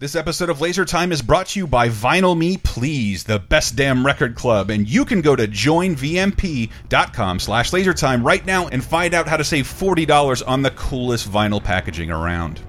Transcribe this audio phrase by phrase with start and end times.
[0.00, 3.74] This episode of Laser Time is brought to you by Vinyl Me Please, the best
[3.74, 9.12] damn record club, and you can go to joinvmp.com slash lasertime right now and find
[9.12, 12.60] out how to save $40 on the coolest vinyl packaging around.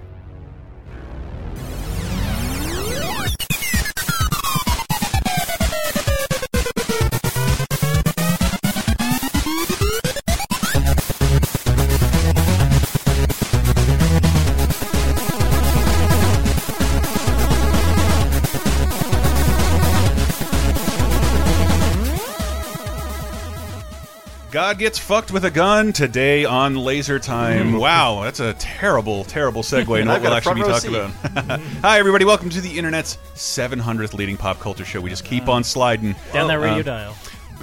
[24.70, 27.74] God gets fucked with a gun today on Laser Time.
[27.74, 30.00] Wow, that's a terrible, terrible segue.
[30.00, 31.60] and what I've we'll actually be talking about.
[31.82, 32.24] Hi, everybody.
[32.24, 35.02] Welcome to the internet's 700th leading pop culture show.
[35.02, 37.16] We just keep on sliding Down that radio Um, dial.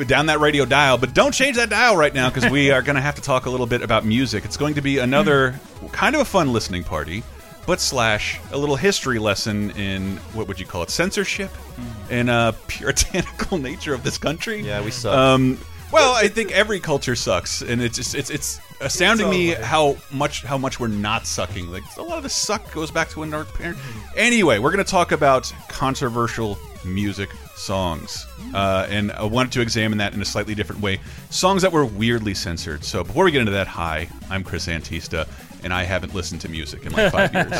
[0.08, 2.96] down that radio dial, but don't change that dial right now because we are going
[2.96, 4.44] to have to talk a little bit about music.
[4.44, 5.60] It's going to be another
[5.92, 7.22] kind of a fun listening party,
[7.68, 11.52] but slash a little history lesson in what would you call it, censorship,
[12.10, 14.62] and uh, puritanical nature of this country.
[14.62, 15.16] Yeah, we suck.
[15.16, 15.58] Um,
[15.92, 20.42] well, I think every culture sucks, and it's just it's it's astounding me how much
[20.42, 21.70] how much we're not sucking.
[21.70, 23.80] Like a lot of the suck goes back to when our parents.
[24.16, 29.98] Anyway, we're going to talk about controversial music songs, uh, and I wanted to examine
[29.98, 31.00] that in a slightly different way.
[31.30, 32.84] Songs that were weirdly censored.
[32.84, 35.28] So before we get into that, hi, I'm Chris Antista,
[35.62, 37.52] and I haven't listened to music in like five years.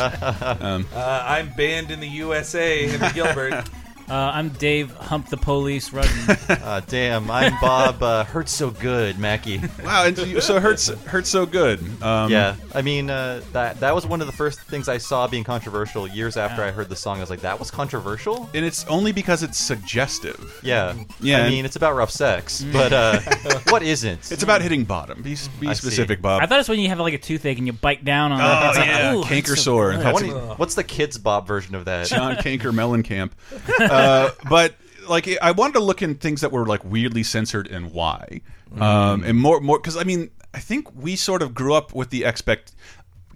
[0.97, 3.69] Uh, I'm banned in the USA, Henry Gilbert.
[4.09, 6.37] Uh, I'm Dave Hump the Police Rudden.
[6.67, 8.03] Uh, damn, I'm Bob.
[8.03, 9.61] Uh, hurts so good, Mackey.
[9.85, 11.81] wow, and you- so hurts hurts so good.
[12.03, 15.27] Um, Yeah, I mean uh, that that was one of the first things I saw
[15.29, 16.07] being controversial.
[16.09, 19.13] Years after I heard the song, I was like, "That was controversial." and it's only
[19.13, 20.61] because it's suggestive.
[20.63, 23.21] Yeah, Yeah, I and- mean, it's about rough sex, but uh,
[23.69, 24.31] what isn't?
[24.33, 25.23] It's about hitting bottom.
[25.23, 25.83] Be, be I see.
[25.87, 26.43] specific, Bob.
[26.43, 28.45] I thought it's when you have like a toothache and you bite down on it.
[28.45, 29.91] Oh It's like, yeah, ooh, canker it's so sore.
[29.93, 30.01] good.
[30.01, 32.07] I That's wonder- what's the kids Bob version of that?
[32.09, 33.31] John Canker Mellencamp.
[33.97, 34.75] Uh, but
[35.09, 38.41] like, I wanted to look in things that were like weirdly censored and why,
[38.79, 42.11] um, and more more because I mean, I think we sort of grew up with
[42.11, 42.73] the expect.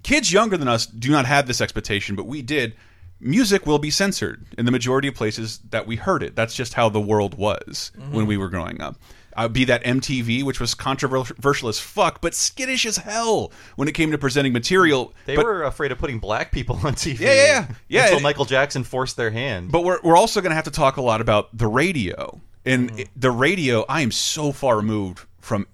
[0.03, 2.73] Kids younger than us do not have this expectation, but we did.
[3.19, 6.35] Music will be censored in the majority of places that we heard it.
[6.35, 8.95] That's just how the world was when we were growing up.
[9.35, 13.93] Uh, be that MTV, which was controversial as fuck, but skittish as hell when it
[13.93, 15.13] came to presenting material.
[15.25, 17.19] They but, were afraid of putting black people on TV.
[17.19, 18.03] Yeah, yeah, yeah.
[18.03, 19.71] Until it- Michael Jackson forced their hand.
[19.71, 22.39] But we're we're also going to have to talk a lot about the radio.
[22.65, 25.67] And it- the radio, I am so far removed from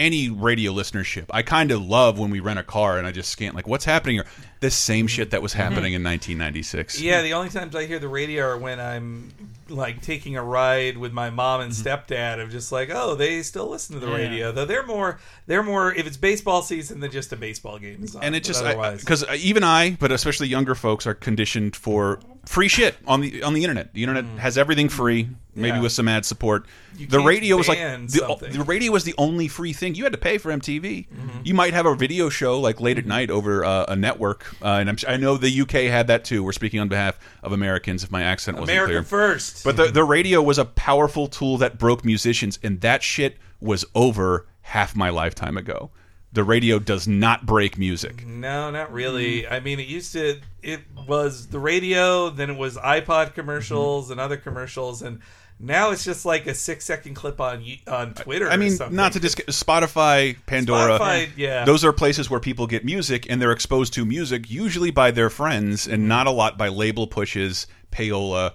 [0.00, 1.26] any radio listenership.
[1.30, 3.84] I kind of love when we rent a car and I just scan like what's
[3.84, 4.24] happening here.
[4.60, 5.60] The same shit that was mm-hmm.
[5.60, 7.00] happening in 1996.
[7.00, 9.30] Yeah, the only times I hear the radio are when I'm
[9.68, 11.86] like taking a ride with my mom and mm-hmm.
[11.86, 12.42] stepdad.
[12.42, 14.16] Of just like, oh, they still listen to the Yeah.
[14.16, 14.52] radio.
[14.52, 15.92] Though they're more, they're more.
[15.92, 18.02] If it's baseball season, than just a baseball game.
[18.02, 18.24] is on.
[18.24, 22.96] And it just because even I, but especially younger folks, are conditioned for free shit
[23.06, 23.92] on the on the internet.
[23.94, 25.82] The internet has everything free, maybe Yeah.
[25.82, 26.66] with some ad support.
[26.96, 29.94] You the radio was like the, the radio was the only free thing.
[29.94, 31.06] You had to pay for MTV.
[31.44, 34.66] You might have a video show like late at night over uh, a network, uh,
[34.80, 36.42] and I'm, I know the UK had that too.
[36.42, 38.04] We're speaking on behalf of Americans.
[38.04, 39.64] If my accent wasn't America clear, first.
[39.64, 43.84] but the the radio was a powerful tool that broke musicians, and that shit was
[43.94, 45.90] over half my lifetime ago.
[46.32, 48.24] The radio does not break music.
[48.24, 49.42] No, not really.
[49.42, 49.52] Mm-hmm.
[49.52, 50.40] I mean, it used to.
[50.62, 54.12] It was the radio, then it was iPod commercials Mm-hmm.
[54.12, 55.20] and other commercials, and
[55.58, 58.48] now it's just like a six-second clip on on Twitter.
[58.48, 58.96] I mean, something.
[58.96, 60.98] not to dis Spotify, Pandora.
[60.98, 61.64] Spotify, yeah.
[61.64, 65.30] Those are places where people get music and they're exposed to music, usually by their
[65.30, 68.52] friends, and not a lot by label pushes, payola.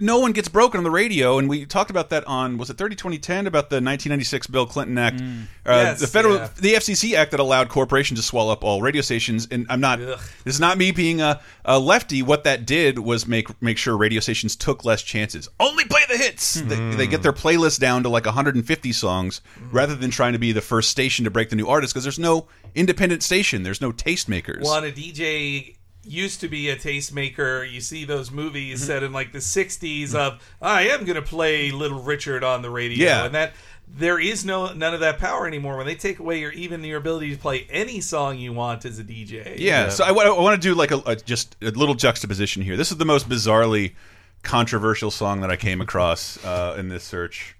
[0.00, 2.78] No one gets broken on the radio, and we talked about that on was it
[2.78, 5.44] 30 2010 about the 1996 Bill Clinton Act, mm.
[5.64, 6.48] uh, Yes, the federal yeah.
[6.56, 9.46] the FCC Act that allowed corporations to swallow up all radio stations.
[9.50, 10.18] And I'm not Ugh.
[10.44, 12.22] this is not me being a, a lefty.
[12.22, 15.48] What that did was make make sure radio stations took less chances.
[15.60, 16.54] Only play the hits.
[16.54, 16.92] They, hmm.
[16.92, 19.70] they get their playlist down to like 150 songs hmm.
[19.70, 22.18] rather than trying to be the first station to break the new artist because there's
[22.18, 23.62] no independent station.
[23.62, 24.62] There's no tastemakers.
[24.62, 25.75] Well, a DJ
[26.06, 27.70] used to be a tastemaker.
[27.70, 28.86] You see those movies Mm-hmm.
[28.86, 32.70] set in like the '60s of I am going to play Little Richard on the
[32.70, 33.24] radio, Yeah.
[33.26, 33.52] and that
[33.88, 35.76] there is no none of that power anymore.
[35.76, 38.98] When they take away your even your ability to play any song you want as
[38.98, 39.54] a DJ.
[39.58, 42.76] Yeah, so I, want to do like a, a just a little juxtaposition here.
[42.76, 43.94] This is the most bizarrely
[44.42, 47.56] controversial song that I came across uh, in this search.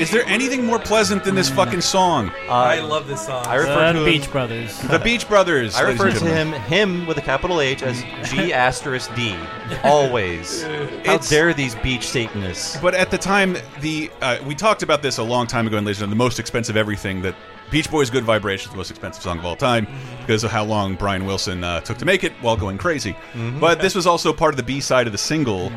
[0.00, 2.32] Is there anything more pleasant than this fucking song?
[2.48, 3.46] I love this song.
[3.46, 4.78] I refer Uh, to the him, Beach Brothers.
[4.80, 5.76] The Beach Brothers.
[5.76, 6.60] I ladies refer and to gentlemen.
[6.62, 9.36] him, him with a capital H, as G asterisk D.
[9.84, 10.62] Always.
[10.62, 12.78] How It's- dare these beach Satanists?
[12.80, 15.84] But at the time, the uh, we talked about this a long time ago in
[15.84, 17.34] Laser, the most expensive everything that
[17.70, 19.86] Beach Boys' "Good Vibrations" the most expensive song of all time
[20.20, 23.14] because of how long Brian Wilson uh, took to make it while going crazy.
[23.60, 25.70] But this was also part of the B side of the single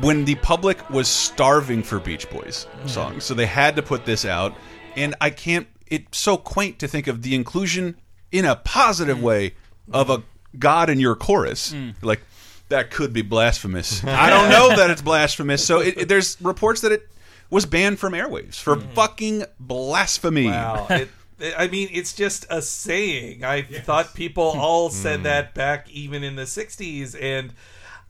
[0.00, 2.88] when the public was starving for Beach Boys mm-hmm.
[2.88, 4.54] songs, so they had to put this out.
[4.96, 5.66] And I can't.
[5.86, 7.96] It's so quaint to think of the inclusion
[8.32, 9.22] in a positive mm.
[9.22, 9.54] way
[9.92, 10.22] of a
[10.58, 11.94] God in your chorus, mm.
[12.02, 12.20] like.
[12.68, 14.04] That could be blasphemous.
[14.04, 15.66] I don't know that it's blasphemous.
[15.66, 17.08] So it, it- there's reports that it
[17.50, 18.92] was banned from airwaves for mm-hmm.
[18.92, 20.46] fucking blasphemy.
[20.46, 20.86] Wow.
[21.40, 23.44] It, I mean, it's just a saying.
[23.44, 25.22] I thought people all said mm.
[25.22, 27.16] that back even in the 60s.
[27.18, 27.54] And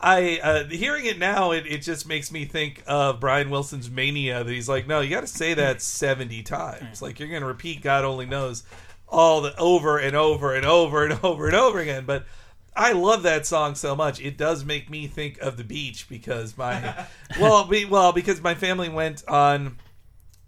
[0.01, 4.43] I, uh, hearing it now, it, it just makes me think of Brian Wilson's mania
[4.43, 7.03] that he's like, no, you got to say that 70 times.
[7.03, 8.63] Like, you're going to repeat God only knows
[9.09, 12.07] all the over and over and over and over and over again.
[12.07, 12.25] But
[12.75, 14.21] I love that song so much.
[14.21, 17.07] It does make me think of the beach because my,
[17.41, 19.77] well, we, well, because my family went on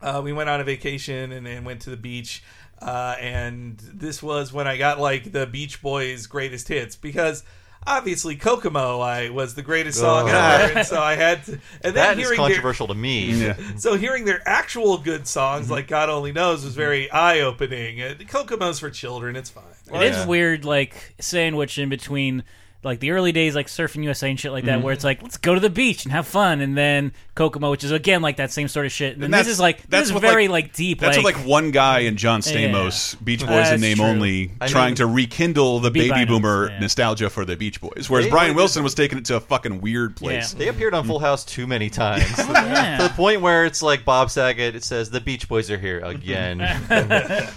[0.03, 2.43] uh, we went on a vacation and, and went to the beach.
[2.81, 7.45] Uh, and this was when I got like the Beach Boys' greatest hits because
[7.87, 10.33] obviously Kokomo I was the greatest song Oh.
[10.35, 11.53] ever, and so I had to.
[11.53, 13.33] And then That is hearing controversial to me.
[13.33, 13.57] Yeah.
[13.77, 18.01] So hearing their actual good songs like God Only Knows was very eye opening.
[18.01, 19.65] Uh, Kokomo's for children; it's fine.
[19.93, 22.45] It is weird, like sandwiched in between
[22.85, 25.37] like the early days, like Surfing USA and shit like that, where it's like let's
[25.37, 28.51] go to the beach and have fun, and then Kokomo, which is again like that
[28.51, 29.15] same sort of shit.
[29.15, 31.01] And, And this is like that's this is very like- like, deep.
[31.01, 34.07] That's like, what, like one guy and John Stamos, Beach Boys That's in name true.
[34.07, 36.79] only, I trying mean- to rekindle the baby vinyls, boomer yeah.
[36.81, 38.09] nostalgia for the Beach Boys.
[38.11, 40.53] Whereas They Brian Wilson was taking it to a fucking weird place.
[40.53, 42.25] They appeared on Full House too many times.
[42.39, 42.97] yeah.
[42.99, 44.75] To the point where it's like Bob Saget.
[44.75, 46.59] It says the Beach Boys are here again.
[46.89, 47.49] Turn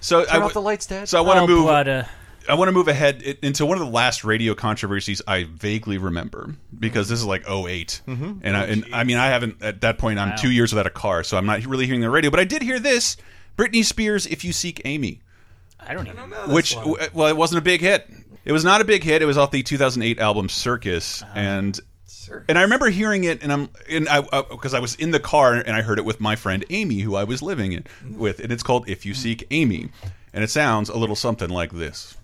[0.00, 1.08] So I, off the lights, Dad.
[1.08, 1.66] so I want to Oh, move.
[1.66, 2.02] but, uh,
[2.48, 6.54] I want to move ahead into one of the last radio controversies I vaguely remember
[6.78, 8.32] because this is like 8 Mm-hmm.
[8.42, 10.36] and I, and I mean I haven't at that point I'm Wow.
[10.36, 12.62] two years without a car, so I'm not really hearing the radio, but I did
[12.62, 13.16] hear this:
[13.56, 15.20] Britney Spears, "If You Seek Amy."
[15.80, 16.30] I don't even.
[16.30, 16.46] know.
[16.46, 16.86] this which one.
[16.92, 18.08] w- well it wasn't a big hit
[18.44, 22.44] it was not a big hit it was off the 2008 album circus and Circus.
[22.48, 25.54] and i remember hearing it and i'm and i because I, was in the car
[25.54, 27.84] and i heard it with my friend amy who i was living in,
[28.16, 29.88] with and it's called if you seek amy
[30.32, 32.16] and it sounds a little something like this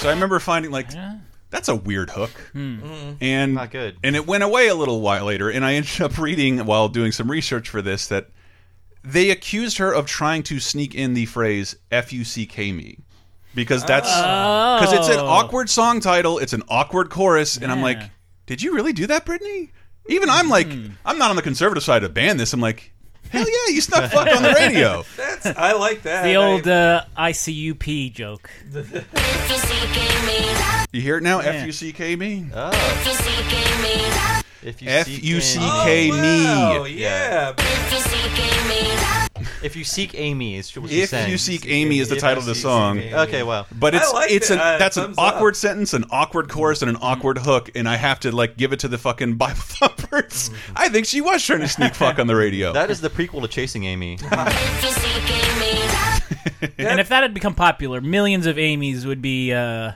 [0.00, 0.90] so i remember finding like
[1.50, 2.30] that's a weird hook.
[2.52, 2.78] Hmm.
[2.80, 3.12] Mm-hmm.
[3.20, 3.96] And Not good.
[4.04, 7.12] and it went away a little while later and i ended up reading while doing
[7.12, 8.28] some research for this that
[9.02, 12.98] they accused her of trying to sneak in the phrase f-u-c-k me.
[13.54, 15.26] Because that's because it's an Oh.
[15.26, 17.98] awkward song title it's an awkward chorus and i'm like
[18.46, 19.70] did you really do that Britney?
[20.06, 20.86] Even i'm like Hmm.
[21.04, 22.92] i'm not on the conservative side to ban this i'm like
[23.30, 25.04] hell yeah you snuck fuck on the radio.
[25.16, 26.22] That's I like that.
[26.22, 28.50] The I- old uh, ICUP joke.
[30.92, 31.38] you hear it now?
[31.40, 32.46] F-u-c-k me?
[32.54, 32.70] Oh,
[34.62, 35.40] if you F-U-C-K.
[35.40, 36.46] seek Amy, me.
[36.46, 37.54] Oh, yeah.
[39.62, 41.30] if you seek Amy, is what she's if saying.
[41.30, 43.14] you seek amy is the If title of you the seek song Amy.
[43.14, 44.54] Okay, well, But I it's it's it.
[44.54, 45.34] an Uh, that's an thumbs up.
[45.34, 48.72] awkward sentence, an awkward chorus, and an awkward hook, and I have to like give
[48.72, 50.50] it to the fucking Bible thumpers.
[50.76, 52.72] I think she was trying to sneak fuck on the radio.
[52.74, 54.18] that is the prequel to Chasing Amy.
[56.78, 59.92] And if that had become popular, millions of Amy's would be uh,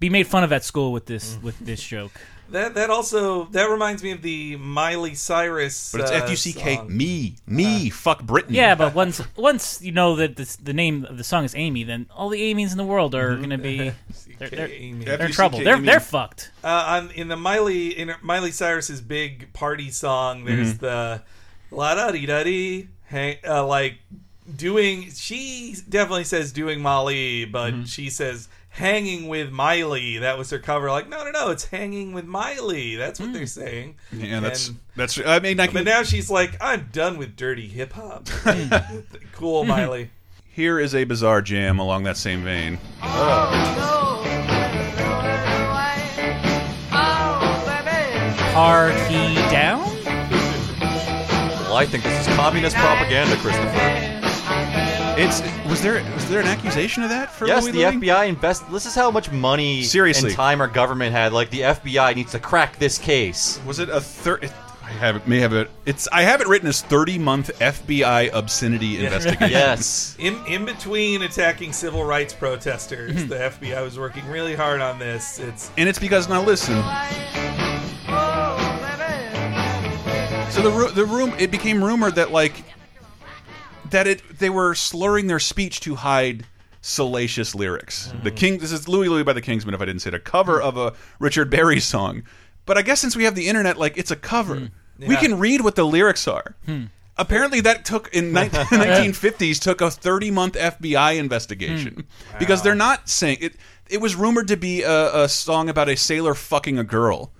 [0.00, 2.12] be made fun of at school with this with this joke.
[2.52, 5.90] That that also that reminds me of the Miley Cyrus.
[5.92, 6.96] but it's uh, F U C K song.
[6.96, 8.54] me me fuck Britain.
[8.54, 11.82] Yeah, but once once you know that this, the name of the song is Amy,
[11.84, 13.92] then all the Amy's in the world are going to be
[14.38, 15.60] they're, they're, they're in trouble.
[15.64, 16.50] They're they're fucked.
[16.62, 16.68] Uh,
[17.02, 20.84] on in the Miley in Miley Cyrus's big party song, there's Mm-hmm.
[20.84, 21.22] the
[21.70, 22.88] la da dee da dee,
[23.48, 23.94] uh, like
[24.56, 25.10] doing.
[25.10, 27.84] She definitely says doing Molly, but Mm-hmm.
[27.84, 30.18] she says hanging with Miley.
[30.18, 30.90] That was her cover.
[30.90, 32.96] Like no, no, no, it's hanging with Miley.
[32.96, 33.46] That's what they're hmm.
[33.46, 33.94] saying.
[34.12, 35.18] yeah, that's And- that's.
[35.24, 35.84] I mean, I But can.
[35.84, 38.28] now she's like, I'm done with dirty hip hop.
[39.32, 40.10] cool, Miley.
[40.54, 42.78] Here is a bizarre jam along that same vein.
[48.52, 49.80] Party down.
[51.64, 54.11] Well, I think this is communist propaganda, Christopher.
[55.14, 58.08] It's was there was there an accusation of that for Yes, Louie the Louie?
[58.08, 58.70] FBI invest.
[58.72, 60.28] This is how much money Seriously.
[60.30, 61.32] and time our government had.
[61.32, 63.60] Like the FBI needs to crack this case.
[63.66, 64.50] Was it a third?
[64.82, 65.26] I have it.
[65.28, 65.70] May have it.
[65.86, 66.08] It's.
[66.12, 69.50] I have it written as thirty month FBI obscenity investigation.
[69.50, 70.16] Yes.
[70.20, 73.28] In in between attacking civil rights protesters, Hmm.
[73.28, 75.38] the FBI was working really hard on this.
[75.38, 76.74] It's And it's because now listen.
[80.50, 82.64] So the ru- the room it became rumored that like
[83.92, 86.44] that it they were slurring their speech to hide
[86.80, 88.12] salacious lyrics.
[88.22, 88.36] The mm.
[88.36, 90.60] King this is Louie Louie by the Kingsmen if I didn't say it, a cover
[90.60, 90.64] mm.
[90.64, 92.24] of a Richard Berry song.
[92.66, 94.56] But I guess since we have the internet like it's a cover.
[94.56, 94.70] Mm.
[94.98, 95.20] We Yeah.
[95.20, 96.54] can read what the lyrics are.
[96.66, 96.84] Hmm.
[97.16, 102.38] Apparently, that took in 19, 1950s took a 30 month FBI investigation hmm.
[102.38, 103.54] because they're not saying it.
[103.88, 107.32] It was rumored to be a, a song about a sailor fucking a girl,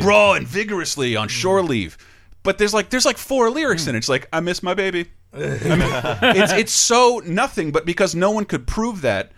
[0.00, 1.68] raw and vigorously on shore hmm.
[1.68, 1.98] leave.
[2.42, 3.98] But there's like there's like four lyrics in it.
[3.98, 5.06] It's like I miss my baby.
[5.36, 7.72] It's it's so nothing.
[7.72, 9.32] But because no one could prove that,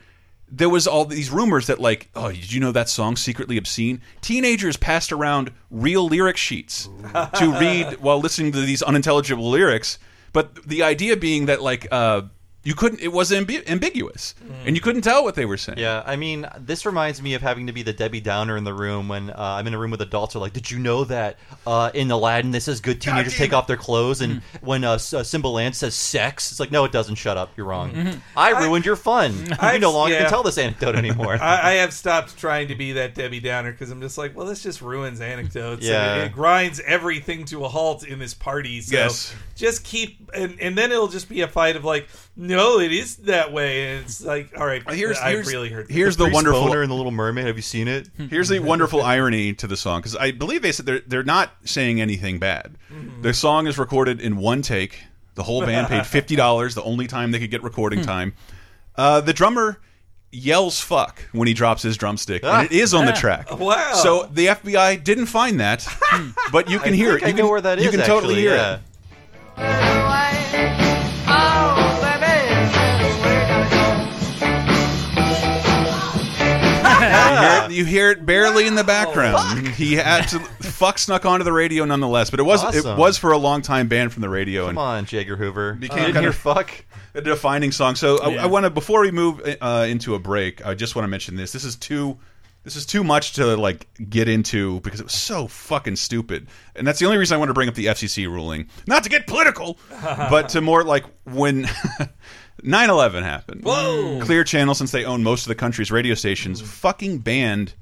[0.49, 4.01] there was all these rumors that like, oh, did you know that song secretly obscene?
[4.21, 6.89] Teenagers passed around real lyric sheets
[7.35, 9.99] to read while listening to these unintelligible lyrics.
[10.33, 12.23] But the idea being that like uh,
[12.67, 15.79] you couldn't, it was ambi ambiguous, and you couldn't tell what they were saying.
[15.79, 18.75] Yeah, I mean, this reminds me of having to be the Debbie Downer in the
[18.75, 21.05] room when uh, I'm in a room with adults who are like, "Did you know
[21.05, 24.83] that uh, in Aladdin this says good teenagers damn take off their clothes?" And when
[24.83, 27.15] uh, S- uh, Simba Land says sex, it's like, "No, it doesn't.
[27.15, 27.51] Shut up.
[27.57, 28.21] You're wrong.
[28.37, 29.33] I ruined your fun.
[29.61, 30.23] I- you no longer yeah.
[30.23, 33.71] can tell this anecdote anymore." I, I have stopped trying to be that Debbie Downer
[33.71, 35.83] because I'm just like, well, this just ruins anecdotes.
[35.83, 36.17] and Yeah.
[36.23, 38.81] it, it grinds everything to a halt in this party.
[38.81, 39.33] So Yes.
[39.55, 43.17] just keep, and, and then it'll just be a fight of like, no, it is
[43.19, 45.91] that way, and it's like, all right, Here's I've here's really heard.
[45.91, 47.47] here's the Priest wonderful Boner in the Little Mermaid.
[47.47, 48.09] Have you seen it?
[48.31, 51.51] Here's the wonderful irony to the song because I believe they said they're they're not
[51.65, 52.77] saying anything bad.
[53.23, 55.01] The song is recorded in one take.
[55.35, 58.35] The whole band paid fifty dollars, the only time they could get recording time.
[58.95, 59.79] Uh, the drummer
[60.33, 63.51] yells "fuck" when he drops his drumstick, and it is on the track.
[63.59, 63.93] Wow.
[63.95, 65.87] So the FBI didn't find that,
[66.53, 67.27] but you can I hear think it.
[67.27, 67.85] I You know can, where that is.
[67.85, 68.75] You can totally hear yeah.
[68.77, 68.81] it.
[77.39, 79.69] Hear, it, you hear it barely in the background.
[79.69, 83.33] He had to fuck snuck onto the radio nonetheless, but it was it was for
[83.33, 85.19] a long time banned from the radio Come and on, J.
[85.21, 85.75] Edgar Hoover.
[85.75, 86.85] Became you didn't kind of- fuck.
[87.15, 87.95] a defining song.
[87.95, 91.05] So I, I want to before we move uh, into a break, I just want
[91.05, 91.53] to mention this.
[91.53, 92.19] This is too
[92.67, 96.49] this is too much to like get into because it was so fucking stupid.
[96.75, 98.69] And that's the only reason I want to bring up the FCC ruling.
[98.89, 101.69] Not to get political, but to more like when
[102.63, 103.63] 9/11 happened.
[103.65, 104.21] Whoa.
[104.23, 107.75] Clear Channel since they own most of the country's radio stations fucking banned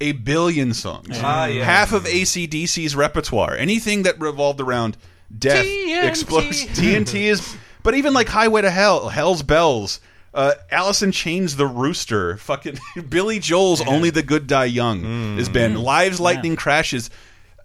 [0.00, 1.18] a billion songs.
[1.22, 1.64] Ah, yeah.
[1.64, 3.54] Half of AC/DC's repertoire.
[3.56, 4.96] Anything that revolved around
[5.36, 6.08] death, TNT.
[6.08, 6.70] explosions.
[6.78, 7.56] TNT is.
[7.82, 10.00] But even like Highway to Hell, Hell's Bells,
[10.34, 15.48] uh, Alice in Chains the Rooster, fucking Billy Joel's Only the Good Die Young has
[15.48, 15.74] been.
[15.76, 17.10] Live's, Lightning Crashes.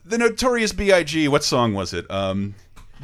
[0.05, 2.09] The Notorious B.I.G., what song was it?
[2.11, 2.53] Um,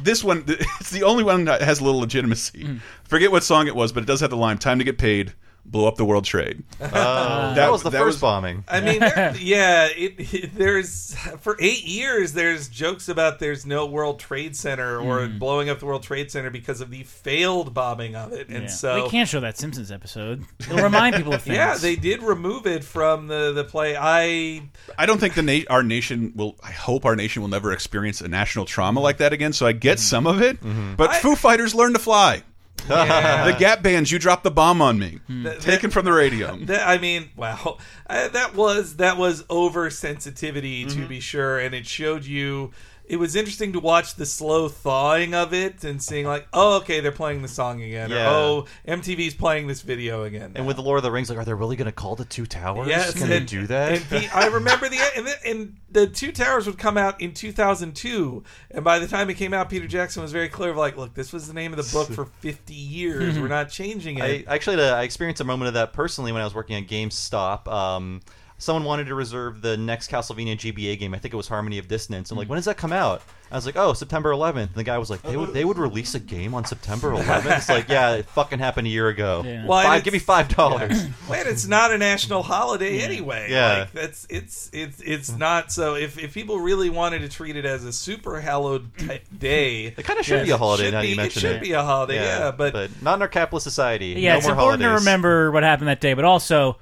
[0.00, 0.44] this one,
[0.80, 2.80] it's the only one that has a little legitimacy.
[3.12, 5.34] Forget what song it was, but it does have the line Time to Get Paid,
[5.66, 6.62] blow up the World Trade.
[6.80, 8.64] Uh, that, was the that first was- bombing.
[8.66, 13.84] I mean, there- yeah, it, it- there's for eight years there's jokes about there's no
[13.84, 18.16] World Trade Center or blowing up the World Trade Center because of the failed bombing
[18.16, 18.68] of it, and Yeah.
[18.70, 20.44] so we can't show that Simpsons episode.
[20.60, 21.54] It'll remind people of things.
[21.56, 23.94] yeah, they did remove it from the the play.
[23.94, 24.62] I
[24.98, 26.56] I don't think the na our nation will.
[26.62, 29.52] I hope our nation will never experience a national trauma like that again.
[29.52, 30.56] So I get some of it,
[30.96, 32.42] but I- Foo Fighters learn to fly.
[32.88, 33.44] Yeah.
[33.52, 36.56] The Gap bands, you dropped the bomb on me, That- taken from the radio.
[36.66, 41.02] That, I mean, wow, uh, that was that was oversensitivity Mm-hmm.
[41.02, 42.72] to be sure, and it showed you.
[43.04, 47.00] It was interesting to watch the slow thawing of it and seeing like, oh, okay,
[47.00, 48.30] they're playing the song again, Yeah.
[48.30, 50.52] or oh, MTV's playing this video again.
[50.54, 52.24] And with the Lord of the Rings, like, are they really going to call the
[52.24, 52.88] two towers?
[52.88, 53.92] Yes, Can they do that?
[53.92, 57.34] And Pete, I remember the and, the and the Two Towers would come out in
[57.34, 60.96] 2002, and by the time it came out, Peter Jackson was very clear of like,
[60.96, 63.38] look, this was the name of the book for 50 years.
[63.38, 64.22] We're not changing it.
[64.48, 66.76] I actually had a, I experienced a moment of that personally when I was working
[66.76, 67.68] at GameStop.
[67.68, 68.20] Um,
[68.62, 71.14] someone wanted to reserve the next Castlevania GBA game.
[71.14, 72.30] I think it was Harmony of Dissonance.
[72.30, 72.50] I'm like, mm.
[72.50, 73.22] when does that come out?
[73.50, 74.56] I was like, oh, September 11th.
[74.56, 77.56] And the guy was like, they would they would release a game on September 11th.
[77.58, 79.42] It's like, yeah, it fucking happened a year ago.
[79.44, 79.66] Yeah.
[79.66, 80.90] Well, Five, it's- give me five dollars.
[81.28, 83.48] Man, it's not a national holiday anyway.
[83.50, 83.78] Yeah.
[83.80, 85.72] like, that's it's it's it's not.
[85.72, 88.90] So if, if people really wanted to treat it as a super hallowed
[89.36, 90.46] day, It kind of should Yes.
[90.46, 92.14] be a holiday should now be, you it mention should be a holiday.
[92.24, 94.14] Yeah, but, not in our capitalist society.
[94.18, 95.04] Yeah, no it's more important holidays.
[95.04, 96.78] to remember what happened that day, but also,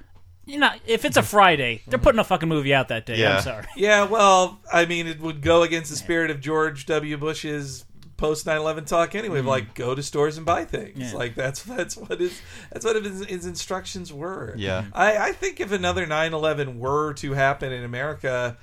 [0.51, 3.17] you know, if it's a Friday, they're putting a fucking movie out that day.
[3.17, 3.37] Yeah.
[3.37, 3.65] I'm sorry.
[3.77, 7.17] yeah, well, I mean, it would go against the spirit of George W.
[7.17, 7.85] Bush's
[8.17, 9.39] post 9/11 talk anyway.
[9.39, 9.49] of hmm.
[9.49, 11.13] Like, go to stores and buy things.
[11.13, 11.17] Yeah.
[11.17, 12.39] Like that's that's what his
[12.71, 14.53] that's what his, his instructions were.
[14.57, 14.85] Yeah.
[14.93, 18.57] I, I think if another 9/11 were to happen in America.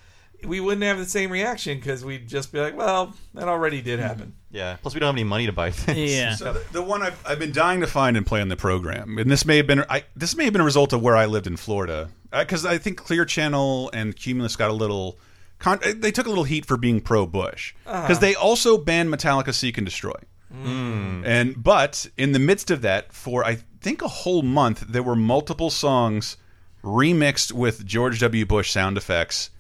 [0.45, 3.99] we wouldn't have the same reaction because we'd just be like, well, that already did
[3.99, 4.35] happen.
[4.51, 4.77] Yeah.
[4.81, 6.13] Plus, we don't have any money to buy things.
[6.13, 6.35] Yeah.
[6.35, 9.19] So the, the one I've, I've been dying to find and play on the program,
[9.19, 11.27] and this may have been I, this may have been a result of where I
[11.27, 15.19] lived in Florida, uh, because I think Clear Channel and Cumulus got a little.
[15.59, 18.21] Con uh, they took a little heat for being pro Bush because ah.
[18.21, 20.15] they also banned Metallica Seek and Destroy.
[20.53, 21.23] Hmm.
[21.27, 25.17] And but in the midst of that, for I think a whole month, there were
[25.17, 26.37] multiple songs
[26.83, 28.47] remixed with George W.
[28.47, 29.51] Bush sound effects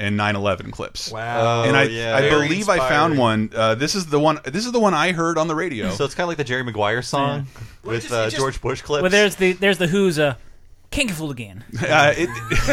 [0.00, 1.12] and 9/11 clips.
[1.12, 1.64] Wow.
[1.64, 2.16] and I, Oh, yeah.
[2.16, 3.50] I Very believe I found one.
[3.54, 4.38] Uh, this is the one.
[4.44, 5.90] This is the one I heard on the radio.
[5.90, 7.46] So it's kind of like the Jerry Maguire song
[7.84, 9.02] Well, it with just- it uh, just- George Bush clips.
[9.02, 10.34] Well, there's the there's the Who's uh,
[10.90, 11.62] King Fool again.
[11.80, 12.28] uh, it,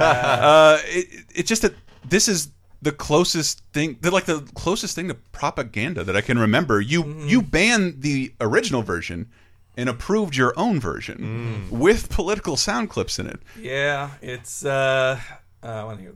[0.00, 1.74] uh, it, it's just that
[2.08, 2.50] this is
[2.82, 6.80] the closest thing, the, like the closest thing to propaganda that I can remember.
[6.80, 7.28] You Mm-hmm.
[7.28, 9.28] you banned the original version
[9.76, 11.78] and approved your own version Mm.
[11.78, 13.40] with political sound clips in it.
[13.60, 14.64] Yeah, it's.
[14.64, 15.18] uh,
[15.66, 16.14] uh I want to hear.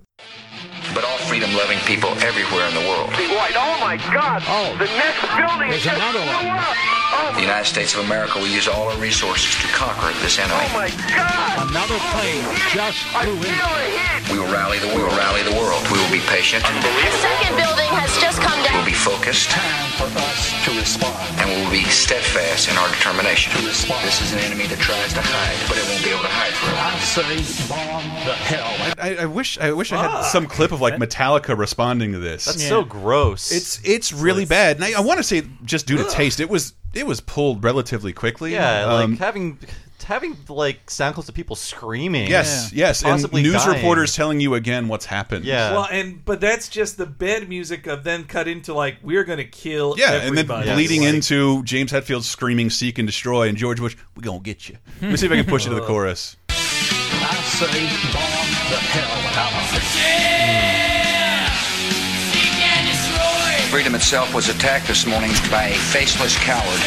[0.95, 3.11] but all freedom loving people everywhere in the world.
[3.35, 3.59] White.
[3.59, 4.43] Oh my God!
[4.47, 6.47] Oh, the next building is just another one.
[6.55, 6.77] up.
[7.11, 10.55] Oh, The United States of America will use all our resources to conquer this enemy.
[10.55, 11.67] oh my God!
[11.71, 13.59] Another plane just flew feel in.
[13.59, 14.31] a hit.
[14.31, 15.83] We will rally the we will rally the world.
[15.91, 16.63] We will be patient.
[16.63, 18.79] The second building has just come down.
[18.79, 19.51] We'll be focused.
[20.81, 23.53] And we will be steadfast in our determination.
[23.67, 24.03] respond.
[24.03, 26.55] This is an enemy that tries to hide, but it won't be able to hide
[26.55, 26.81] forever.
[26.81, 28.95] I say bomb the hell.
[28.99, 32.47] I, I wish I wish I had some clip of like Metallica responding to this.
[32.47, 32.69] That's Yeah.
[32.71, 33.53] so gross.
[33.53, 36.49] it's it's really bad, and I, I want to say just due to taste, it
[36.49, 38.53] was it was pulled relatively quickly.
[38.55, 39.59] yeah, Um, like having
[40.05, 42.31] having like sound clips of people screaming.
[42.31, 43.77] yes, yes, and news dying.
[43.77, 45.45] reporters telling you again what's happened.
[45.45, 45.73] Yeah.
[45.73, 49.45] Well, and but that's just the bed music of then cut into like we're gonna
[49.45, 49.97] kill.
[49.99, 50.73] Yeah, and then everybody.
[50.73, 54.69] bleeding Like, into James Hetfield screaming "Seek and Destroy" and George Bush, "We gonna get
[54.69, 56.37] you." Let me see if I can push it to the chorus.
[56.49, 57.67] I say
[58.13, 59.81] bomb the hell out of it.
[63.71, 66.81] Freedom itself was attacked this morning by a faceless coward.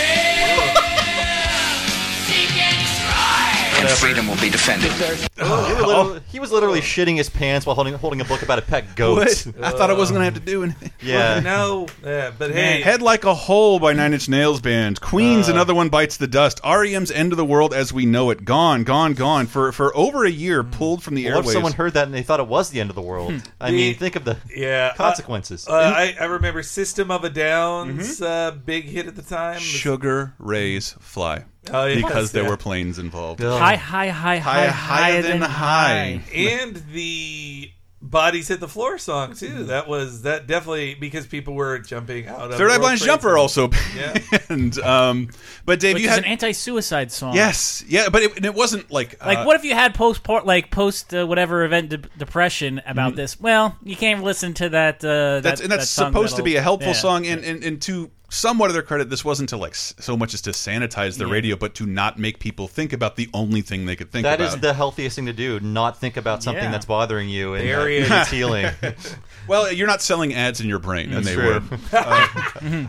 [3.84, 4.92] And freedom will be defended.
[5.40, 8.62] Oh, you he was literally shitting his pants while holding holding a book about a
[8.62, 9.18] pet goat.
[9.18, 9.48] What?
[9.62, 10.92] I thought I wasn't gonna have to do anything.
[11.04, 11.42] Yeah.
[11.42, 15.02] No, yeah, but hey, Head Like a Hole by Nine Inch Nails Band.
[15.02, 16.62] Queen's Another One Bites the Dust.
[16.65, 18.46] REM's End of the World as We Know It.
[18.46, 19.46] Gone, gone, gone.
[19.48, 21.36] For for over a year, pulled from the airwaves.
[21.36, 23.34] What if someone heard that and they thought it was the end of the world?
[23.60, 25.67] I The- mean, think of the yeah, consequences.
[25.67, 28.24] Uh, I, I remember System of a Down's Mm-hmm.
[28.24, 29.60] uh, big hit at the time.
[29.60, 31.43] Sugar Ray's Fly.
[31.71, 32.49] Oh, yes, because there yeah.
[32.49, 33.41] were planes involved.
[33.41, 33.58] Ugh.
[33.60, 36.21] High, high, high, high, higher than high.
[36.34, 37.71] and the
[38.02, 39.63] bodies hit the floor song too.
[39.65, 43.30] That was that definitely because people were jumping out of Third Eye World Blind's Jumper
[43.30, 43.38] Center.
[43.38, 44.17] also Yeah.
[44.49, 44.78] banned.
[44.80, 45.30] um,
[45.65, 47.34] but Dave, Which you is had an anti-suicide song.
[47.34, 50.28] yes, yeah, but it, and it wasn't like Like, uh, what if you had post
[50.28, 53.17] like post uh, whatever event de- depression about Mm-hmm.
[53.17, 53.39] this?
[53.39, 54.95] Well, you can't listen to that.
[55.04, 56.93] Uh, that's that, and that's that song supposed to be a helpful yeah.
[56.97, 60.34] song and, and and to somewhat of their credit this wasn't to like so much
[60.34, 61.32] as to sanitize the Yeah.
[61.34, 64.41] radio but to not make people think about the only thing they could think That
[64.41, 65.60] about is the healthiest thing to do.
[65.60, 66.72] Not think about something Yeah.
[66.72, 68.12] that's bothering you and There uh, he is.
[68.12, 68.67] it's healing.
[69.48, 71.62] well you're not selling ads in your brain and That's they true.
[71.62, 72.28] were uh,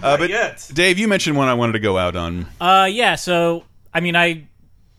[0.02, 0.68] uh, but yet.
[0.72, 3.14] Dave you mentioned one I wanted to go out on Uh, yeah.
[3.16, 4.46] So, I mean, I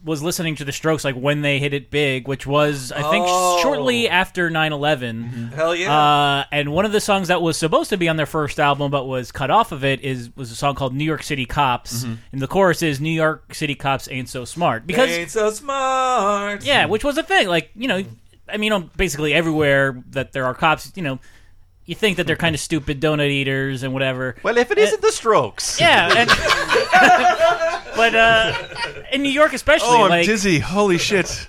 [0.05, 3.25] was listening to the Strokes like when they hit it big, which was I think
[3.27, 3.59] Oh.
[3.61, 5.51] shortly after 9/11.
[5.53, 5.91] Hell yeah.
[5.93, 8.91] Uh, and one of the songs that was supposed to be on their first album
[8.91, 12.03] but was cut off of it is was a song called New York City Cops,
[12.03, 12.13] Mm-hmm.
[12.33, 16.63] and the chorus is New York City Cops ain't so smart because Ain't so smart.
[16.63, 17.47] yeah, which was a thing.
[17.47, 18.03] Like you know,
[18.47, 21.19] I mean, basically everywhere that there are cops, you know,
[21.85, 24.35] you think that they're kind of stupid donut eaters and whatever.
[24.43, 26.29] well, if it isn't the Strokes, Yeah, and,
[27.95, 28.53] but uh,
[29.11, 31.47] in New York especially, oh I'm like dizzy holy shit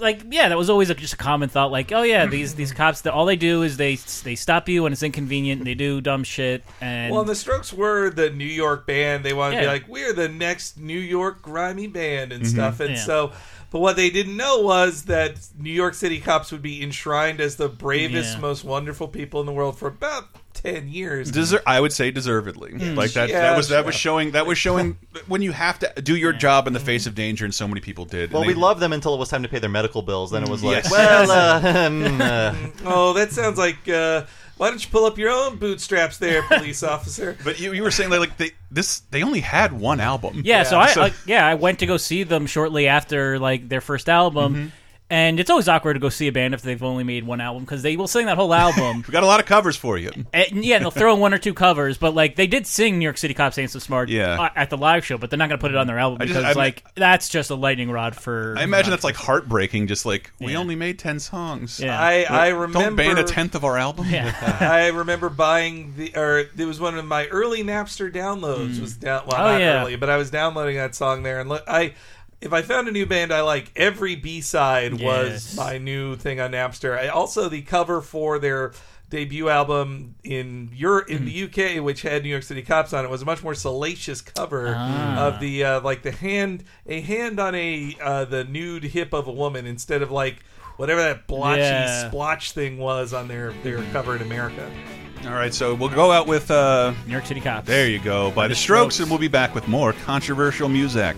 [0.00, 1.70] like yeah, that was always a, just a common thought.
[1.70, 4.82] Like, oh yeah, these these cops, that all they do is they they stop you
[4.84, 8.30] when it's inconvenient, and they do dumb shit, and Well, and the Strokes were the
[8.30, 9.24] New York band.
[9.24, 9.72] They wanted to be Yeah.
[9.72, 12.80] like, we're the next New York grimy band and stuff.
[12.80, 13.04] And Yeah.
[13.04, 13.32] so,
[13.70, 17.56] but what they didn't know was that New York City cops would be enshrined as
[17.56, 18.40] the bravest, Yeah.
[18.40, 21.30] most wonderful people in the world for about ten years.
[21.30, 22.72] Deser- I would say deservedly.
[22.72, 23.28] Like that.
[23.28, 24.32] Yeah, that was that was showing.
[24.32, 27.44] That was showing when you have to do your job in the face of danger,
[27.44, 28.32] and so many people did.
[28.32, 30.30] Well, And we they- loved them until it was time to pay their medical bills.
[30.30, 30.90] Then it was like, Yes.
[30.90, 32.54] well, uh, um, uh,
[32.86, 33.88] oh, that sounds like.
[33.88, 34.22] Uh,
[34.58, 37.36] why don't you pull up your own bootstraps, there, police officer?
[37.42, 40.42] But you, you were saying that like they this they only had one album.
[40.44, 43.68] yeah, so I, So- I yeah I went to go see them shortly after like
[43.68, 44.54] their first album.
[44.54, 44.66] Mm-hmm.
[45.10, 47.64] And it's always awkward to go see a band if they've only made one album
[47.64, 49.02] because they will sing that whole album.
[49.08, 50.10] We got a lot of covers for you.
[50.34, 53.04] And, yeah, they'll throw in one or two covers, but like they did sing New
[53.04, 54.38] York City Cops Ain't So Smart Yeah.
[54.38, 56.18] uh, at the live show, but they're not going to put it on their album
[56.20, 58.54] I just- because I- like that's just a lightning rod for.
[58.58, 59.86] I imagine that's like heartbreaking.
[59.86, 60.58] Just like we Yeah.
[60.58, 61.80] only made ten songs.
[61.80, 61.98] Yeah.
[61.98, 64.06] I, I Don't remember ban a tenth of our album.
[64.10, 64.34] Yeah.
[64.60, 68.78] I remember buying the, or it was one of my early Napster downloads.
[68.78, 69.80] Was down, well, Oh, not yeah.
[69.80, 71.94] early, but I was downloading that song there, and look, I,
[72.40, 75.56] if I found a new band I like, every B side was Yes.
[75.56, 76.96] my new thing on Napster.
[76.98, 78.72] I also the cover for their
[79.10, 83.10] debut album in Europe, in the UK, which had New York City Cops on it,
[83.10, 85.26] was a much more salacious cover Ah.
[85.28, 89.26] of the uh, like the hand, a hand on a uh, the nude hip of
[89.26, 90.36] a woman instead of like.
[90.76, 92.08] Whatever that blotchy Yeah.
[92.08, 94.70] splotch thing was on their, their cover in America.
[95.24, 97.66] All right, so we'll go out with uh, New York City Cops.
[97.66, 101.16] there you go by the Strokes, and we'll be back with more controversial music.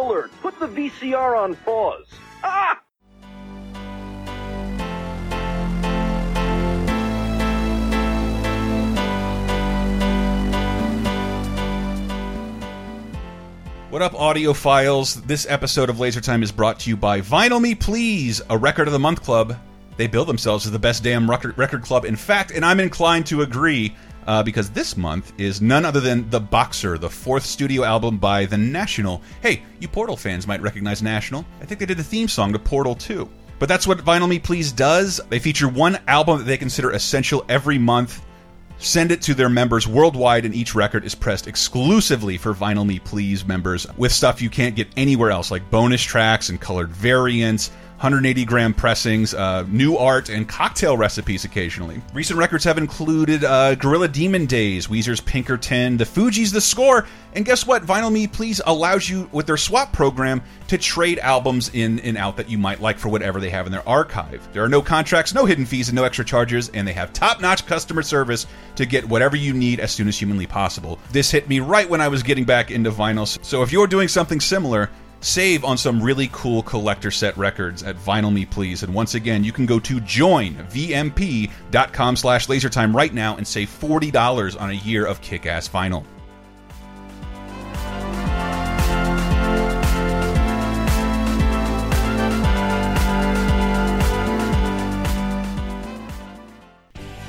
[0.00, 0.30] Alert!
[0.40, 2.06] Put the VCR on pause.
[2.42, 2.80] Ah!
[13.90, 15.26] What up, audiophiles?
[15.26, 18.86] This episode of Laser Time is brought to you by Vinyl Me Please, a record
[18.86, 19.58] of the month club.
[19.96, 22.04] They bill themselves as the best damn record, record club.
[22.04, 23.96] In fact, and I'm inclined to agree,
[24.28, 28.46] uh, because this month is none other than The Boxer, the fourth studio album by
[28.46, 29.22] The National.
[29.42, 31.44] Hey, you Portal fans might recognize National.
[31.60, 33.28] I think they did the theme song to Portal 2.
[33.58, 35.20] But that's what Vinyl Me Please does.
[35.30, 38.22] They feature one album that they consider essential every month
[38.82, 42.98] Send it to their members worldwide, and each record is pressed exclusively for Vinyl Me
[42.98, 47.70] Please members with stuff you can't get anywhere else, like bonus tracks and colored variants,
[48.00, 52.00] 180 gram pressings, uh, new art, and cocktail recipes occasionally.
[52.14, 57.44] Recent records have included uh, Gorilla Demon Days, Weezer's Pinkerton, The Fugees' The Score, and
[57.44, 57.84] guess what?
[57.84, 62.38] Vinyl Me Please allows you, with their swap program, to trade albums in and out
[62.38, 64.48] that you might like for whatever they have in their archive.
[64.54, 67.42] There are no contracts, no hidden fees, and no extra charges, and they have top
[67.42, 70.98] notch customer service to get whatever you need as soon as humanly possible.
[71.12, 74.08] This hit me right when I was getting back into vinyls, so if you're doing
[74.08, 74.88] something similar,
[75.20, 78.82] save on some really cool collector set records at Vinyl Me Please.
[78.82, 80.56] And once again, you can go to joinvmp.com
[82.16, 86.04] slash lasertime right now and save $40 on a year of kick-ass vinyl.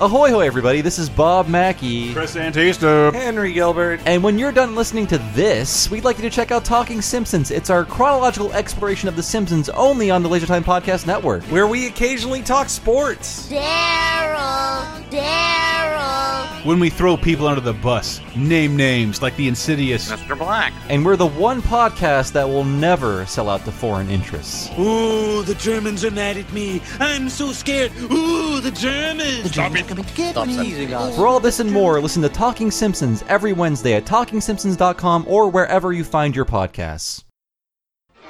[0.01, 0.81] Ahoy, hoy, everybody!
[0.81, 2.11] This is Bob Mackey.
[2.11, 3.13] Chris Antista.
[3.13, 3.99] Henry Gilbert.
[4.07, 7.51] And when you're done listening to this, we'd like you to check out Talking Simpsons.
[7.51, 11.43] It's our chronological exploration of The Simpsons only on the Laser Time Podcast Network.
[11.43, 13.47] where we occasionally talk sports.
[13.47, 16.65] Daryl, Daryl.
[16.65, 20.11] When we throw people under the bus, name names like the insidious.
[20.11, 20.37] Mr.
[20.37, 20.73] Black.
[20.89, 24.69] And we're the one podcast that will never sell out to foreign interests.
[24.79, 26.81] Ooh, the Germans are mad at me.
[26.99, 27.91] I'm so scared.
[28.11, 29.51] Ooh, the Germans.
[29.51, 29.90] Stop it.
[30.15, 30.85] Get me.
[31.15, 35.93] For all this and more, listen to Talking Simpsons every Wednesday at TalkingSimpsons.com or wherever
[35.93, 37.23] you find your podcasts.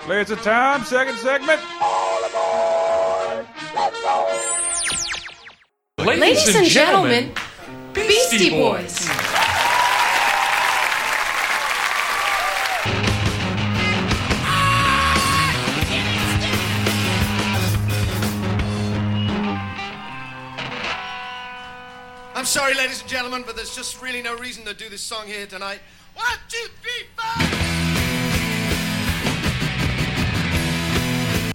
[0.08, 1.62] Laser time, second segment.
[6.00, 7.32] Ladies and gentlemen,
[7.93, 9.41] Beastie Boys.
[22.42, 25.28] I'm sorry, ladies and gentlemen, but there's just really no reason to do this song
[25.28, 25.80] here tonight.
[26.16, 27.48] One, two, three, four.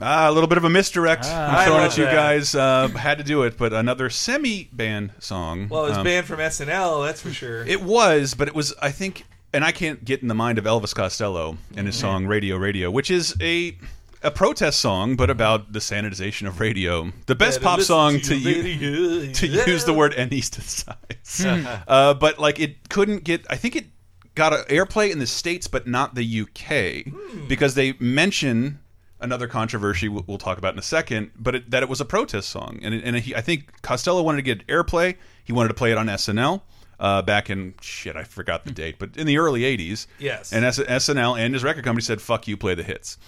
[0.01, 1.25] Ah, a little bit of a misdirect.
[1.25, 2.15] I I'm throwing love at you that.
[2.15, 2.55] guys.
[2.55, 5.67] Uh, had to do it, but another semi-band song.
[5.69, 7.65] Well, it was Um, banned from SNL, that's for sure.
[7.67, 8.73] It was, but it was.
[8.81, 12.27] I think, and I can't get in the mind of Elvis Costello and his song
[12.29, 13.77] "Radio Radio," which is a
[14.27, 17.13] a protest song, but about the sanitization of radio.
[17.27, 20.97] The best pop song to to use to use the word anesthetize.
[21.89, 23.47] Uh, but like it couldn't get.
[23.49, 23.87] I think it
[24.35, 27.49] got a airplay in the states, but not the UK, Hmm.
[27.49, 28.81] because they mention.
[29.19, 32.05] Another controversy we'll, we'll talk about in a second, but it, that it was a
[32.05, 35.17] protest song, and, it, and he, I think Costello wanted to get airplay.
[35.43, 36.61] He wanted to play it on SNL
[36.99, 40.07] uh, back in shit, I forgot the date, but in the early '80s.
[40.19, 40.53] Yes.
[40.53, 43.19] And S SNL and his record company said, "Fuck you, play the hits."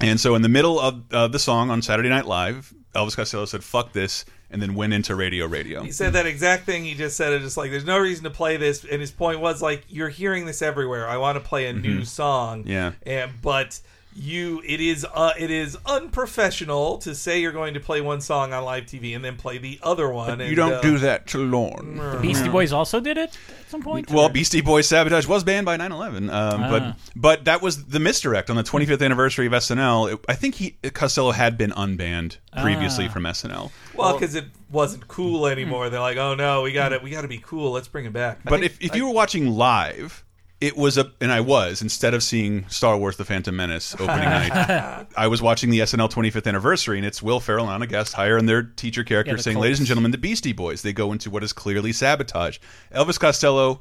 [0.00, 3.44] And so, in the middle of uh, the song on Saturday Night Live, Elvis Costello
[3.44, 5.82] said, "Fuck this." and then went into radio radio.
[5.82, 7.32] He said that exact thing he just said.
[7.32, 10.08] It just like there's no reason to play this, and his point was like you're
[10.08, 11.08] hearing this everywhere.
[11.08, 12.06] I want to play a new Mhm.
[12.06, 12.92] song, Yeah.
[13.04, 13.80] and but
[14.16, 18.52] you it is uh, it is unprofessional to say you're going to play one song
[18.52, 20.38] on live TV and then play the other one.
[20.40, 21.96] you and, don't uh, do that to Lorne.
[21.96, 24.10] The Beastie Boys also did it at some point.
[24.10, 26.70] Well, or- Beastie Boys Sabotage was banned by 9/11, um, Ah.
[26.70, 30.12] but but that was the misdirect on the 25th anniversary of SNL.
[30.14, 33.12] It- I think he Costello had been unbanned previously Ah.
[33.12, 33.70] from SNL.
[33.94, 35.90] Well, because it wasn't cool anymore.
[35.90, 37.72] They're like, oh no, we got to we got to be cool.
[37.72, 38.40] Let's bring it back.
[38.44, 40.24] But if, if you were watching live,
[40.60, 44.24] it was a and I was instead of seeing Star Wars: The Phantom Menace opening
[44.24, 48.14] night, I was watching the SNL 25th anniversary, and it's Will Ferrell on a guest
[48.14, 51.12] hire and their teacher character Yeah, saying, "Ladies and gentlemen, the Beastie Boys." They go
[51.12, 52.58] into what is clearly sabotage.
[52.94, 53.80] Elvis Costello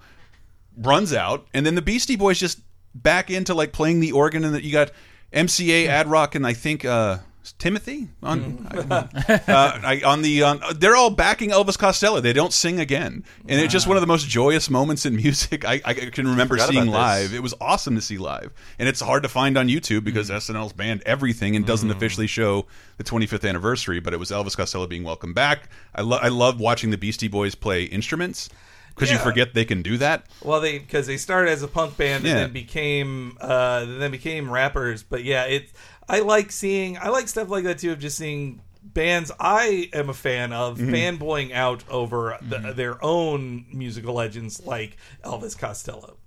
[0.77, 2.59] runs out, and then the Beastie Boys just
[2.93, 4.91] back into like playing the organ, and that you got
[5.31, 6.83] MCA, Ad Rock, and I think.
[6.85, 7.19] uh
[7.53, 9.07] Timothy on uh,
[9.47, 12.19] I, on the on, they're all backing Elvis Costello.
[12.21, 15.65] They don't sing again, and it's just one of the most joyous moments in music
[15.65, 17.33] I, I can remember Forgot seeing about live.
[17.33, 20.73] It was awesome to see live, and it's hard to find on YouTube because SNL's
[20.73, 22.65] banned everything and doesn't officially show
[22.97, 23.99] the 25th anniversary.
[23.99, 25.69] But it was Elvis Costello being welcomed back.
[25.93, 28.49] I lo I love watching the Beastie Boys play instruments
[28.93, 29.23] because you Yeah.
[29.23, 30.25] forget they can do that.
[30.41, 34.49] Well, they because they started as a punk band and then became uh, then became
[34.49, 35.03] rappers.
[35.03, 35.69] But yeah, it
[36.07, 40.09] I like seeing I like stuff like that too of just seeing bands I am
[40.09, 41.17] a fan of Mhm.
[41.19, 42.75] fanboying out over the, Mm-hmm.
[42.77, 46.17] their own musical legends like Elvis Costello.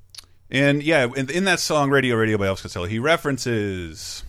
[0.50, 4.24] And yeah, in, in that song "Radio Radio" by Elvis Costello, he references.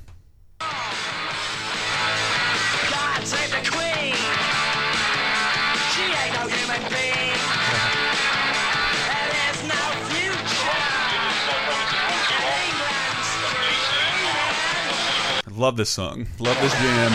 [15.59, 16.25] Love this song.
[16.39, 17.11] Love this jam.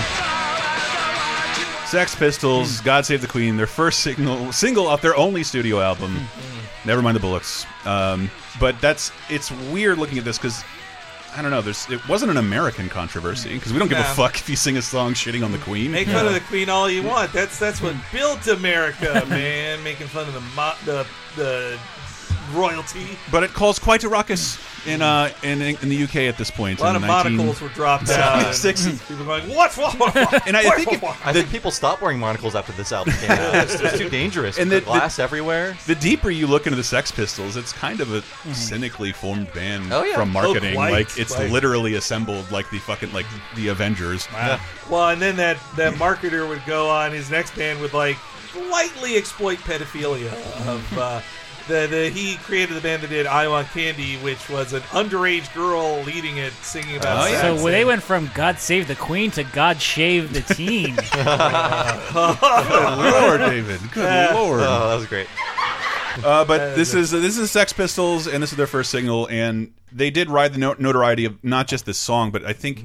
[1.87, 6.15] Sex Pistols, God Save the Queen, their first single single off their only studio album.
[6.85, 7.65] Never mind the bollocks.
[7.87, 8.31] Um,
[8.61, 10.63] but that's it's weird looking at this because
[11.35, 11.63] I don't know.
[11.63, 14.05] There's it wasn't an American controversy because we don't give No.
[14.05, 15.91] a fuck if you sing a song shitting on the Queen.
[15.93, 17.33] Make fun of the Queen all you want.
[17.33, 19.83] That's that's what built America, man.
[19.83, 21.79] Making fun of the mo- the the
[22.53, 23.07] royalty.
[23.31, 26.81] But it calls quite a ruckus in uh in in the UK at this point.
[26.81, 28.39] A lot in of 19 monocles were dropped out.
[28.39, 29.09] and 60s.
[29.09, 29.75] People going, what?
[29.77, 32.55] what, what, what And I what, think it- what?" I think people stopped wearing monocles
[32.55, 33.55] after this album came out.
[33.65, 34.57] It's, it's too dangerous.
[34.59, 35.77] And And the- the, glass everywhere.
[35.87, 38.23] The deeper you look into the Sex Pistols, it's kind of a
[38.55, 40.15] cynically formed band Oh, yeah.
[40.17, 40.75] from marketing.
[40.75, 41.51] Quite, like it's quite.
[41.51, 43.27] literally assembled like the fucking like
[43.57, 44.29] the Avengers.
[44.91, 48.19] Well, and then that that marketer would go on his next band would like
[48.71, 50.31] lightly exploit pedophilia
[50.69, 50.99] of.
[50.99, 51.21] Uh,
[51.69, 55.53] the, the, he created the band that did "I Want Candy," which was an underage
[55.55, 57.27] girl leading it, singing about.
[57.27, 57.41] Oh, sex.
[57.43, 60.95] So when they went from God Save the Queen to God Shave the Teen.
[61.13, 61.27] Good
[63.23, 63.81] lord, David.
[63.93, 64.61] Good lord.
[64.61, 65.27] Oh, that was great.
[66.23, 69.73] Uh, but this is this is Sex Pistols, and this is their first single, and
[69.91, 72.85] they did ride the notoriety of not just this song, but I think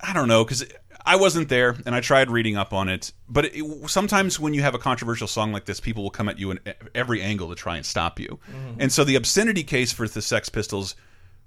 [0.00, 0.64] I don't know because
[1.04, 3.12] I wasn't there, and I tried reading up on it.
[3.28, 6.38] But it, sometimes when you have a controversial song like this, people will come at
[6.38, 6.60] you in
[6.94, 8.38] every angle to try and stop you.
[8.50, 8.80] Mm-hmm.
[8.80, 10.94] And so the obscenity case for the Sex Pistols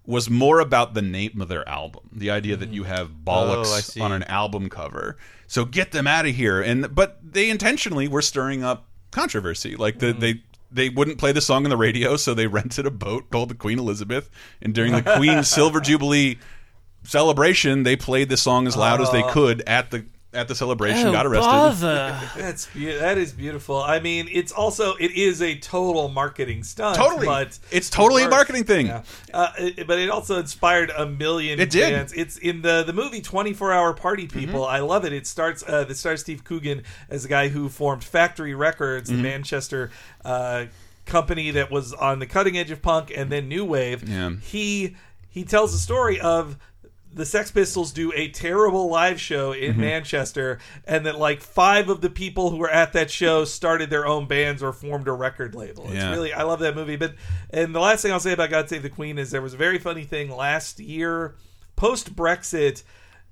[0.05, 2.91] was more about the name of their album, the idea that you mm-hmm.
[2.91, 5.17] have bollocks Oh, on an album cover.
[5.47, 6.61] So get them out of here.
[6.61, 9.75] And but they intentionally were stirring up controversy.
[9.75, 10.19] Like the, mm-hmm.
[10.19, 13.49] they they wouldn't play the song on the radio, so they rented a boat called
[13.49, 14.29] the Queen Elizabeth,
[14.61, 16.39] and during the Queen's Silver Jubilee
[17.03, 19.29] celebration, they played the song as loud as they Oh.
[19.29, 21.09] could at the at the celebration.
[21.09, 21.79] Oh, got arrested.
[22.35, 23.77] That's beau- that is beautiful.
[23.79, 26.95] I mean, it's also it is a total marketing stunt.
[26.97, 27.27] Totally.
[27.27, 28.35] but It's totally a works.
[28.35, 28.87] marketing thing.
[28.87, 29.03] Yeah.
[29.31, 31.59] Uh, it- but it also inspired a million.
[31.59, 32.11] It did.
[32.15, 34.39] It's in the the movie Twenty Four Hour Party Mm-hmm.
[34.39, 34.65] People.
[34.65, 35.13] I love it.
[35.13, 35.61] It starts.
[35.61, 39.21] Uh, it stars Steve Coogan as a guy who formed Factory Records, Mm-hmm.
[39.21, 39.91] the Manchester.
[40.25, 40.65] Uh,
[41.05, 44.31] company that was on the cutting edge of punk and then new wave Yeah.
[44.41, 44.95] he
[45.29, 46.57] he tells the story of
[47.13, 49.81] the Sex Pistols do a terrible live show in Mm-hmm.
[49.81, 54.05] Manchester, and that like five of the people who were at that show started their
[54.07, 55.85] own bands or formed a record label.
[55.85, 56.11] It's Yeah.
[56.11, 56.95] really I love that movie.
[56.95, 57.15] But
[57.51, 59.57] and the last thing I'll say about God Save the Queen is there was a
[59.57, 61.35] very funny thing last year,
[61.75, 62.83] post Brexit.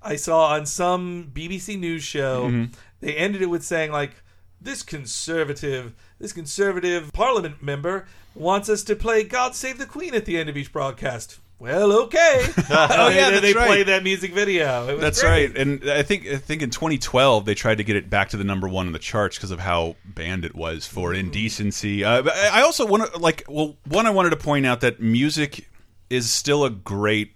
[0.03, 2.73] I saw on some BBC news show Mm-hmm.
[3.01, 4.15] they ended it with saying like
[4.59, 10.25] this conservative this conservative parliament member wants us to play God Save the Queen at
[10.25, 11.39] the end of each broadcast.
[11.61, 12.47] Well, okay.
[12.71, 13.67] Oh, yeah, they right.
[13.67, 14.87] played that music video.
[14.87, 15.49] It That's great.
[15.49, 18.37] right, and I think I think in 2012 they tried to get it back to
[18.37, 22.03] the number one in the charts because of how banned it was for indecency.
[22.03, 24.99] Uh, I I also want to like well, one I wanted to point out that
[24.99, 25.69] music
[26.09, 27.35] is still a great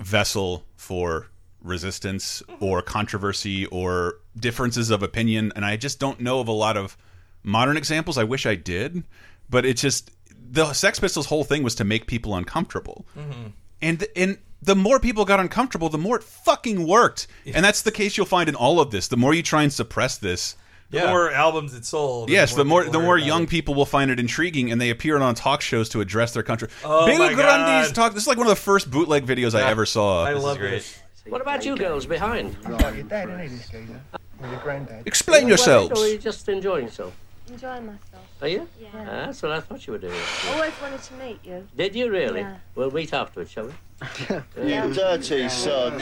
[0.00, 1.28] vessel for
[1.62, 6.76] resistance or controversy or differences of opinion, and I just don't know of a lot
[6.76, 6.96] of
[7.44, 8.18] modern examples.
[8.18, 9.04] I wish I did,
[9.48, 10.10] but it's just
[10.54, 13.48] the Sex Pistols' whole thing was to make people uncomfortable, mm-hmm.
[13.82, 17.92] and and the more people got uncomfortable, the more it fucking worked, and that's the
[17.92, 19.08] case you'll find in all of this.
[19.08, 20.56] The more you try and suppress this.
[20.90, 22.30] The more albums it sold.
[22.30, 23.48] Yes, the more people the more young it.
[23.48, 26.68] people will find it intriguing, and they appear on talk shows to address their country.
[26.84, 27.94] Oh Bill my Grundy's God.
[27.94, 28.14] talk.
[28.14, 30.24] This is like one of the first bootleg videos I ever saw.
[30.24, 31.00] I love this.
[31.26, 32.56] What about you girls behind?
[32.68, 33.94] Your dad, isn't he.
[34.40, 35.06] Or your granddad?
[35.06, 35.98] Explain yourselves.
[35.98, 37.14] Or are just enjoying yourself?
[37.50, 38.24] Enjoying myself.
[38.40, 38.66] Are you?
[38.80, 38.88] Yeah.
[38.94, 40.18] Ah, that's what I thought you were doing.
[40.52, 41.66] Always wanted to meet you.
[41.76, 42.40] Did you really?
[42.40, 42.56] Yeah.
[42.74, 43.72] We'll meet afterwards, shall we?
[44.64, 44.86] Yeah.
[44.86, 46.00] You dirty sod.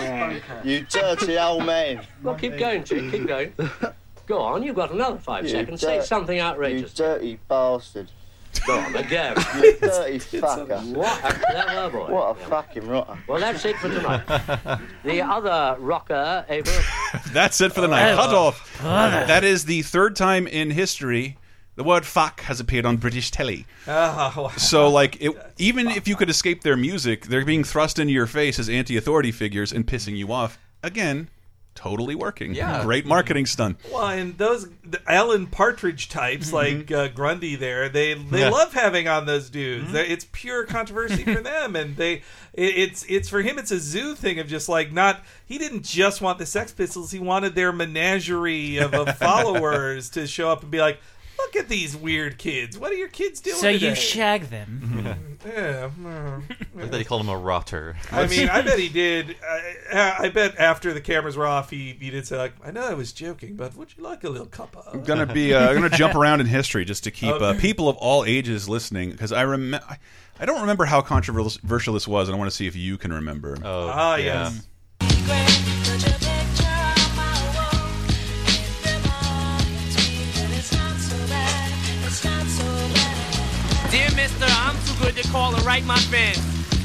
[0.65, 2.07] You dirty old man.
[2.23, 3.11] Well, keep going, chick.
[3.11, 3.53] Keep going.
[4.27, 4.63] Go on.
[4.63, 5.81] You've got another five You seconds.
[5.81, 6.95] Say dirt- something You outrageous.
[6.95, 8.11] dirty bastard.
[8.61, 9.37] Go on again.
[9.57, 10.95] You dirty fucker.
[10.95, 12.13] What a clever boy.
[12.13, 13.19] What a fucking rotter.
[13.27, 14.27] Well, that's it for tonight.
[15.05, 16.71] the other rocker, Ava.
[17.33, 18.15] That's it for the night.
[18.15, 18.81] Cut off.
[18.83, 21.37] That is the third time in history
[21.75, 23.67] the word "fuck" has appeared on British telly.
[23.87, 24.49] Oh, wow.
[24.57, 28.27] So, like, it, even if you could escape their music, they're being thrust into your
[28.27, 30.59] face as anti-authority figures and pissing you off.
[30.83, 31.31] Again,
[31.75, 32.55] totally working.
[32.55, 32.83] Yeah.
[32.85, 33.79] great marketing stunt.
[33.93, 38.35] Well, and those the Alan Partridge types like uh, Grundy, there they they Mm-hmm.
[38.35, 38.45] Yeah.
[38.45, 38.53] Mm-hmm.
[38.53, 39.93] love having on those dudes.
[39.93, 43.59] They're- It's pure controversy for them, and they it, it's it's for him.
[43.59, 45.23] It's a zoo thing of just like not.
[45.47, 47.11] He didn't just want the Sex Pistols.
[47.11, 51.01] He wanted their menagerie of, of followers to show up and be like.
[51.39, 52.79] Look at these weird kids.
[52.79, 53.57] What are your kids doing?
[53.57, 55.19] So you shag them.
[55.45, 55.91] Yeah.
[56.07, 56.41] uh,
[56.75, 57.97] Like that he called him a rotter.
[58.13, 59.37] I mean, I bet he did.
[59.93, 62.83] I, I bet after the cameras were off, he, he did say like, "I know
[62.87, 65.75] I was joking, but would you like a little cuppa?" I'm gonna be uh, I'm
[65.75, 69.33] gonna jump around in history just to keep uh, people of all ages listening because
[69.33, 69.85] I remember
[70.41, 73.13] I don't remember how controversial this was, and I want to see if you can
[73.13, 73.57] remember.
[73.65, 74.67] Oh, Ah, yes.
[75.01, 75.82] Dear
[84.73, 86.41] I'm too good to call and write my fans.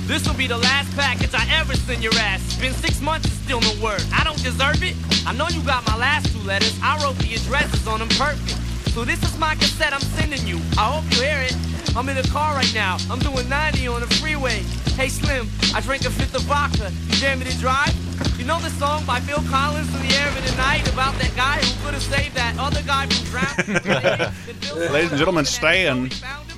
[0.08, 2.44] This will be the last package I ever send your ass.
[2.46, 4.04] It's been six months and still no word.
[4.14, 4.96] I don't deserve it.
[5.26, 6.78] I know you got my last two letters.
[6.84, 8.60] I wrote the addresses on them perfect.
[8.92, 10.60] So this is my cassette I'm sending you.
[10.78, 11.56] I hope you hear it.
[11.96, 12.98] I'm in the car right now.
[13.10, 14.64] I'm doing 90 on the freeway.
[15.00, 16.92] Hey Slim, I drank a fifth of vodka.
[17.08, 17.96] You dare me to drive?
[18.38, 21.34] You know the song by Phil Collins in the air of the night about that
[21.36, 24.92] guy who could have saved that other guy from drowning?
[24.92, 26.10] Ladies and gentlemen, Stan.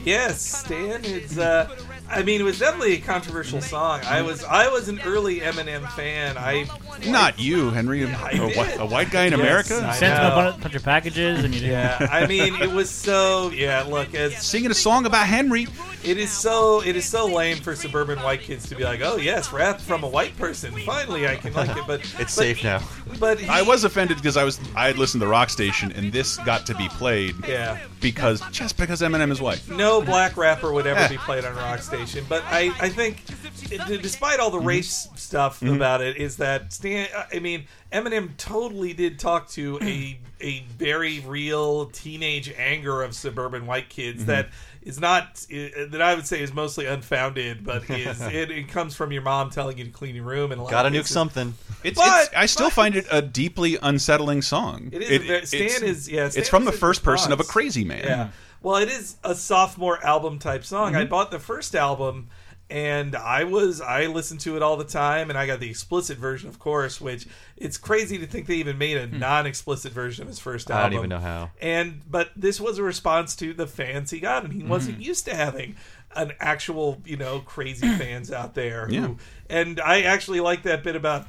[0.10, 1.02] Yes, Stan.
[1.06, 1.70] It's uh,
[2.10, 4.02] I mean, it was definitely a controversial song.
[4.04, 6.38] I was I was an early Eminem fan.
[6.38, 6.66] I
[7.08, 8.02] Not you, Henry.
[8.04, 9.88] A, a whi- a white guy in Yes, America.
[9.88, 10.36] I Sent him a know.
[10.52, 11.74] bunch, bunch of packages, and you didn't.
[11.74, 13.52] Yeah, I mean, it was so.
[13.52, 15.68] Yeah, look, it's singing a song about Henry.
[16.04, 16.82] It is so.
[16.82, 20.04] It is so lame for suburban white kids to be like, "Oh yes, rap from
[20.04, 20.72] a white person.
[20.86, 22.82] Finally, I can like it." But It's but- safe now.
[23.20, 26.12] But he- I was offended because I was I had listened to Rock Station and
[26.14, 27.36] this got to be played.
[27.48, 27.78] Yeah.
[28.00, 29.62] Because just because Eminem is white.
[29.70, 32.26] no black rapper would ever be played on Rock Station.
[32.30, 33.24] But I, I think,
[34.02, 35.76] despite all the race stuff Mhm.
[35.76, 37.08] about it, is that Stan?
[37.34, 43.66] I mean, Eminem totally did talk to a a very real teenage anger of suburban
[43.68, 44.28] white kids Mhm.
[44.28, 44.50] that
[44.82, 49.12] is not that I would say is mostly unfounded, but is it, it comes from
[49.12, 51.56] your mom telling you to clean your room and a Gotta nuke something.
[51.84, 54.90] It's, But- it's I still find it a deeply unsettling song.
[54.94, 55.24] It is.
[55.28, 56.10] very- Stan it's- is.
[56.10, 58.04] Yeah, Stan it's from the first person of a crazy man.
[58.06, 58.28] Yeah.
[58.62, 60.96] Well, it is a sophomore album type song.
[60.96, 61.10] I Mhm.
[61.10, 62.28] bought the first album,
[62.70, 66.18] and I was I listened to it all the time, and I got the explicit
[66.18, 67.00] version, of course.
[67.02, 67.26] Which
[67.58, 70.86] it's crazy to think they even made a non-explicit version of his first album.
[70.86, 71.52] I don't even know how.
[71.62, 75.02] And but this was a response to the fans he got, and he wasn't Hmm.
[75.04, 75.76] used to having
[76.16, 78.88] an actual you know crazy fans out there.
[78.88, 79.08] Who, Yeah.
[79.50, 81.28] And I actually like that bit about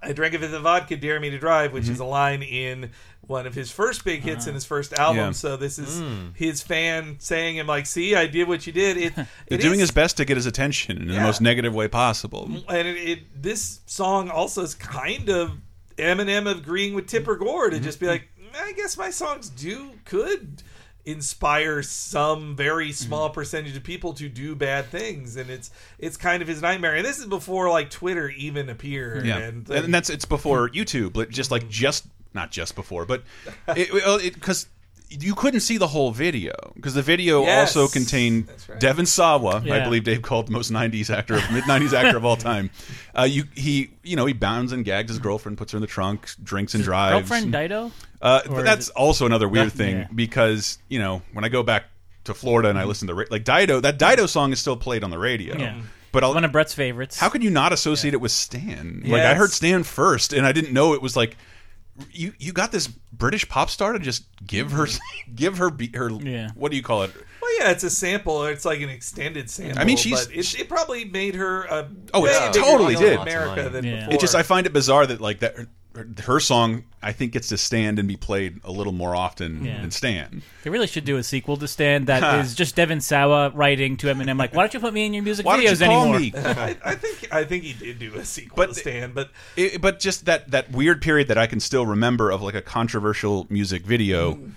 [0.00, 1.90] I drank a fifth of vodka, dare me to drive, which Mhm.
[1.90, 2.90] is a line in
[3.28, 5.16] one of his first big hits in his first album.
[5.26, 5.30] Yeah.
[5.30, 6.34] So this is Mm.
[6.34, 9.74] his fan saying him like, "See, I did what you did." It, They're it doing
[9.74, 12.50] is- his best to get his attention in the most negative way possible.
[12.68, 15.52] and it, it this song also is kind of
[15.96, 17.84] Eminem agreeing with Tipper Gore to Mm-hmm.
[17.84, 20.62] just be like, I guess my songs do could
[21.04, 23.06] inspire some very Mm-hmm.
[23.06, 26.94] small percentage of people to do bad things, and it's it's kind of his nightmare.
[26.96, 29.26] And this is before like Twitter even appeared.
[29.26, 32.06] Yeah, and, and, that's it's before YouTube, like, just like just
[32.38, 33.22] not just before, but
[33.76, 34.66] it because
[35.10, 37.74] you couldn't see the whole video because the video Yes.
[37.76, 38.48] also contained
[38.78, 42.36] Devon Sawa, I believe Dave called the most '90s actor, mid '90s actor of all
[42.52, 42.70] time.
[43.18, 45.86] Uh, you he you know he bounds and gags his girlfriend, puts her in the
[45.86, 47.28] trunk, drinks and drives.
[47.28, 47.90] Girlfriend Dido.
[48.20, 49.70] Uh, Or but is that's it- also another weird Yeah.
[49.70, 50.06] thing Yeah.
[50.14, 51.84] because you know when I go back
[52.24, 55.10] to Florida and I listen to like Dido, that Dido song is still played on
[55.10, 55.56] the radio.
[55.58, 55.80] Yeah.
[56.12, 57.18] But I'll, one of Brett's favorites.
[57.18, 59.02] How could you not associate it with Stan?
[59.06, 61.36] Like Yeah, I heard Stan first, and I didn't know it was like
[62.12, 62.32] you.
[62.38, 65.34] You got this British pop star to just give her, mm-hmm.
[65.34, 66.10] give her, her.
[66.10, 66.50] Yeah.
[66.54, 67.12] What do you call it?
[67.48, 68.44] Well, yeah, it's a sample.
[68.44, 69.78] It's like an extended sample.
[69.80, 71.64] I mean, she's- but it, it probably made her.
[71.64, 73.20] A Oh, way it bigger totally deal in did.
[73.20, 74.14] America than before.
[74.14, 75.56] It just I find it bizarre that like that
[75.94, 79.64] her, her song I think gets to stand and be played a little more often
[79.64, 79.80] Yeah.
[79.80, 80.42] than Stan.
[80.62, 82.36] They really should do a sequel to Stan that Huh.
[82.44, 85.24] is just Devon Sawa writing to Eminem like, "Why don't you put me in your
[85.24, 86.32] music Why don't you videos call anymore?" me?
[86.36, 89.98] I, I think I think he did do a sequel to Stan, but It, but
[90.00, 93.82] just that that weird period that I can still remember of like a controversial music
[93.84, 94.50] video, Mm.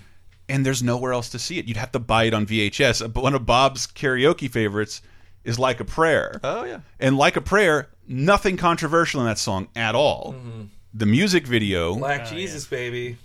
[0.52, 1.66] And there's nowhere else to see it.
[1.66, 3.12] You'd have to buy it on VHS.
[3.12, 5.02] But one of Bob's karaoke favorites
[5.44, 9.68] is "Like a Prayer." Oh yeah, and "Like a Prayer," nothing controversial in that song
[9.74, 10.34] at all.
[10.36, 10.62] Mm-hmm.
[10.94, 13.16] The music video, Black Jesus, baby.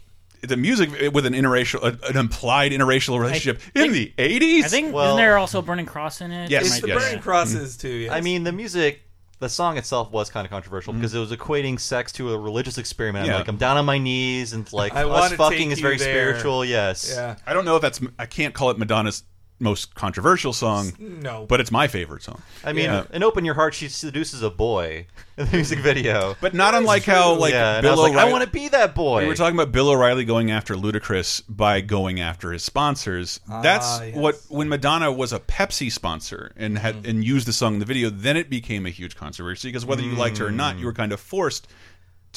[0.42, 4.64] the music with an interracial, an implied interracial relationship in the '80s.
[4.64, 6.50] I think Well- isn't there also Burning Cross in it?
[6.50, 7.90] Yes, It's might the be- burning crosses too.
[7.90, 8.14] Yes.
[8.14, 9.02] I mean, the music,
[9.40, 12.78] the song itself was kind of controversial because it was equating sex to a religious
[12.78, 13.26] experiment.
[13.26, 13.32] Mm-hmm.
[13.32, 13.38] Yeah.
[13.38, 16.34] Like I'm down on my knees and like I us fucking take is very there.
[16.36, 16.66] spiritual.
[16.66, 17.14] Yes.
[17.16, 17.36] Yeah.
[17.46, 19.24] I don't know if that's I can't call it Madonna's
[19.60, 20.94] most controversial song.
[21.00, 21.46] No.
[21.48, 22.42] but it's my favorite song.
[22.64, 23.04] I mean, Yeah.
[23.12, 26.36] in Open Your Heart, she seduces a boy in the music video.
[26.42, 28.68] But not unlike how like yeah, and I Bill was like, I want to be
[28.70, 29.22] that boy.
[29.24, 33.40] We were talking about Bill O'Reilly going after Ludacris by going after his sponsors.
[33.62, 34.16] That's Ah, yes.
[34.16, 37.10] what when Madonna was a Pepsi sponsor and had Mm.
[37.10, 40.02] and used the song in the video, then it became a huge controversy because whether
[40.04, 41.68] you liked her or not, you were kind of forced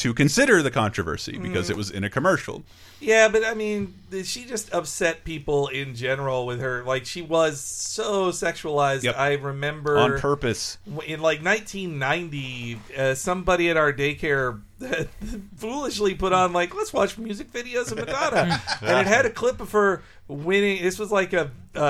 [0.01, 1.71] to consider the controversy because Mm.
[1.71, 2.63] it was in a commercial.
[3.01, 3.95] Yeah, but I mean,
[4.25, 6.83] she just upset people in general with her.
[6.85, 9.03] Like she was so sexualized.
[9.05, 9.17] Yep.
[9.19, 10.77] I remember On purpose.
[11.07, 14.61] in like 1990, uh, somebody at our daycare
[15.57, 19.61] foolishly put on like, let's watch music videos of Madonna, and it had a clip
[19.61, 20.83] of her winning.
[20.83, 21.81] This was like a, uh,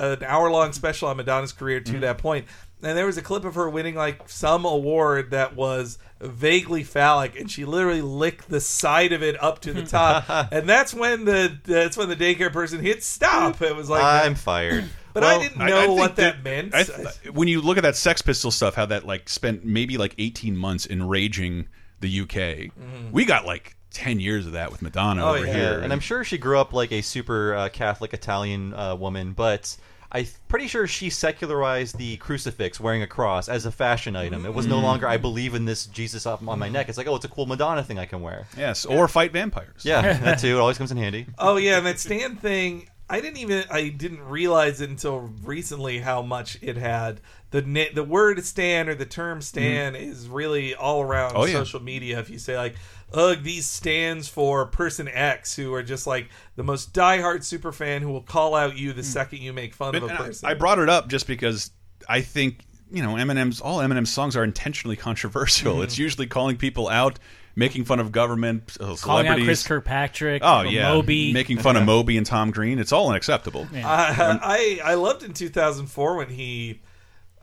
[0.00, 2.46] a an hour long special on Madonna's career to that point.
[2.82, 7.38] And there was a clip of her winning like some award that was vaguely phallic,
[7.38, 10.24] and she literally licked the side of it up to the top.
[10.52, 13.60] and that's when the that's when the daycare person hit stop.
[13.62, 14.84] It was like I'm fired.
[15.14, 16.72] But I didn't know I think what that, meant.
[16.76, 19.96] I th- when you look at that Sex Pistol stuff, how that like spent maybe
[19.98, 21.66] like 18 months enraging
[21.98, 22.70] the UK.
[23.10, 25.52] We got like 10 years of that with Madonna Oh, over yeah.
[25.52, 25.80] here.
[25.80, 29.76] and I'm sure she grew up like a super uh, Catholic Italian uh, woman, but
[30.10, 34.46] I'm pretty sure she secularized the crucifix wearing a cross as a fashion item.
[34.46, 34.82] It was no Mm.
[34.82, 36.88] longer I believe in this Jesus up on my neck.
[36.88, 38.46] It's like oh, it's a cool Madonna thing I can wear.
[38.56, 39.84] yes, or fight vampires.
[39.84, 40.56] Yeah, that too.
[40.56, 41.26] It always comes in handy.
[41.38, 42.88] Oh yeah, and that stand thing.
[43.10, 47.20] I didn't even I didn't realize it until recently how much it had
[47.52, 51.54] the na- the word stan or the term stan is really all around Oh, yeah.
[51.54, 52.18] social media.
[52.18, 52.74] If you say like,
[53.12, 58.02] "Ugh, these stands for person X," who are just like the most diehard super fan
[58.02, 60.26] who will call out you the second you make fun But of a and I-
[60.26, 60.48] person.
[60.48, 61.70] I brought it up just because
[62.08, 65.74] I think you know Eminem's all Eminem's songs are intentionally controversial.
[65.74, 65.82] Mm-hmm.
[65.84, 67.18] It's usually calling people out,
[67.56, 69.44] making fun of government, uh, Calling out celebrities.
[69.46, 71.32] Chris Kirkpatrick, Oh yeah, Moby.
[71.32, 72.78] making fun of Moby and Tom Green.
[72.78, 73.66] It's all unacceptable.
[73.74, 76.80] I, I I loved in 2004 when he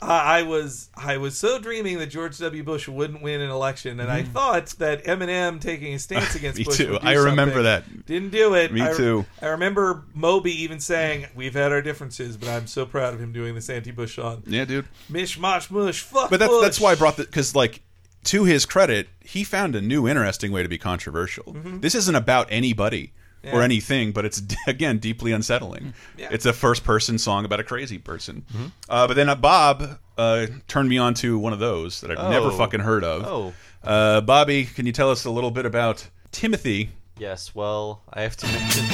[0.02, 2.64] I I was I was so dreaming that George W.
[2.64, 6.60] Bush wouldn't win an election, and I thought that Eminem taking a stance against Mm-hmm.
[6.60, 7.02] Me Bush.
[7.02, 7.08] too.
[7.08, 7.64] I remember something.
[7.64, 8.06] that.
[8.06, 8.72] Didn't do it.
[8.74, 9.26] Me I- too.
[9.42, 13.32] I remember Moby even saying, "We've had our differences, but I'm so proud of him
[13.32, 14.86] doing this anti-Bush song." Yeah, dude.
[15.10, 16.02] Mish mosh mush.
[16.02, 16.30] Fuck.
[16.30, 16.62] But that's Bush.
[16.64, 17.82] that's why I brought the because like
[18.26, 21.56] to his credit, he found a new interesting way to be controversial.
[21.80, 23.14] This isn't about anybody
[23.46, 23.62] or Mm-hmm.
[23.62, 25.94] Anything, but it's again deeply unsettling.
[26.18, 26.30] Yeah.
[26.32, 28.46] It's a first person song about a crazy person.
[28.90, 32.20] Uh, but then uh, Bob uh, turned me on to one of those that I've
[32.20, 32.30] Oh.
[32.32, 33.24] never fucking heard of.
[33.26, 33.54] Oh.
[33.84, 36.90] Uh, Bobby, can you tell us a little bit about Timothy?
[37.18, 38.86] Yes, well, I have to mention.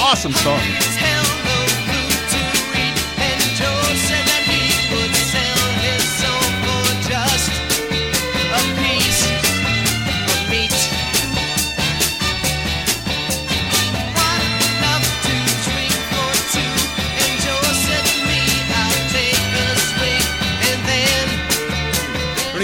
[0.00, 1.27] Awesome song.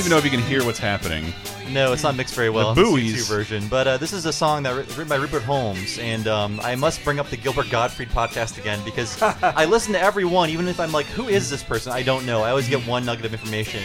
[0.05, 1.33] Even know if you can hear what's happening.
[1.71, 2.75] No, it's not mixed very well.
[2.75, 3.27] The buoys.
[3.27, 6.75] Version, but uh, this is a song that written by Rupert Holmes, and um, I
[6.75, 10.69] must bring up the Gilbert Gottfried podcast again because I listen to every one, even
[10.69, 12.43] if I'm like, "Who is this person?" I don't know.
[12.43, 13.83] I always get one nugget of information.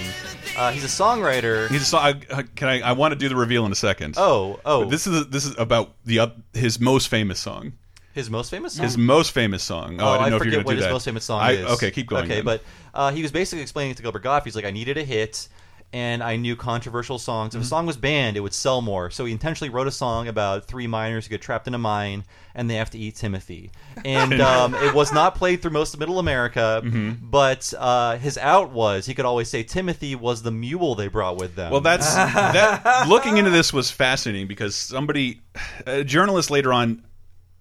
[0.58, 1.70] Uh, he's a songwriter.
[1.70, 2.02] He's a song.
[2.04, 2.82] I, I- can I?
[2.82, 4.16] I want to do the reveal in a second.
[4.18, 4.82] Oh, oh.
[4.84, 7.72] But this is this is about the up his most famous song.
[8.14, 8.84] His most famous song.
[8.84, 10.02] His most famous song.
[10.02, 10.92] Oh, Oh, I didn't know if forget what his that.
[10.92, 11.66] most famous song I, is.
[11.76, 12.26] Okay, keep going.
[12.26, 12.46] Okay, then.
[12.46, 12.62] but
[12.94, 15.48] uh, he was basically explaining it to Gilbert Gottfried, he's like, I needed a hit,
[15.92, 17.52] and I knew controversial songs.
[17.54, 17.62] Mm-hmm.
[17.62, 19.10] If a song was banned, it would sell more.
[19.10, 22.26] So he intentionally wrote a song about three miners who get trapped in a mine
[22.54, 23.72] and they have to eat Timothy.
[24.06, 27.30] And um, it was not played through most of Middle America, Mm-hmm.
[27.30, 31.38] but uh, his out was he could always say Timothy was the mule they brought
[31.38, 31.72] with them.
[31.72, 33.08] Well, that's that.
[33.08, 35.42] Looking into this was fascinating because somebody,
[35.88, 37.04] a journalist later on,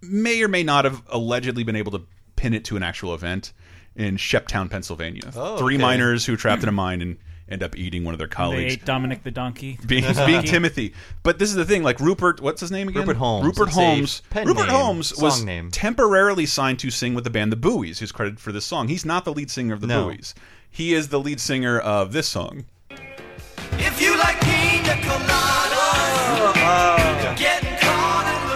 [0.01, 2.01] may or may not have allegedly been able to
[2.35, 3.53] pin it to an actual event
[3.95, 5.23] in Sheppton, Pennsylvania.
[5.35, 5.81] Oh, Three okay.
[5.81, 7.17] miners who were trapped in a mine and
[7.49, 8.73] end up eating one of their They colleagues.
[8.73, 9.79] ate Dominic the donkey.
[9.87, 10.93] being, being Timothy.
[11.23, 13.01] But this is the thing, like Rupert, what's his name again?
[13.01, 13.45] Rupert Holmes.
[13.45, 14.21] Rupert Holmes.
[14.29, 15.71] pen Rupert name, Holmes was name.
[15.71, 18.87] temporarily signed to sing with the band The Buoys, who's credited for this song.
[18.87, 20.03] He's not the lead singer of The No.
[20.05, 20.35] Buoys.
[20.71, 22.65] He is the lead singer of this song.
[23.73, 27.08] If you like pina coladas, getting caught in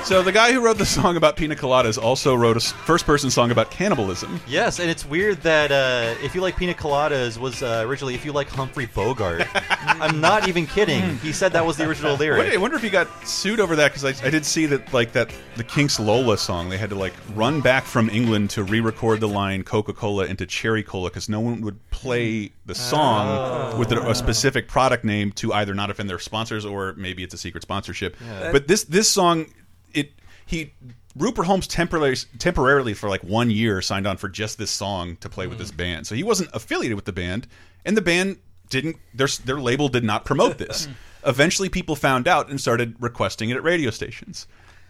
[0.06, 3.52] So the guy who wrote the song about pina coladas also wrote a first-person song
[3.52, 4.42] about cannibalism.
[4.48, 8.26] Yes, and it's weird that uh, if you like pina coladas was uh, originally if
[8.26, 9.48] you like Humphrey Bogart.
[9.80, 11.18] I'm not even kidding.
[11.20, 12.40] He said that was the original lyric.
[12.42, 14.92] Wait, I wonder if he got sued over that because I, I did see that
[14.94, 18.64] like that the Kinks Lola song they had to like run back from England to
[18.64, 23.28] re-record the line Coca Cola into Cherry Cola because no one would play the song
[23.30, 23.78] Oh.
[23.80, 27.34] with a, a specific product name to either not offend their sponsors or maybe it's
[27.34, 28.18] a secret sponsorship.
[28.24, 28.52] Yeah.
[28.52, 29.46] But this this song
[29.94, 30.12] it
[30.46, 30.74] he.
[31.16, 35.30] Rupert Holmes temporarily, temporarily for like one year signed on for just this song to
[35.30, 35.62] play with mm.
[35.62, 36.08] this band.
[36.08, 37.48] So he wasn't affiliated with the band,
[37.86, 38.38] and the band
[38.70, 38.98] didn't.
[39.14, 40.88] Their their label did not promote this.
[41.24, 41.30] Hmm.
[41.30, 44.46] Eventually, people found out and started requesting it at radio stations,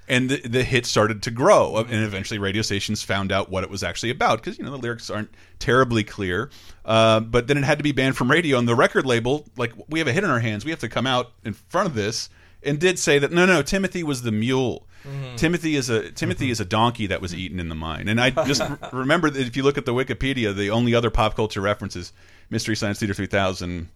[0.07, 1.75] and the, the hit started to grow.
[1.75, 4.71] Uh, and eventually, radio stations found out what it was actually about because you know
[4.71, 5.29] the lyrics aren't
[5.59, 6.49] terribly clear.
[6.85, 9.73] Uh, but then it had to be banned from radio, and the record label, like,
[9.87, 10.65] we have a hit in our hands.
[10.65, 12.29] We have to come out in front of this,
[12.63, 14.87] and did say that no, no, Timothy was the mule.
[15.05, 15.37] Mhm.
[15.37, 18.07] Timothy is a Timothy is a donkey that was eaten in the mine.
[18.07, 18.61] And I just
[18.93, 22.13] remember that if you look at the Wikipedia, the only other pop culture reference is
[22.49, 23.89] Mystery Science Theater 3000,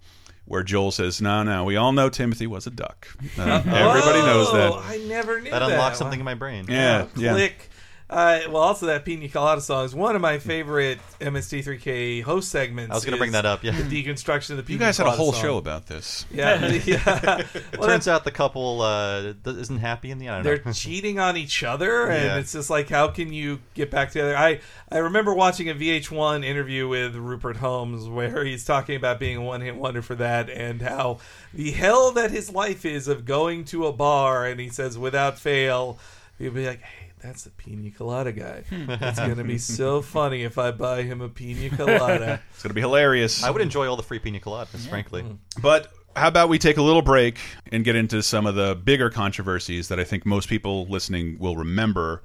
[0.45, 3.07] where Joel says, "No, no, we all know Timothy was a duck.
[3.37, 5.71] Uh, everybody knows that." Oh, I never knew That that.
[5.71, 6.65] unlocks something in my brain.
[6.69, 7.33] Yeah, yeah.
[7.33, 7.69] Click.
[8.09, 12.91] Uh, well, also that Pina Colada song is one of my favorite MST3K host segments.
[12.91, 13.71] I was gonna bring that up, yeah.
[13.71, 15.41] the deconstruction of the Pina You guys had a whole song.
[15.41, 16.25] show about this.
[16.31, 17.39] Yeah, yeah.
[17.53, 20.45] It Well, turns out the couple uh, isn't happy in the end.
[20.45, 20.71] They're know.
[20.77, 22.37] cheating on each other and Yeah.
[22.37, 24.59] it's just like how can you get back together i
[24.91, 29.41] i remember watching a vh1 interview with rupert holmes where he's talking about being a
[29.41, 31.19] one-hit wonder for that and how
[31.53, 35.37] the hell that his life is of going to a bar and he says without
[35.39, 35.99] fail
[36.37, 38.63] he'll be like hey that's the pina colada guy.
[38.69, 38.89] Hmm.
[38.89, 42.41] It's gonna be so funny if I buy him a pina colada.
[42.51, 43.43] It's going to be hilarious.
[43.43, 45.21] I would enjoy all the free pina coladas, frankly.
[45.21, 45.33] Hmm.
[45.61, 47.37] But how about we take a little break
[47.71, 51.55] and get into some of the bigger controversies that I think most people listening will
[51.55, 52.23] remember.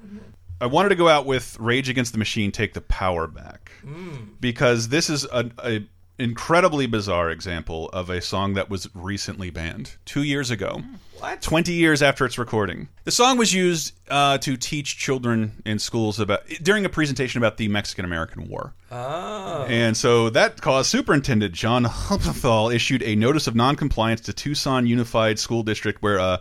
[0.61, 4.15] I wanted to go out with Rage Against the Machine Take the Power Back hmm.
[4.41, 5.87] because this is a, a
[6.23, 10.83] incredibly bizarre example of a song that was recently banned 2 years ago.
[11.19, 11.41] What?
[11.41, 12.89] 20 years after its recording.
[13.05, 17.59] The song was used uh, to teach children in schools about during a presentation about
[17.59, 18.75] the Mexican American War.
[18.91, 19.65] Oh.
[19.69, 25.39] And so that caused Superintendent John Huppenthal issued a notice of noncompliance to Tucson Unified
[25.39, 26.39] School District, where uh,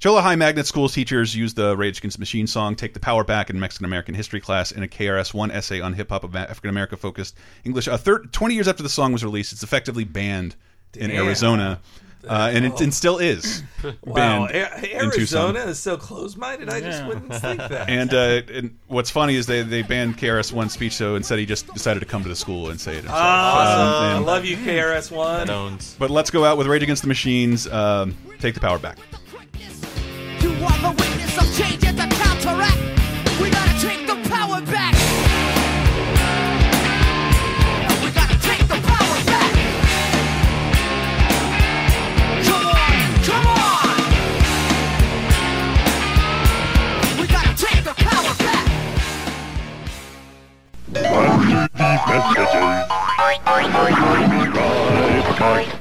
[0.00, 3.22] Cholla High Magnet Schools teachers used the Rage Against the Machine song "Take the Power
[3.22, 6.34] Back" in Mexican American history class in a KRS One essay on hip hop of
[6.34, 7.86] African America focused English.
[7.86, 10.56] Uh, thir- Twenty years after the song was released, it's effectively banned
[10.96, 11.80] in Arizona.
[12.28, 13.62] Uh, and it and still is
[14.04, 15.54] Wow, banned A- in Tucson.
[15.56, 16.68] Arizona is so close-minded.
[16.68, 17.88] I just wouldn't think that.
[17.88, 21.46] And, uh, and what's funny is they, they banned KRS One speech, so instead he
[21.46, 23.18] just decided to come to the school and say it himself.
[23.18, 23.80] Awesome.
[23.80, 25.78] Um, and- I love you, KRS One.
[25.98, 27.66] But let's go out with Rage Against the Machines.
[27.66, 28.98] Um, take the power back.
[30.42, 32.78] You the witness of change at the counteract.
[33.40, 34.94] We gotta take the power back.
[38.02, 39.52] We gotta take the power back.
[42.46, 43.98] Come on, come on.
[47.20, 48.34] We gotta take the power
[55.68, 55.79] back.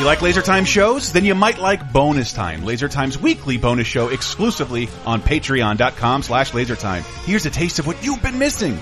[0.00, 1.12] You like Laser Time shows?
[1.12, 6.52] Then you might like Bonus Time, Laser Time's weekly bonus show exclusively on patreon.com slash
[6.52, 7.02] lasertime.
[7.26, 8.78] Here's a taste of what you've been missing.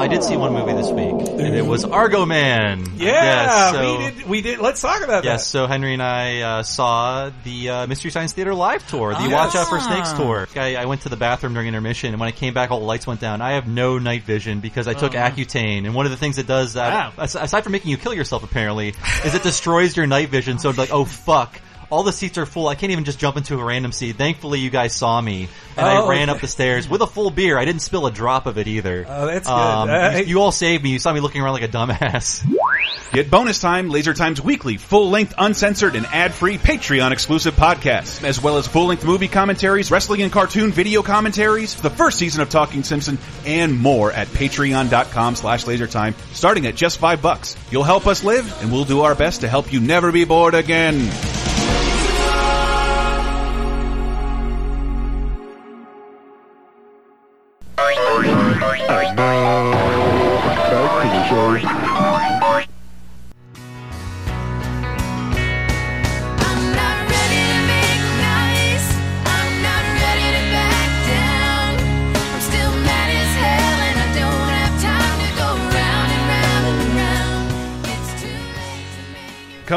[0.00, 2.84] I did see one movie this week, and it was Argo Man.
[2.96, 4.26] Yeah, Yes, so- we did.
[4.28, 4.58] We did.
[4.58, 8.54] Let's talk about Yes, so Henry and I uh, saw the uh, Mystery Science Theater
[8.54, 10.48] live tour, the Watch Out for Snakes tour.
[10.56, 12.86] I, I went to the bathroom during intermission, and when I came back, all the
[12.86, 13.42] lights went down.
[13.42, 15.18] I have no night vision because I took Oh.
[15.18, 17.12] Accutane, and one of the things it does, uh, Wow.
[17.24, 18.94] aside from making you kill yourself, apparently,
[19.24, 20.58] is it destroys your night vision.
[20.58, 21.60] So it's like, oh fuck.
[21.90, 22.68] All the seats are full.
[22.68, 24.16] I can't even just jump into a random seat.
[24.16, 26.36] Thankfully, you guys saw me, and Oh, I ran okay.
[26.36, 27.58] up the stairs with a full beer.
[27.58, 29.04] I didn't spill a drop of it either.
[29.08, 29.52] Oh, that's good.
[29.52, 30.90] Um, Uh, you, you all saved me.
[30.90, 32.44] You saw me looking around like a dumbass.
[33.12, 38.68] Get bonus time, Laser Time's weekly, full-length, uncensored, and ad-free Patreon-exclusive podcasts, as well as
[38.68, 43.76] full-length movie commentaries, wrestling and cartoon video commentaries, the first season of Talking Simpson, and
[43.80, 47.56] more at patreon.com slash lasertime, starting at just five bucks.
[47.72, 50.54] You'll help us live, and we'll do our best to help you never be bored
[50.54, 51.49] again.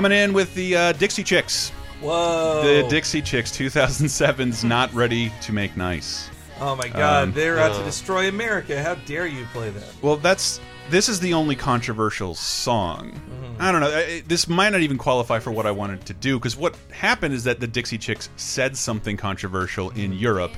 [0.04, 1.70] Coming in with the uh, Dixie Chicks.
[2.02, 2.62] Whoa.
[2.62, 6.30] The Dixie Chicks 2007's Not Ready to Make Nice.
[6.60, 7.24] Oh my God!
[7.24, 8.84] Um, They're out to uh, destroy America.
[8.84, 9.94] How dare you play that?
[10.02, 13.12] Well, that's this is the only controversial song.
[13.14, 13.62] Mm-hmm.
[13.62, 13.96] I don't know.
[13.96, 17.34] I- This might not even qualify for what I wanted to do because what happened
[17.34, 20.52] is that the Dixie Chicks said something controversial in Europe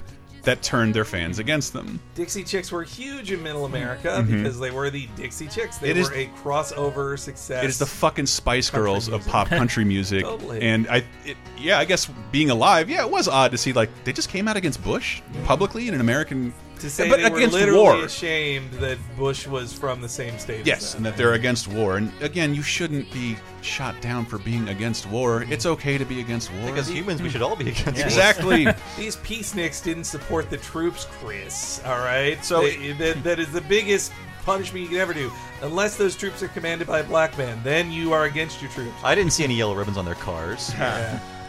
[0.45, 1.99] that turned their fans against them.
[2.15, 4.27] Dixie Chicks were huge in Middle America Mhm.
[4.43, 5.77] because they were the Dixie Chicks.
[5.77, 7.63] They It is- were a crossover success.
[7.63, 10.61] It is the fucking Spice Girls of pop country music, Totally.
[10.61, 13.89] and I, it, yeah, I guess being alive, yeah, it was odd to see like
[14.03, 17.37] they just came out against Bush publicly in an American to say but they were
[17.37, 18.05] against literally war.
[18.05, 20.61] ashamed that Bush was from the same state.
[20.61, 20.97] as Yes, them.
[20.99, 21.97] and that they're against war.
[21.97, 25.45] And again, you shouldn't be shot down for being against war.
[25.49, 26.69] It's okay to be against war.
[26.69, 28.05] Because humans, we should all be against war.
[28.05, 28.65] Exactly.
[28.97, 31.81] These peaceniks didn't support the troops, Chris.
[31.85, 34.11] All right, So- They- that, that is the biggest
[34.45, 35.31] punishment you can ever do.
[35.63, 38.93] Unless those troops are commanded by a black man, then you are against your troops.
[39.03, 40.71] I didn't see any yellow ribbons on their cars.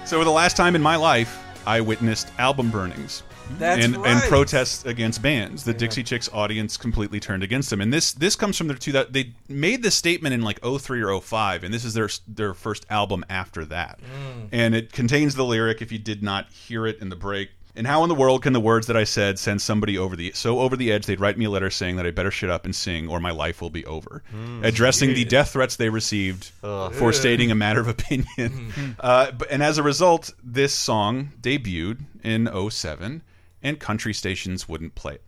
[0.06, 3.24] So the last time in my life, I witnessed album burnings.
[3.58, 5.64] That's and, and protests against bands.
[5.64, 8.92] The Dixie Chicks audience completely turned against them, and this this comes from their two
[8.92, 12.52] that they made this statement in like 03 or 05, and this is their their
[12.54, 14.48] first album after that, Mm.
[14.52, 17.50] and it contains the lyric if you did not hear it in the break.
[17.78, 20.32] And how in the world can the words that I said send somebody over the
[20.34, 22.64] so over the edge they'd write me a letter saying that I better shut up
[22.64, 26.52] and sing or my life will be over, Mm, addressing the death threats they received
[26.62, 26.92] Ugh.
[26.94, 28.72] for stating a matter of opinion.
[29.00, 33.22] uh, and as a result, this song debuted in 07
[33.62, 35.22] and country stations wouldn't play it.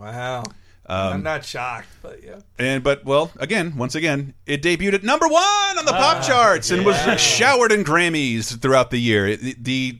[0.00, 0.44] Wow.
[0.86, 2.40] Um, I'm not shocked, but yeah.
[2.58, 6.22] And but well, again, once again, it debuted at number one on the pop Ah,
[6.26, 9.26] charts and was showered in Grammys throughout the year.
[9.28, 9.98] It- the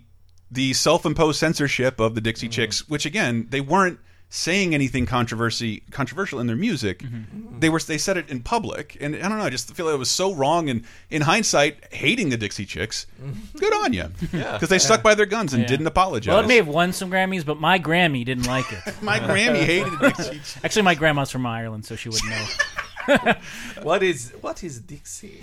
[0.51, 2.21] the, self-imposed censorship of the.
[2.21, 3.99] Dixie Chicks, which again they weren't
[4.37, 6.99] saying anything controversy controversial in their music.
[6.99, 7.61] Mm-hmm.
[7.61, 9.45] They were they said it in public, and I don't know.
[9.45, 10.69] I just feel like it was so wrong.
[10.69, 13.07] And in hindsight, hating the Dixie Chicks,
[13.57, 14.53] good on you, Yeah.
[14.55, 15.69] because they stuck by their guns and Yeah.
[15.69, 16.33] didn't apologize.
[16.33, 18.81] Well, it may have won some Grammys, but my Grammy didn't like it.
[19.03, 20.41] My Grammy hated Dixie.
[20.65, 23.35] Actually, my grandma's from Ireland, so she wouldn't know.
[23.83, 25.43] what is what is Dixie?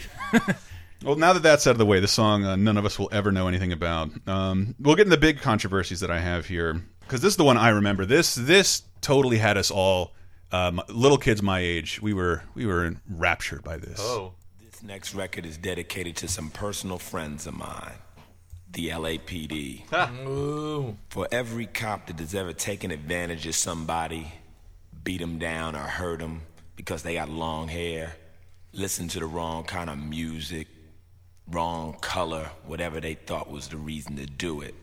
[1.04, 3.10] Well, now that that's out of the way, the song uh, none of us will
[3.12, 4.10] ever know anything about.
[4.28, 6.82] Um, we'll get into the big controversies that I have here
[7.12, 8.06] because this is the one I remember.
[8.06, 10.14] This this totally had us all,
[10.54, 12.02] um, little kids my age.
[12.02, 14.00] We were we were enraptured by this.
[14.00, 14.36] Oh.
[14.64, 17.96] This next record is dedicated to some personal friends of mine,
[18.72, 19.92] the LAPD.
[20.26, 20.96] Ooh.
[21.10, 24.32] For every cop that has ever taken advantage of somebody,
[25.04, 26.44] beat them down or hurt them
[26.78, 28.16] because they got long hair,
[28.72, 30.70] listened to the wrong kind of music,
[31.46, 34.76] wrong color, whatever they thought was the reason to do it.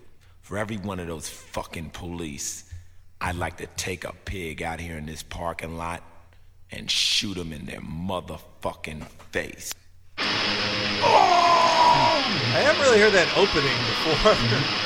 [0.48, 2.64] For every one of those fucking police,
[3.20, 6.02] I'd like to take a pig out here in this parking lot
[6.70, 9.74] and shoot them in their motherfucking face.
[10.16, 10.24] Oh!
[11.04, 14.32] I haven't really heard that opening before.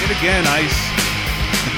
[0.00, 0.97] And again, Ice.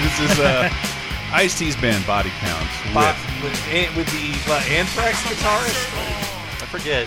[0.03, 0.69] This is uh,
[1.33, 2.67] Ice T's band Body Count.
[2.95, 6.63] Bo- with- with, with the what, Anthrax guitarist.
[6.63, 7.07] I forget.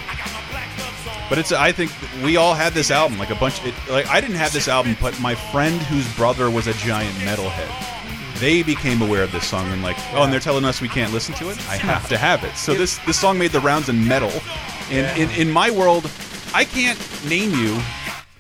[1.30, 1.92] But it's I think
[2.24, 3.64] we all had this album like a bunch.
[3.66, 7.16] It, like I didn't have this album, but my friend whose brother was a giant
[7.18, 7.70] metalhead.
[8.40, 11.14] They became aware of this song and like, oh, and they're telling us we can't
[11.14, 11.58] listen to it.
[11.70, 12.56] I have to have it.
[12.56, 14.32] So this this song made the rounds in metal.
[14.90, 16.10] And in, in my world,
[16.54, 17.80] I can't name you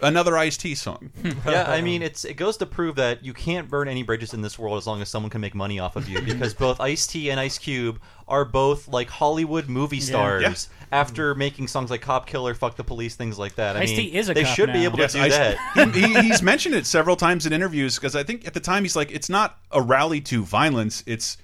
[0.03, 1.11] Another Ice T song.
[1.23, 4.33] yeah, I um, mean, it's it goes to prove that you can't burn any bridges
[4.33, 6.21] in this world as long as someone can make money off of you.
[6.21, 10.41] Because both Ice T and Ice Cube are both like Hollywood movie stars.
[10.43, 10.53] Yeah.
[10.91, 13.75] After making songs like Cop Killer, Fuck the Police, things like that.
[13.75, 15.91] I Ice-T mean, is a they cop should be able Yes, to do Ice- that.
[15.95, 18.83] he, he- he's mentioned it several times in interviews because I think at the time
[18.83, 21.37] he's like, it's not a rally to violence, it's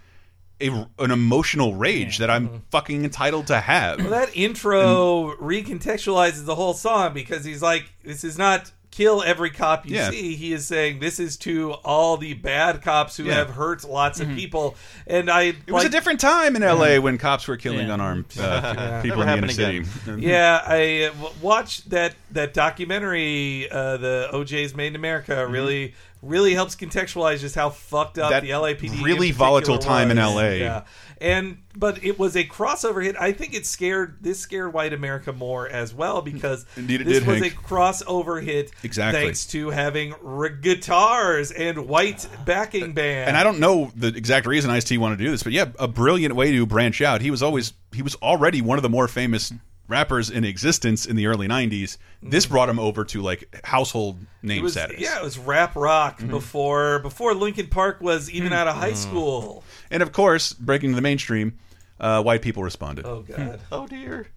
[0.62, 4.00] a, an emotional rage that I'm fucking entitled to have.
[4.00, 9.52] Well, that intro recontextualizes the whole song because he's like, this is not kill every
[9.52, 10.10] cop you Yeah.
[10.10, 10.36] see.
[10.36, 13.36] He is saying this is to all the bad cops who Yeah.
[13.36, 14.76] have hurt lots of people.
[15.06, 17.94] And I, It was a different time in LA when cops were killing Yeah.
[17.94, 18.42] unarmed uh,
[18.76, 19.02] Yeah.
[19.02, 20.12] people Never in the inner happened city.
[20.12, 20.20] again.
[20.30, 25.46] yeah, I uh, w- watched that that documentary, uh, the OJ's Made in America.
[25.48, 29.78] Really, really helps contextualize just how fucked up That the LAPD in really particular volatile
[29.78, 30.36] time in was.
[30.36, 30.42] LA.
[30.50, 30.84] Yeah,
[31.22, 33.16] and but it was a crossover hit.
[33.20, 37.20] I think it scared this scared white America more as well because Indeed it this
[37.20, 37.54] did, was Hank.
[37.54, 38.72] a crossover hit.
[38.84, 39.22] Exactly.
[39.22, 43.28] thanks to having r- guitars and white backing uh, band.
[43.30, 45.66] And I don't know the exact reason Ice T wanted to do this, but yeah,
[45.80, 47.22] a brilliant way to branch out.
[47.22, 49.54] He was always he was already one of the more famous
[49.90, 51.98] rappers in existence in the early '90s.
[52.24, 54.64] This brought him over to like household name.
[54.64, 55.00] Was, status.
[55.00, 56.30] yeah, it was rap rock Mm-hmm.
[56.30, 58.96] before before Linkin Park was even out of high Mm.
[58.96, 59.64] school.
[59.92, 61.58] And of course, breaking the mainstream,
[62.00, 63.06] uh, white people responded.
[63.06, 63.60] Oh god.
[63.72, 64.28] oh dear.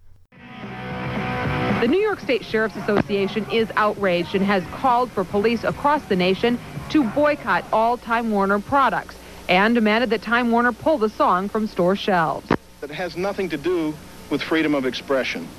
[1.81, 6.15] The New York State Sheriff's Association is outraged and has called for police across the
[6.15, 6.57] nation
[6.91, 9.15] to boycott all Time Warner products
[9.49, 12.49] and demanded that Time Warner pull the song from store shelves.
[12.81, 13.93] It has nothing to do
[14.29, 15.49] with freedom of expression.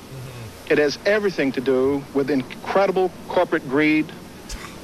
[0.69, 4.11] It has everything to do with incredible corporate greed,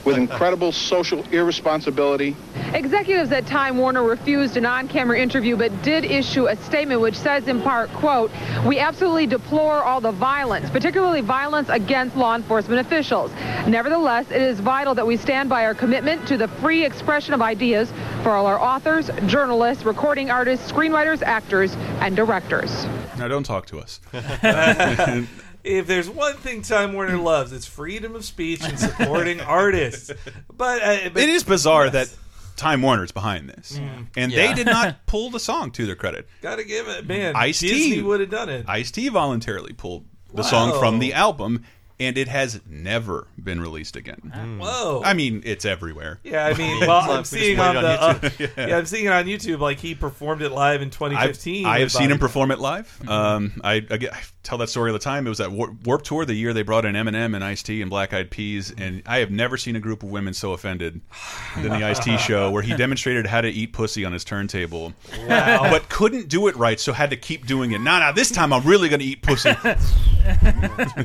[0.05, 2.35] with incredible social irresponsibility.
[2.73, 7.49] Executives at Time Warner refused an on-camera interview but did issue a statement which says
[7.49, 8.31] in part, quote,
[8.67, 13.31] we absolutely deplore all the violence, particularly violence against law enforcement officials.
[13.67, 17.43] Nevertheless, it is vital that we stand by our commitment to the free expression of
[17.43, 17.93] ideas
[18.23, 22.87] for all our authors, journalists, recording artists, screenwriters, actors, and directors.
[23.19, 24.01] Now don't talk to us.
[25.65, 30.11] if there's one thing Time Warner loves, it's freedom of speech and supporting artists.
[30.53, 32.15] But, uh, but it is bizarre that
[32.57, 34.07] Time Warner's behind this, Mm.
[34.17, 34.49] and Yeah.
[34.49, 36.29] they did not pull the song to their credit.
[36.43, 37.35] Gotta give it, man.
[37.37, 38.67] Ice Disney T would have done it.
[38.69, 40.05] Ice T voluntarily pulled
[40.35, 40.49] the Wow.
[40.49, 41.65] song from the album,
[42.01, 44.59] and it has never been released again.
[44.61, 45.03] Whoa.
[45.05, 46.19] I mean, it's everywhere.
[46.25, 48.57] Yeah, I mean, well, I'm seeing play on the uh, YouTube.
[48.69, 48.77] yeah.
[48.79, 49.61] I'm seeing it on YouTube.
[49.61, 51.67] Like he performed it live in I've, 2015.
[51.67, 53.09] I have with seen him perform it live.
[53.09, 55.27] Um, I, I, get- I tell that story all the time.
[55.27, 57.83] It was at War- Warped Tour the year they brought in Eminem and Ice T
[57.83, 61.01] and Black Eyed Peas, and I have never seen a group of women so offended
[61.57, 64.95] than the Ice T show, where he demonstrated how to eat pussy on his turntable,
[65.29, 65.71] Wow.
[65.71, 67.81] but couldn't do it right, so had to keep doing it.
[67.81, 69.51] Nah, nah, this time I'm really going to eat pussy.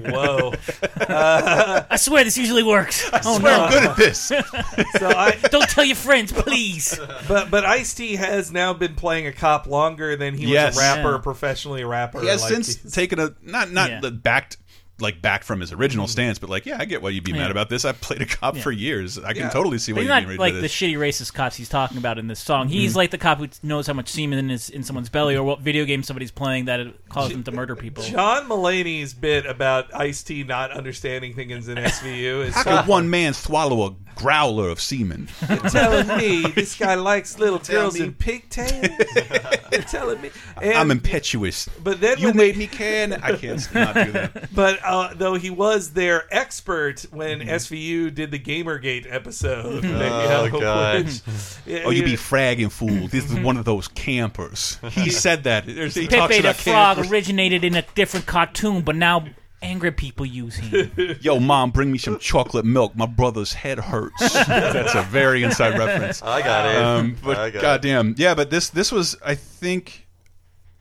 [0.05, 0.53] Whoa!
[1.01, 3.09] Uh, I swear this usually works.
[3.25, 4.19] oh swear no, I'm good at this.
[4.27, 4.38] so
[5.09, 6.99] I Don't tell your friends, please.
[7.27, 10.75] but but Ice T has now been playing a cop longer than he Yes.
[10.75, 11.17] was a rapper, Yeah.
[11.21, 12.21] professionally a rapper.
[12.21, 13.99] He has Like, since taken a not not Yeah.
[14.01, 14.57] the backed
[14.99, 16.11] like back from his original mm-hmm.
[16.11, 17.39] stance, but like yeah, I get why you'd be Yeah.
[17.39, 17.85] mad about this.
[17.85, 19.19] I've played a cop for years.
[19.19, 21.55] I can totally see why you'd not be ready like to the shitty racist cops
[21.55, 22.69] he's talking about in this song.
[22.69, 22.97] He's mm-hmm.
[22.97, 25.85] like the cop who knows how much semen is in someone's belly or what video
[25.85, 28.03] game somebody's playing that caused them to murder people.
[28.03, 33.09] John Mulaney's bit about Ice T not understanding things in SVU is How could one
[33.09, 35.27] man swallow a growler of semen?
[35.47, 38.87] You're telling me this guy likes little girls in pigtails?
[39.71, 40.31] You're telling me?
[40.61, 41.67] And, I'm impetuous.
[41.83, 43.13] But then you when made they- me can.
[43.13, 44.49] I can't not do that.
[44.55, 47.49] But uh, though he was their expert when Mm-hmm.
[47.49, 49.83] SVU did the GamerGate episode.
[49.86, 51.05] Oh, God.
[51.05, 51.21] which-
[51.65, 52.05] yeah, Oh, you yeah.
[52.05, 53.07] be fragging fool.
[53.07, 54.77] This is one of those campers.
[54.91, 55.65] He said that.
[55.65, 57.11] There's- He talks Pepe the about Frog campers.
[57.11, 59.25] originated in a different cartoon, but now
[59.61, 60.91] angry people use him.
[61.21, 62.95] Yo, mom, bring me some chocolate milk.
[62.95, 64.33] My brother's head hurts.
[64.33, 66.21] That's a very inside reference.
[66.21, 66.75] I got it.
[66.77, 67.61] Um, but I got it.
[67.61, 68.36] goddamn, yeah.
[68.36, 70.04] But this this was, I think,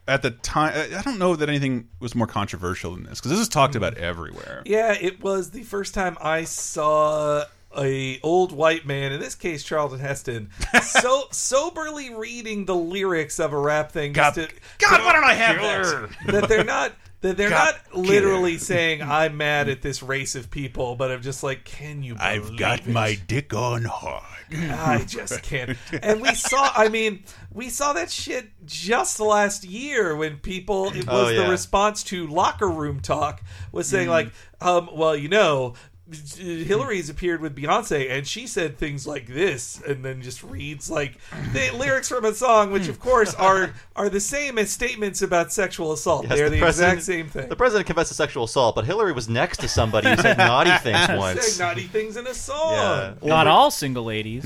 [0.07, 3.41] at the time, I don't know that anything was more controversial than this because this
[3.41, 4.01] is talked about mm.
[4.01, 4.63] everywhere.
[4.67, 7.45] Yeah, it was the first time I saw
[7.77, 10.51] a old white man, in this case Charlton Heston,
[10.83, 14.13] so soberly reading the lyrics of a rap thing.
[14.13, 16.33] God- just to, God, to- why don't I have this?
[16.33, 16.93] that they're not
[17.23, 21.23] that they're God, not literally saying I'm mad at this race of people, but I'm
[21.23, 22.17] just like, can you?
[22.19, 22.87] I've got it?
[22.87, 24.23] my dick on hard.
[24.71, 25.77] I just can't.
[26.03, 31.07] And we saw, I mean, we saw that shit just last year when people, it
[31.07, 33.43] was Oh, the response to locker room talk
[33.73, 33.91] was Mm.
[33.91, 35.75] saying, like, um, well, you know,
[36.11, 41.17] Hillary's appeared with Beyonce, and she said things like this, and then just reads like
[41.55, 45.51] the lyrics from a song, which of course are are the same as statements about
[45.53, 46.27] sexual assault.
[46.29, 47.49] Yes, They're the, president- exact same thing.
[47.49, 50.71] The president confessed to sexual assault, but Hillary was next to somebody who said naughty
[50.83, 51.59] things Said once.
[51.59, 52.73] naughty things in a song.
[52.75, 53.15] Yeah.
[53.23, 54.45] Not all single ladies.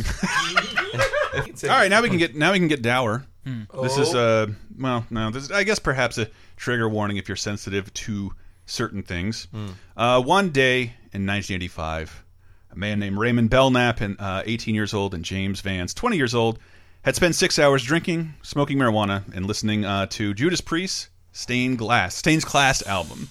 [1.65, 3.25] All right, now we can get now we can get dour.
[3.45, 3.63] Hmm.
[3.83, 4.45] This is Oh.
[4.45, 4.47] uh
[4.79, 8.33] well no this is, I guess perhaps a trigger warning if you're sensitive to
[8.67, 9.49] certain things.
[9.51, 9.67] Hmm.
[9.97, 12.25] Uh, one day in 1985,
[12.71, 16.35] a man named Raymond Belknap, and uh, 18 years old, and James Vance, 20 years
[16.35, 16.59] old,
[17.03, 22.15] had spent six hours drinking, smoking marijuana, and listening uh, to Judas Priest's Stained Glass,
[22.15, 23.29] Stained Class album.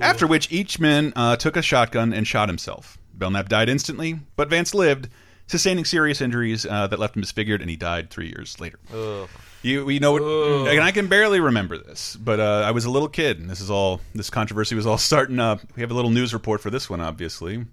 [0.00, 2.98] After which each man uh, took a shotgun and shot himself.
[3.14, 5.08] Belknap died instantly, but Vance lived,
[5.46, 8.78] sustaining serious injuries uh, that left him disfigured, and he died three years later.
[8.92, 9.28] Ugh.
[9.62, 12.90] You, you know, what, and I can barely remember this, but uh, I was a
[12.90, 15.60] little kid, and this is all this controversy was all starting up.
[15.74, 17.64] We have a little news report for this one, obviously.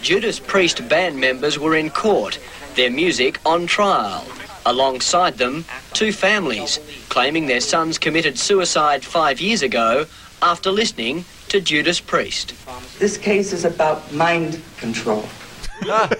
[0.00, 2.38] Judas Priest band members were in court,
[2.76, 4.26] their music on trial.
[4.64, 10.06] Alongside them, two families claiming their sons committed suicide five years ago
[10.42, 12.54] after listening to Judas Priest.
[12.98, 15.26] This case is about mind control.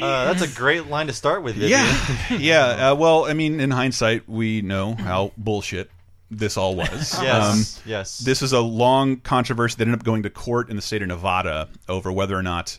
[0.00, 1.54] Uh, that's a great line to start with.
[1.56, 1.80] Vivian.
[1.80, 2.90] Yeah, yeah.
[2.90, 5.90] Uh, well, I mean, in hindsight, we know how bullshit
[6.30, 7.14] this all was.
[7.18, 8.18] Um, Yes, yes.
[8.18, 11.08] This is a long controversy that ended up going to court in the state of
[11.08, 12.78] Nevada over whether or not.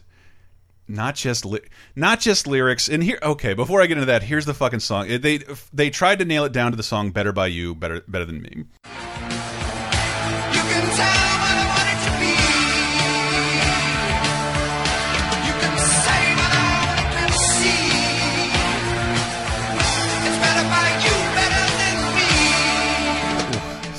[0.87, 1.59] Not just li
[1.95, 3.19] not just lyrics, and here.
[3.21, 5.07] Okay, before I get into that, here's the fucking song.
[5.07, 5.39] They
[5.73, 8.41] they tried to nail it down to the song "Better by You," better better than
[8.41, 8.63] me.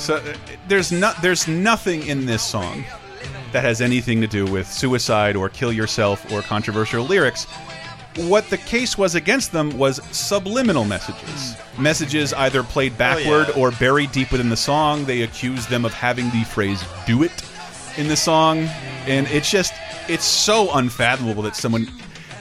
[0.09, 0.33] So uh,
[0.67, 2.83] there's not there's nothing in this song
[3.51, 7.43] that has anything to do with suicide or kill yourself or controversial lyrics.
[8.15, 11.55] What the case was against them was subliminal messages.
[11.77, 15.05] Messages either played backward or buried deep within the song.
[15.05, 17.43] They accused them of having the phrase do it
[17.95, 18.61] in the song.
[19.05, 19.73] And it's just
[20.07, 21.87] it's so unfathomable that someone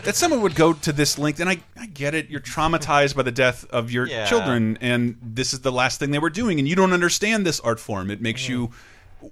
[0.09, 3.23] that someone would go to this length and I, I get it you're traumatized by
[3.23, 4.25] the death of your Yeah.
[4.25, 7.61] children and this is the last thing they were doing and you don't understand this
[7.61, 8.71] art form it makes you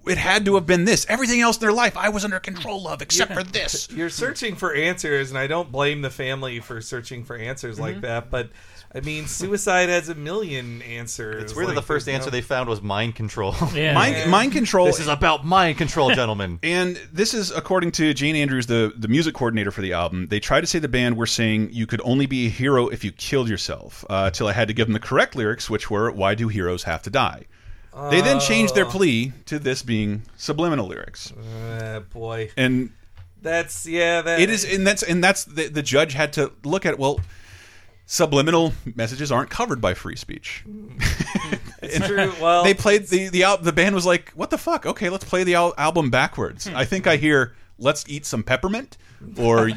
[0.06, 2.86] it had to have been this everything else in their life i was under control
[2.88, 6.80] of except for this You're searching for answers, and I don't blame the family for
[6.82, 7.82] searching for answers Mm-hmm.
[7.84, 8.30] like that.
[8.30, 8.50] But
[8.96, 11.42] I mean, suicide has a million answers.
[11.42, 13.52] It's weird that Like, the first there's answer no- they found was mind control.
[13.74, 16.58] mind, mind control This is about mind control, gentlemen.
[16.62, 20.28] and this is according to Jane Andrews, the the music coordinator for the album.
[20.28, 23.04] They tried to say the band were saying you could only be a hero if
[23.04, 24.04] you killed yourself.
[24.08, 26.84] Uh, till I had to give them the correct lyrics, which were "Why do heroes
[26.84, 27.44] have to die?"
[28.10, 28.90] They then changed their Oh.
[28.90, 32.90] plea to this being subliminal lyrics, Uh, boy, and
[33.42, 34.20] that's yeah.
[34.22, 36.98] That it is, and that's and that's the the judge had to look at.
[36.98, 37.20] Well,
[38.06, 40.64] subliminal messages aren't covered by free speech.
[41.82, 42.32] It's true.
[42.40, 44.86] Well, they played the the the band was like, "What the fuck?
[44.86, 46.76] Okay, let's play the al album backwards." Hmm.
[46.76, 48.96] I think I hear, "Let's eat some peppermint,"
[49.38, 49.70] or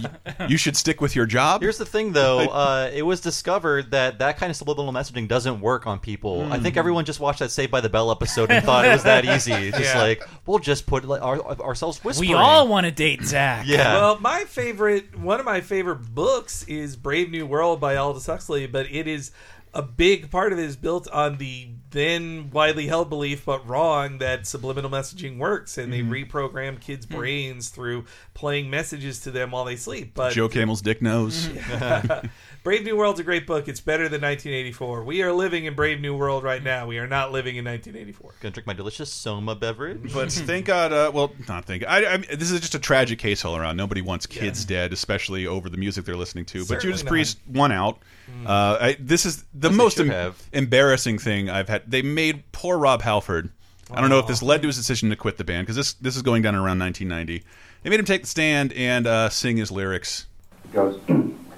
[0.47, 2.39] "You should stick with your job." Here's the thing, though.
[2.39, 6.47] Uh, it was discovered that that kind of subliminal messaging doesn't work on people.
[6.51, 6.79] I think Mm.
[6.79, 9.71] everyone just watched that Saved by the Bell episode and thought it was that easy.
[9.71, 10.01] Just Yeah.
[10.01, 12.29] like we'll just put like, our, ourselves whispering.
[12.29, 13.65] We all want to date Zach.
[13.67, 13.93] Yeah.
[13.95, 18.65] Well, my favorite, one of my favorite books is Brave New World by Aldous Huxley,
[18.67, 19.31] but it is
[19.73, 24.19] a big part of it is built on the then widely held belief, but wrong,
[24.19, 26.09] that subliminal messaging works, and Mhm.
[26.11, 28.05] they reprogram kids' brains through
[28.35, 30.11] playing messages to them while they sleep.
[30.13, 31.49] But Joe Camel's dick knows.
[32.61, 33.67] Brave New World's a great book.
[33.69, 35.03] It's better than 1984.
[35.05, 36.85] We are living in Brave New World right now.
[36.87, 38.33] We are not living in 1984.
[38.41, 40.11] Gonna drink my delicious Soma beverage.
[40.13, 41.83] But thank God, uh, well, not thank.
[41.87, 43.77] I, I, this is just a tragic case all around.
[43.77, 46.59] Nobody wants kids dead, especially over the music they're listening to.
[46.59, 47.09] but Certainly Judas not.
[47.09, 47.99] Priest won out.
[48.45, 50.41] Uh, I, this is the As most em- have.
[50.51, 51.89] embarrassing thing I've had.
[51.89, 53.49] They made poor Rob Halford.
[53.91, 55.93] I don't know if this led to his decision to quit the band because this
[55.93, 57.43] this is going down around 1990.
[57.81, 60.27] They made him take the stand and uh, sing his lyrics.
[60.73, 60.99] goes,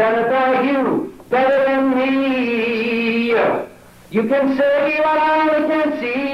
[0.00, 3.32] By you, better than me.
[4.10, 6.30] You can say what I can see.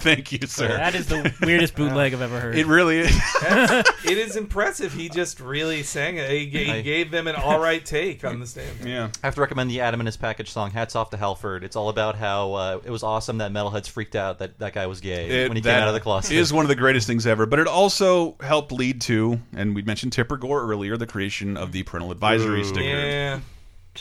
[0.00, 0.68] Thank you, sir.
[0.68, 2.56] That is the weirdest bootleg I've ever heard.
[2.56, 3.10] It really is.
[3.42, 4.92] it is impressive.
[4.92, 6.30] He just really sang it.
[6.30, 8.78] He, he I- gave them an all right take on the stand.
[8.84, 9.10] Yeah.
[9.22, 11.76] I have to recommend the Atom and His Package song "Hats Off to Halford." It's
[11.76, 15.00] all about how uh, it was awesome that metalheads freaked out that that guy was
[15.00, 16.32] gay It- when he came that out of the closet.
[16.32, 17.46] is one of the greatest things ever.
[17.46, 21.72] But it also helped lead to, and we mentioned Tipper Gore earlier, the creation of
[21.72, 22.64] the parental advisory Ooh.
[22.64, 22.84] sticker.
[22.84, 23.40] Yeah.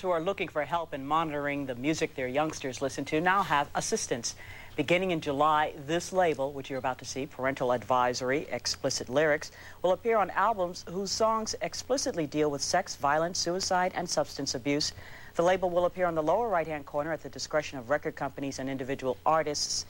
[0.01, 3.67] who are looking for help in monitoring the music their youngsters listen to now have
[3.75, 4.35] assistance.
[4.79, 9.51] Beginning in July, this label, which you're about to see, Parental Advisory, Explicit Lyrics,
[9.81, 14.93] will appear on albums whose songs explicitly deal with sex, violence, suicide, and substance abuse.
[15.35, 18.15] The label will appear on the lower right hand corner at the discretion of record
[18.15, 19.85] companies and individual artists.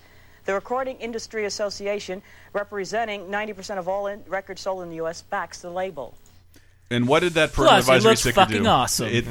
[0.46, 2.24] The Recording Industry Association,
[2.54, 6.16] representing 90% of all records sold in the U.S., backs the label.
[6.92, 8.70] And what did that Plus, parental it advisory sticker fucking do?
[8.70, 9.08] awesome.
[9.10, 9.26] It,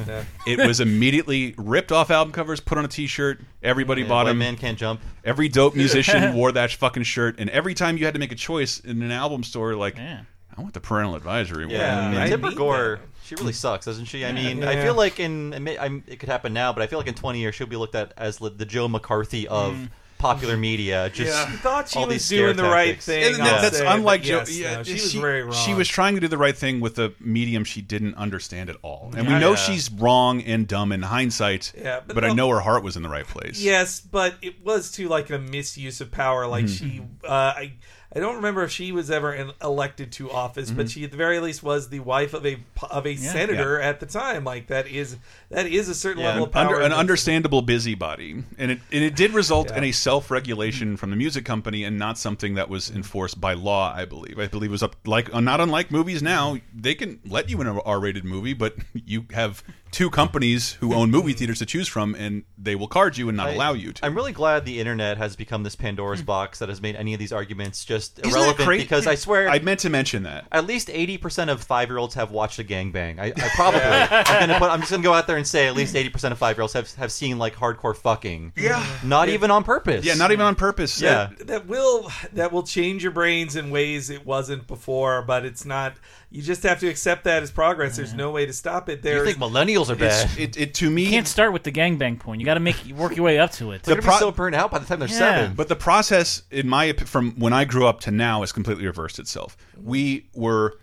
[0.46, 3.40] it was immediately ripped off album covers, put on a T-shirt.
[3.62, 4.38] Everybody Yeah, bought White them.
[4.38, 5.00] Man Can't Jump.
[5.24, 8.36] Every dope musician wore that fucking shirt, and every time you had to make a
[8.36, 10.24] choice in an album store, like, I
[10.60, 11.66] want the parental advisory.
[11.66, 11.74] one.
[11.74, 14.24] Yeah, Like, Tipper Gore, she really sucks, doesn't she?
[14.24, 14.84] I mean, I Yeah.
[14.84, 17.14] feel like in I mean, I'm- it could happen now, but I feel like in
[17.14, 19.90] 20 years she'll be looked at as the Joe McCarthy of Mm.
[20.18, 21.10] Popular media.
[21.12, 21.50] Just Yeah.
[21.50, 23.78] She thought she all was these scare doing the right thing, And I'll that- that's
[23.78, 24.38] say, unlike but Joe.
[24.38, 25.52] yes, yeah, no, she was very wrong.
[25.64, 28.76] She was trying to do the right thing with a medium she didn't understand at
[28.82, 29.34] all, and Yeah.
[29.34, 29.56] we know Yeah.
[29.56, 31.72] she's wrong and dumb in hindsight.
[31.76, 33.60] Yeah, but, but I know her heart was in the right place.
[33.60, 36.46] Yes, but it was too like a misuse of power.
[36.46, 36.78] Like Mhm.
[36.78, 37.72] she, uh, I,
[38.14, 40.90] I don't remember if she was ever in, elected to office, but Mhm.
[40.90, 42.56] she at the very least was the wife of a
[42.90, 43.32] of a Yeah.
[43.32, 44.44] senator at the time.
[44.44, 45.16] Like that is
[45.50, 46.74] that is a certain level of An power.
[46.76, 51.16] under, an understandable busybody, and it and it did result in a self-regulation from the
[51.16, 53.92] music company, and not something that was enforced by law.
[53.94, 54.38] I believe.
[54.38, 56.58] I believe it was up like uh, not unlike movies now.
[56.74, 61.10] They can let you in an R-rated movie, but you have two companies who own
[61.10, 63.92] movie theaters to choose from, and they will card you and not I- allow you
[63.94, 64.04] to.
[64.04, 67.18] I'm really glad the internet has become this Pandora's box that has made any of
[67.20, 68.66] these arguments just Isn't irrelevant.
[68.66, 68.84] crazy?
[68.84, 70.46] Because I swear, I meant to mention that.
[70.52, 73.18] At least 80% of five year olds have watched a gangbang.
[73.18, 73.80] I, I probably.
[73.84, 76.38] I'm, gonna put, I'm just gonna go out there and say at least 80% of
[76.38, 78.52] five year olds have have seen like hardcore fucking.
[78.56, 78.84] Yeah.
[79.02, 79.34] Not Yeah.
[79.34, 80.04] even on purpose.
[80.04, 81.00] Yeah, not even on purpose.
[81.00, 81.30] Yeah.
[81.46, 85.22] that will that will change your brains in ways it wasn't before.
[85.22, 85.94] But it's not.
[86.30, 87.96] You just have to accept that as progress.
[87.96, 89.00] There's no way to stop it.
[89.02, 89.18] There.
[89.18, 90.28] You think millennials are bad?
[90.38, 92.38] It, it to me You can't start with the gangbang porn.
[92.38, 93.82] You got to make work your way up to it.
[93.82, 95.18] They're gonna be so burned out by the time they're Yeah.
[95.18, 95.54] seven.
[95.54, 98.84] But the process, in my op- from when I grew up to now, has completely
[98.86, 99.56] reversed itself.
[99.82, 100.78] We were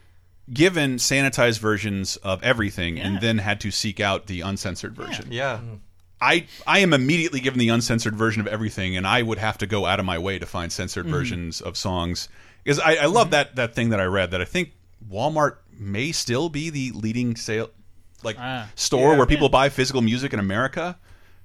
[0.53, 5.27] given sanitized versions of everything, and then had to seek out the uncensored version.
[5.31, 5.59] Yeah.
[6.21, 9.67] I I am immediately given the uncensored version of everything, and I would have to
[9.67, 11.13] go out of my way to find censored Mm-hmm.
[11.13, 11.17] Mhm.
[11.17, 12.29] versions of songs.
[12.63, 14.71] Because I, I love that that thing that I read that I think
[15.11, 17.69] Walmart may still be the leading sale
[18.23, 18.69] like Ah.
[18.75, 19.17] store Yeah.
[19.17, 20.97] where people buy physical music in America.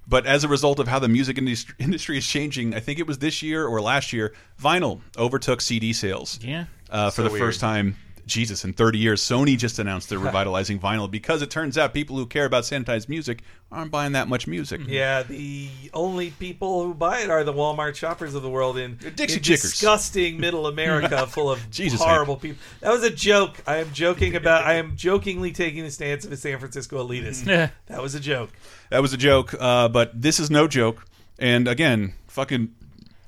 [0.07, 3.05] But as a result of how the music industry, industry is changing, I think it
[3.05, 6.39] was this year or last year, vinyl overtook CD sales.
[6.41, 6.65] Yeah.
[6.89, 7.41] uh, for So the weird.
[7.41, 7.97] first time.
[8.25, 12.17] Jesus, in 30 years, Sony just announced they're revitalizing vinyl because it turns out people
[12.17, 13.41] who care about sanitized music
[13.71, 14.81] aren't buying that much music.
[14.87, 18.97] Yeah, the only people who buy it are the Walmart shoppers of the world in,
[19.15, 19.61] Dixie in Chickers.
[19.61, 22.61] disgusting middle America full of Jesus, horrible people.
[22.81, 23.61] That was a joke.
[23.65, 24.65] I am joking about.
[24.65, 27.45] I am jokingly taking the stance of a San Francisco elitist.
[27.45, 27.69] Yeah.
[27.87, 28.51] that was a joke.
[28.89, 31.05] That was a joke, uh, but this is no joke.
[31.39, 32.75] And again, fucking,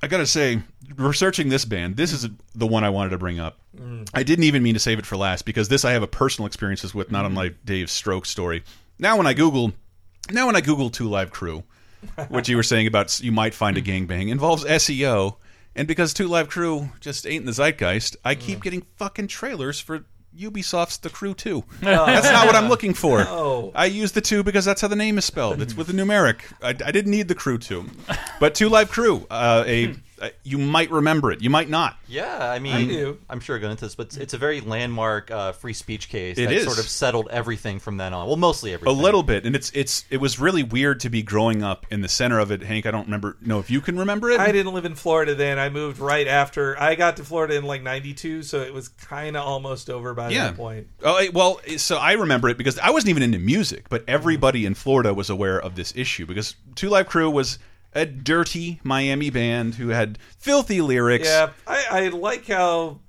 [0.04, 0.60] I gotta say,
[0.96, 3.58] researching this band, this is the one I wanted to bring up.
[3.74, 4.06] Mm.
[4.12, 6.46] I didn't even mean to save it for last because this I have a personal
[6.46, 8.64] experiences with, not unlike Dave's stroke story.
[8.98, 9.72] Now when I Google,
[10.30, 11.64] now when I Google Two Live Crew,
[12.28, 15.36] what you were saying about you might find a gangbang involves SEO,
[15.74, 19.80] and because Two Live Crew just ain't in the zeitgeist, I keep getting fucking trailers
[19.80, 20.04] for
[20.38, 21.64] Ubisoft's The Crew 2.
[21.80, 23.24] That's not what I'm looking for.
[23.24, 23.72] No.
[23.74, 25.62] I use the two because that's how the name is spelled.
[25.62, 26.40] It's with a numeric.
[26.62, 27.84] I, I didn't need the Crew 2.
[28.40, 29.94] But Two Live Crew, uh, a, uh,
[30.42, 31.42] you might remember it.
[31.42, 31.96] You might not.
[32.06, 33.18] Yeah, I mean, I do.
[33.28, 36.38] I'm sure going into this, but it's, it's a very landmark uh, free speech case
[36.38, 36.64] It that is.
[36.64, 38.26] sort of settled everything from then on.
[38.26, 38.96] Well, mostly everything.
[38.96, 42.00] A little bit, and it's it's it was really weird to be growing up in
[42.00, 42.62] the center of it.
[42.62, 43.36] Hank, I don't remember.
[43.40, 45.58] No, if you can remember it, I didn't live in Florida then.
[45.58, 46.80] I moved right after.
[46.80, 50.30] I got to Florida in like '92, so it was kind of almost over by
[50.30, 50.48] yeah.
[50.48, 50.88] that point.
[51.02, 54.74] Oh well, so I remember it because I wasn't even into music, but everybody in
[54.74, 57.58] Florida was aware of this issue because Two Live Crew was
[57.94, 61.28] a dirty Miami band who had filthy lyrics.
[61.28, 63.00] Yeah, I, I like how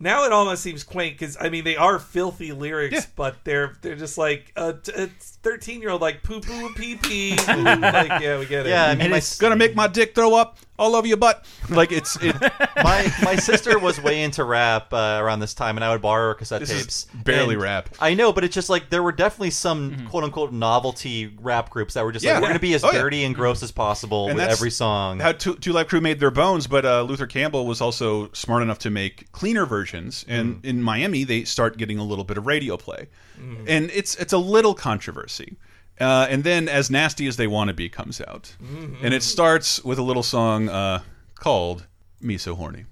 [0.00, 3.96] now it almost seems quaint because I mean they are filthy lyrics, but they're they're
[3.96, 7.30] just like a thirteen year old like poo poo pee pee.
[7.48, 8.70] like yeah, we get it.
[8.70, 11.44] yeah and it's gonna make my dick throw up all over your butt.
[11.68, 12.36] Like it's it.
[12.76, 16.28] my my sister was way into rap uh, around this time, and I would borrow
[16.28, 17.06] her cassette This is tapes.
[17.24, 17.88] barely And rap.
[18.00, 21.94] I know, but it's just like there were definitely some quote unquote novelty rap groups
[21.94, 22.34] that were just Yeah.
[22.34, 23.00] like we're going to be as Oh, yeah.
[23.00, 25.18] dirty and gross as possible And with that's every song.
[25.18, 28.62] How Two, Two Live Crew made their bones, but uh, Luther Campbell was also smart
[28.62, 29.87] enough to make cleaner versions.
[30.28, 33.08] And in Miami, they start getting a little bit of radio play,
[33.40, 33.64] Mm.
[33.68, 35.56] and it's it's a little controversy.
[36.00, 39.04] Uh, and then, as nasty as they want to be, comes out, Mm-hmm.
[39.04, 41.00] and it starts with a little song uh,
[41.34, 41.86] called
[42.20, 42.84] "Me So Horny."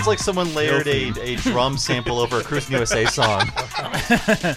[0.00, 3.42] Sounds like someone layered a, a drum sample over a Cruis'n USA song.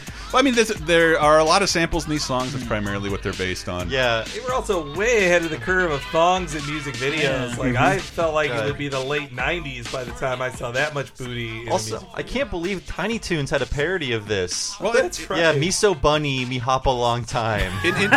[0.33, 2.53] Well, I mean, there's, there are a lot of samples in these songs.
[2.53, 3.91] That's primarily what they're based on.
[3.91, 4.25] Yeah.
[4.33, 7.55] They were also way ahead of the curve of thongs and music videos.
[7.55, 7.99] Like I mm-hmm.
[7.99, 11.15] felt like it would be the late '90s by the time I saw that much
[11.17, 11.61] booty.
[11.61, 14.75] In Also, music I can't believe Tiny Toons had a parody of this.
[14.79, 15.59] Well, that's Yeah, right.
[15.59, 17.71] me so bunny, me hop a long time.
[17.85, 18.11] In, in,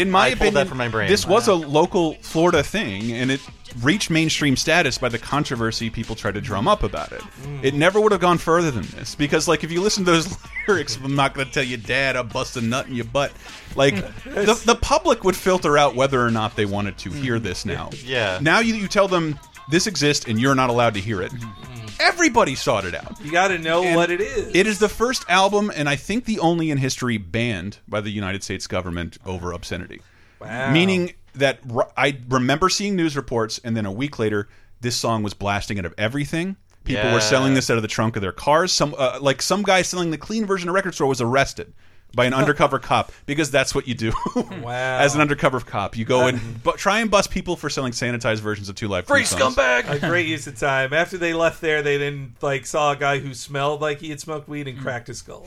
[0.00, 1.10] in my I pulled opinion, that from my brain.
[1.10, 3.40] this was a local Florida thing, and it
[3.82, 7.20] reached mainstream status by the controversy people try to drum up about it.
[7.20, 7.64] Mm.
[7.64, 10.36] It never would have gone further than this because, like, if you listen to those
[10.68, 13.32] lyrics, I'm not going to tell your Dad, I bust a nut in your butt.
[13.76, 13.94] Like,
[14.24, 17.90] the, the public would filter out whether or not they wanted to hear this now.
[18.04, 18.38] Yeah.
[18.42, 19.38] Now you, you tell them
[19.70, 21.32] this exists and you're not allowed to hear it.
[22.00, 23.14] Everybody sought it out.
[23.22, 24.54] You got to know And what it is.
[24.54, 28.10] It is the first album, and I think the only in history banned by the
[28.10, 30.00] United States government over obscenity.
[30.40, 30.72] Wow.
[30.72, 31.60] Meaning that
[31.96, 34.48] I remember seeing news reports, and then a week later,
[34.80, 36.56] this song was blasting out of everything.
[36.84, 37.14] People Yeah.
[37.14, 38.72] were selling this out of the trunk of their cars.
[38.72, 41.72] Some, uh, like some guy selling the clean version of record store was arrested
[42.14, 44.12] by an undercover cop because that's what you do.
[44.62, 44.98] Wow.
[44.98, 48.38] As an undercover cop, you go and bu try and bust people for selling sanitized
[48.40, 49.56] versions of Two Live Free Crew songs.
[49.56, 49.88] scumbag!
[49.90, 50.92] A great use of time.
[50.92, 54.20] After they left there, they then like saw a guy who smelled like he had
[54.20, 55.46] smoked weed and cracked his skull.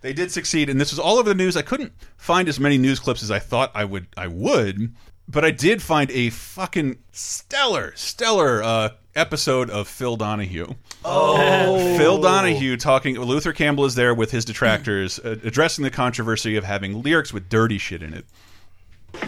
[0.00, 1.56] They did succeed, and this was all over the news.
[1.56, 4.06] I couldn't find as many news clips as I thought I would.
[4.16, 4.94] I would,
[5.26, 10.74] but I did find a fucking stellar, stellar uh, episode of Phil Donahue.
[11.04, 11.96] Oh.
[11.96, 13.18] Phil Donahue talking.
[13.18, 17.48] Luther Campbell is there with his detractors, uh, addressing the controversy of having lyrics with
[17.48, 18.24] dirty shit in it.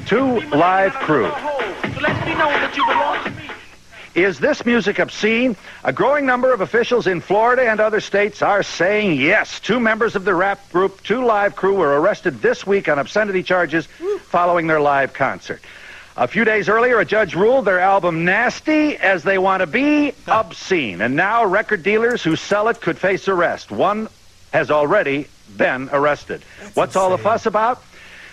[0.06, 1.30] Two live crew.
[1.30, 3.19] So let it be known that you belong to me.
[4.14, 5.56] Is this music obscene?
[5.84, 9.60] A growing number of officials in Florida and other states are saying yes.
[9.60, 13.44] Two members of the rap group Two Live Crew were arrested this week on obscenity
[13.44, 13.86] charges
[14.24, 15.62] following their live concert.
[16.16, 20.12] A few days earlier, a judge ruled their album Nasty as They Want to Be
[20.26, 21.00] obscene.
[21.00, 23.70] And now record dealers who sell it could face arrest.
[23.70, 24.08] One
[24.52, 26.42] has already been arrested.
[26.74, 27.82] What's all the fuss about?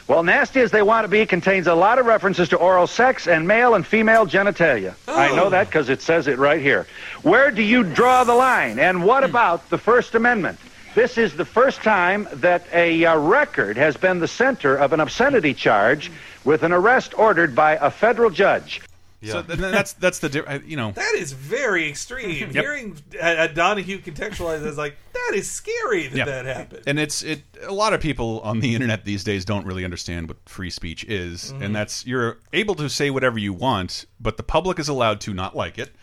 [0.08, 3.28] Well, Nasty as They Want to Be contains a lot of references to oral sex
[3.28, 4.93] and male and female genitalia.
[5.05, 6.88] I know that because it says it right here.
[7.24, 8.80] Where do you draw the line?
[8.80, 10.60] And what about the First Amendment?
[10.95, 15.01] This is the first time that a uh, record has been the center of an
[15.01, 16.10] obscenity charge
[16.45, 18.82] with an arrest ordered by a federal judge.
[19.24, 22.51] So th- that's that's the di- you know That is very extreme.
[22.51, 22.63] Yep.
[22.63, 26.26] Hearing uh, Donahue contextualized as like that is scary that Yeah.
[26.26, 26.84] that happened.
[26.86, 27.41] And it's it.
[27.63, 31.03] A lot of people on the internet these days don't really understand what free speech
[31.05, 31.61] is, Mhm.
[31.65, 35.34] and that's you're able to say whatever you want, but the public is allowed to
[35.34, 35.95] not like it.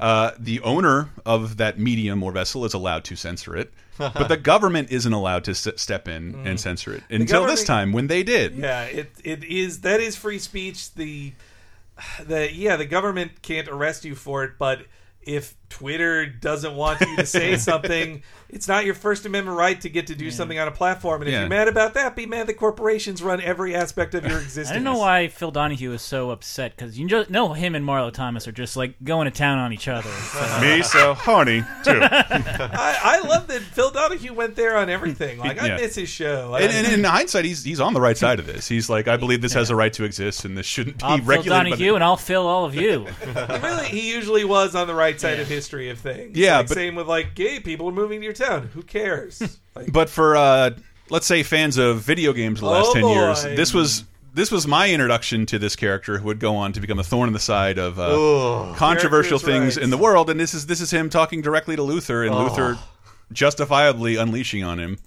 [0.00, 4.36] Uh, the owner of that medium or vessel is allowed to censor it, but the
[4.52, 6.46] government isn't allowed to s step in Mm.
[6.46, 8.54] and censor it The until this government- time when they did.
[8.56, 10.92] Yeah, it it is that is free speech.
[10.94, 11.32] The
[12.24, 14.86] the yeah, the government can't arrest you for it, but
[15.22, 18.22] if Twitter doesn't want you to say something,
[18.52, 21.22] it's not your First Amendment right to get to do something on a platform.
[21.22, 21.40] And if Yeah.
[21.40, 24.70] you're mad about that, be mad that corporations run every aspect of your existence.
[24.70, 27.84] I don't know why Phil Donahue is so upset because you just know him and
[27.84, 30.10] Marlo Thomas are just like going to town on each other.
[30.10, 31.98] So- Me so horny too.
[32.02, 35.38] I, I love that Phil Donahue went there on everything.
[35.38, 35.76] Like I Yeah.
[35.78, 36.54] miss his show.
[36.54, 38.68] And, and in hindsight, he's he's on the right side of this.
[38.68, 41.16] He's like, I believe this has a right to exist, and this shouldn't be I'll
[41.16, 41.50] Phil regulated.
[41.50, 43.06] by the- Donahue and I'll fill all of you.
[43.62, 46.36] really, he usually was on the right side of history of things.
[46.36, 48.41] Yeah, Like, but- same with like gay people moving to your town.
[48.74, 49.58] Who cares?
[49.74, 50.70] Like, But for uh,
[51.10, 54.66] let's say fans of video games the last Oh, ten years, this was this was
[54.66, 57.38] my introduction to this character who would go on to become a thorn in the
[57.40, 58.02] side of uh,
[58.70, 58.76] Ugh.
[58.76, 59.76] controversial things rights.
[59.78, 60.30] in the world.
[60.30, 62.44] And this is this is him talking directly to Luther, and Oh.
[62.44, 62.78] Luther
[63.32, 64.98] justifiably unleashing on him.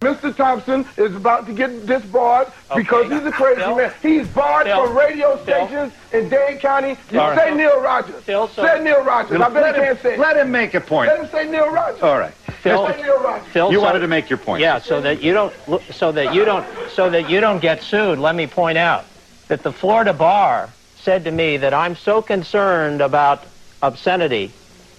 [0.00, 0.34] Mr.
[0.34, 3.76] Thompson is about to get disbarred because he's a crazy Phil?
[3.76, 3.92] man.
[4.00, 4.86] He's barred Phil?
[4.86, 5.66] from radio Phil?
[5.68, 6.96] stations in Dade County.
[7.10, 7.38] You All right.
[7.50, 8.24] say Neil Rogers.
[8.24, 9.38] Phil, so- say Neil Rogers.
[9.38, 11.10] I bet let, he him, can't say let him make a point.
[11.10, 12.02] Let him say Neil Rogers.
[12.02, 12.32] All right.
[12.62, 13.46] Phil, Say Neil Rogers.
[13.52, 14.62] Phil, You so- wanted to make your point.
[14.62, 15.52] Yeah, so that you don't,
[15.92, 18.18] so that you don't, so that you don't get sued.
[18.18, 19.04] Let me point out
[19.48, 23.44] that the Florida bar said to me that I'm so concerned about
[23.82, 24.50] obscenity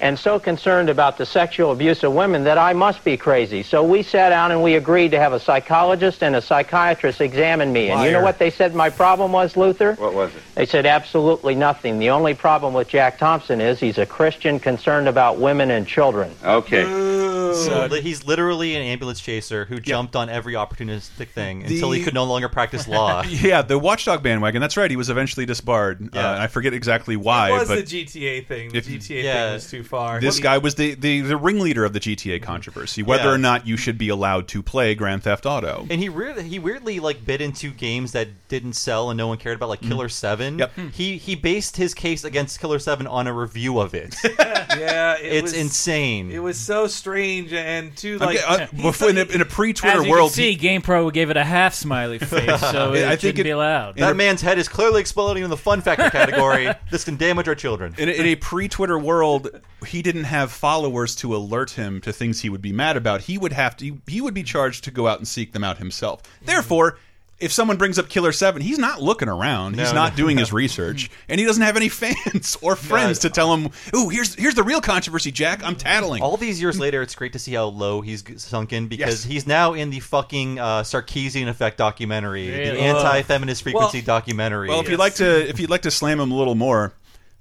[0.02, 3.64] and so concerned about the sexual abuse of women that I must be crazy.
[3.64, 7.72] So we sat down and we agreed to have a psychologist and a psychiatrist examine
[7.72, 7.89] me.
[7.91, 9.93] And you know what they said my problem was, Luther?
[9.95, 10.41] What was it?
[10.56, 11.99] They said absolutely nothing.
[11.99, 16.34] The only problem with Jack Thompson is he's a Christian concerned about women and children.
[16.43, 16.84] Okay.
[16.84, 22.02] So- he's literally an ambulance chaser who jumped on every opportunistic thing The- until he
[22.04, 23.22] could no longer practice law.
[23.28, 24.62] yeah, the Watchdog bandwagon.
[24.62, 24.89] That's right.
[24.89, 26.02] He was eventually disbarred.
[26.02, 26.34] Uh, Yeah.
[26.34, 27.49] and I forget exactly why.
[27.49, 28.70] it was but the GTA thing.
[28.72, 29.34] The if- GTA Yeah.
[29.45, 30.19] thing was too far.
[30.19, 32.43] This guy was the, the, the ringleader of the GTA mm-hmm.
[32.45, 33.35] controversy, whether Yeah.
[33.35, 35.85] or not you should be allowed to play Grand Theft Auto.
[35.89, 39.38] And he weirdly, he weirdly like bit into games that didn't sell and no one
[39.38, 39.89] cared about, like mm.
[39.89, 40.57] Killer Seven.
[40.59, 40.73] Yep.
[40.73, 40.88] Hmm.
[40.88, 44.15] He he based his case against Killer Seven on a review of it.
[44.23, 46.31] yeah, it it's was, insane.
[46.31, 49.99] It was so strange and too like ge- uh, before, in, a, in a pre-Twitter
[49.99, 53.09] As you world, can see, GamePro gave it a half smiley face, so it I
[53.09, 53.97] think shouldn't it- be allowed.
[53.97, 56.69] that man's head is clearly exploding in the fun factor category.
[56.89, 57.93] this can damage our children.
[57.97, 59.49] in a, in a pre-Twitter world,
[59.88, 63.22] he didn't have followers to alert him to things he would be mad about.
[63.22, 63.86] He would have to.
[63.86, 66.22] He, he would be charged to go out and seek them out himself.
[66.44, 66.98] Therefore.
[67.40, 69.74] If someone brings up Killer Seven, he's not looking around.
[69.76, 70.41] He's No, not no, doing no.
[70.41, 74.36] his research, and he doesn't have any fans or friends to tell him, "Ooh, here's
[74.36, 75.64] here's the real controversy, Jack.
[75.64, 78.88] I'm tattling." All these years later, it's great to see how low he's sunk in
[78.88, 79.32] because Yes.
[79.34, 84.70] he's now in the fucking uh, Sarkeesian Effect documentary, the anti-feminist frequency Well- documentary.
[84.70, 86.94] Well, if you'd like to, if you'd like to slam him a little more,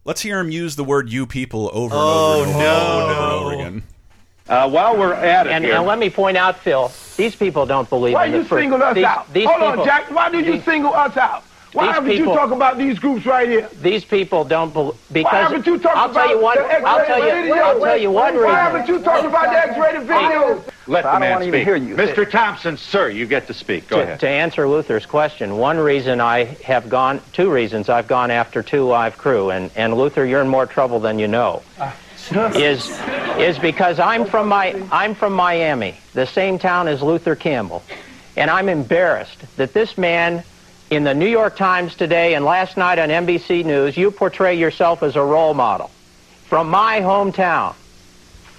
[0.04, 3.20] let's hear him use the word "you people" over Oh, and over and over, no.
[3.20, 3.82] over, and over again.
[4.48, 7.66] Uh, while we're at it And, here, and let me point out, Phil, these people
[7.66, 8.62] don't believe Why in you free.
[8.62, 9.32] single us these, out?
[9.32, 10.10] These Hold people, on, Jack.
[10.10, 11.44] Why do you these- single us out?
[11.72, 13.68] Why these haven't people- you talk about these groups right here?
[13.80, 16.58] These people don't believe because haven't you talked I'll tell you about one.
[16.58, 17.30] X-rated I'll tell you.
[17.32, 17.54] video?
[17.54, 18.54] I'll tell you one Why reason.
[18.56, 20.62] haven't you talked about the X-rated videos?
[20.90, 21.64] Let I the don't man wanna speak.
[21.64, 21.94] hear you.
[21.94, 22.28] Mr.
[22.28, 23.88] Thompson, sir, you get to speak.
[23.88, 24.20] Go to, ahead.
[24.20, 28.84] to answer Luther's question, one reason I have gone, two reasons I've gone after two
[28.84, 31.92] live crew, and, and Luther, you're in more trouble than you know, uh,
[32.54, 32.90] is
[33.38, 37.82] is because I'm from my I'm from Miami, the same town as Luther Campbell,
[38.36, 40.42] and I'm embarrassed that this man.
[40.90, 45.04] In the New York Times today and last night on NBC News, you portray yourself
[45.04, 45.88] as a role model
[46.48, 47.76] from my hometown.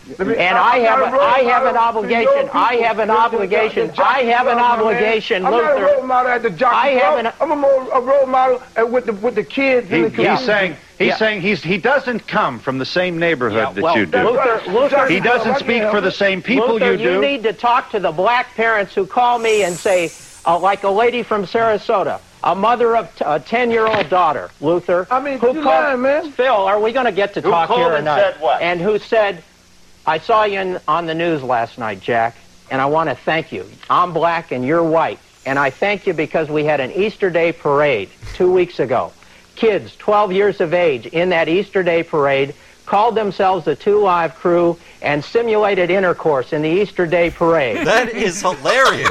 [0.06, 2.50] Let me- And I'm I have, not a, I have an obligation.
[2.54, 3.88] I have an obligation.
[3.96, 4.96] the I have an Club, my man.
[4.96, 7.26] obligation, I'm not a role model at the Jockey I have Club.
[7.28, 10.10] an- I'm a, more, a role model uh, with the with the kids He, the
[10.10, 11.16] he's saying he's Yeah.
[11.18, 14.18] saying he's he doesn't come from the same neighborhood Yeah, that well, you do.
[14.30, 17.04] Luther, Luther, he doesn't speak for the same people Luther, you do.
[17.04, 20.16] You need to talk to the black parents who call me and say,
[20.46, 25.08] uh, like a lady from Sarasota, a mother of t- a ten-year-old daughter, Luther.
[25.12, 26.32] I mean, who you called, lying, man.
[26.32, 28.20] Phil, are we going to get to Who talk called here or not?
[28.20, 28.60] said what?
[28.62, 29.44] And who said,
[30.06, 32.36] I saw you in, on the news last night, Jack,
[32.72, 33.70] and I want to thank you.
[33.90, 37.52] I'm black and you're white, and I thank you because we had an Easter Day
[37.52, 39.14] parade two weeks ago.
[39.56, 42.56] Kids, 12 years of age, in that Easter Day parade,
[42.88, 47.78] called themselves the Two Live Crew and simulated intercourse in the Easter Day parade.
[47.88, 49.10] that is hilarious.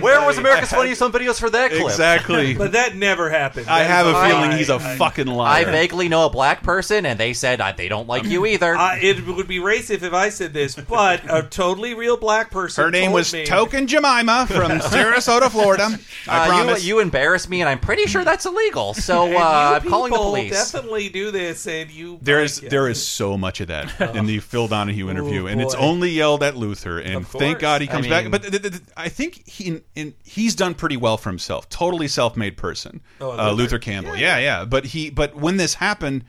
[0.00, 1.82] Where was America's Funniest Home Videos for that clip?
[1.84, 2.54] Exactly.
[2.58, 3.68] but that never happened.
[3.68, 4.30] I That have a lie.
[4.30, 5.66] feeling he's a I- fucking liar.
[5.66, 8.74] I vaguely know a black person, and they said uh, they don't like you either.
[8.76, 12.84] I, it would be racist if I said this, but a totally real black person.
[12.84, 15.88] Her name told was me, Token Jemima from Sarasota, Florida.
[16.26, 16.82] I Uh, promise.
[16.84, 18.94] You, you embarrass me, and I'm pretty sure that's illegal.
[18.94, 20.72] So uh, I'm calling the people police.
[20.72, 22.18] Definitely do this, and you.
[22.22, 25.60] There is there is so much of that in the Phil Donahue interview, Oh, and
[25.60, 25.80] it's boy.
[25.80, 26.98] only yelled at Luther.
[26.98, 27.58] And thank.
[27.58, 28.30] God he I comes mean- back.
[28.30, 31.68] But th th th I think he in, he's done pretty well for himself.
[31.68, 33.54] Totally self made person, Oh, uh, Luther.
[33.54, 34.16] Luther Campbell.
[34.16, 34.64] Yeah, yeah.
[34.64, 36.24] But he but when this happened.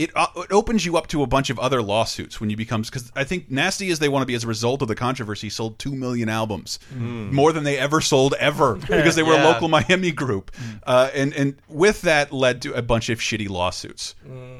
[0.00, 2.88] It, uh, it opens you up to a bunch of other lawsuits when you becomes
[2.88, 5.50] because I think nasty as they want to be as a result of the controversy
[5.50, 6.78] sold two million albums.
[6.90, 10.52] More than they ever sold ever because they were a local Miami group.
[10.84, 14.14] Uh, and and with that led to a bunch of shitty lawsuits.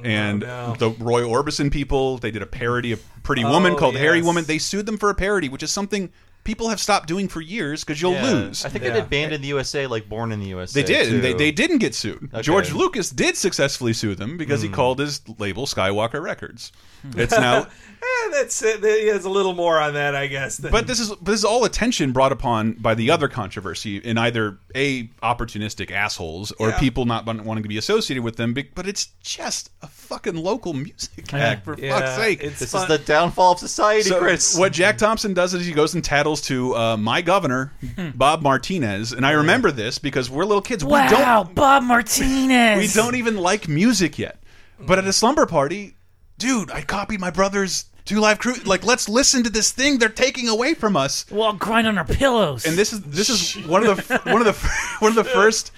[0.04, 0.74] And no.
[0.78, 4.26] the Roy Orbison people they did a parody of Pretty Woman Oh, called Harry yes.
[4.26, 4.44] Woman.
[4.44, 6.12] They sued them for a parody which is something
[6.50, 8.32] people have stopped doing for years because you'll Yeah.
[8.32, 8.90] lose I think Yeah.
[8.94, 10.82] they did Banned in the USA, like Born in the USA.
[10.82, 12.36] they did and they, they didn't get sued Okay.
[12.38, 12.40] Hmm.
[12.42, 16.72] George Lucas did successfully sue them because he called his label Skywalker Records
[17.16, 17.68] it's now
[18.26, 18.82] Eh, that's it.
[18.84, 20.56] He has a little more on that, I guess.
[20.56, 24.18] than- But this is this is all attention brought upon by the other controversy in
[24.18, 26.78] either a opportunistic assholes or Yeah.
[26.78, 28.54] people not wanting to be associated with them.
[28.74, 32.42] But it's just a fucking local music act for Yeah, fuck's sake.
[32.42, 34.56] it's This fun- is the downfall of society, So Chris.
[34.56, 37.72] what Jack Thompson does is he goes and tattles to uh, my governor,
[38.14, 40.84] Bob Martinez, and I remember this because we're little kids.
[40.84, 41.08] We Wow,
[41.44, 42.78] don't Bob Martinez.
[42.94, 44.36] we don't even like music yet.
[44.78, 45.94] But at a slumber party,
[46.38, 48.54] dude, I copied my brother's Two Live Crew.
[48.64, 51.24] Like, let's listen to this thing they're taking away from us.
[51.30, 52.66] We'll all grind on our pillows.
[52.66, 55.70] And this is this is one of the one of the one of the first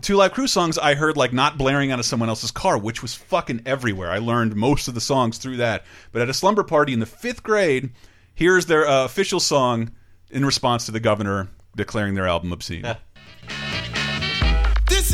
[0.00, 3.02] Two Live Crew songs I heard like not blaring out of someone else's car, which
[3.02, 4.10] was fucking everywhere.
[4.10, 5.84] I learned most of the songs through that.
[6.10, 7.90] But at a slumber party in the fifth grade,
[8.34, 9.92] here's their uh, official song
[10.28, 12.96] in response to the governor declaring their album obscene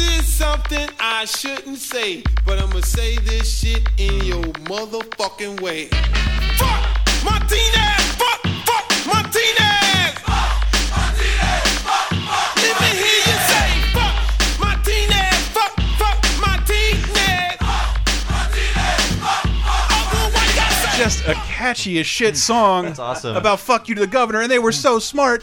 [0.03, 5.87] is something I shouldn't say, but I'ma say this shit in your motherfucking way.
[6.57, 8.03] Fuck Martinez!
[8.17, 9.73] Fuck, fuck Martinez!
[20.97, 23.35] Just a catchy as shit song That's awesome.
[23.35, 25.43] about fuck you to the governor, and they were so smart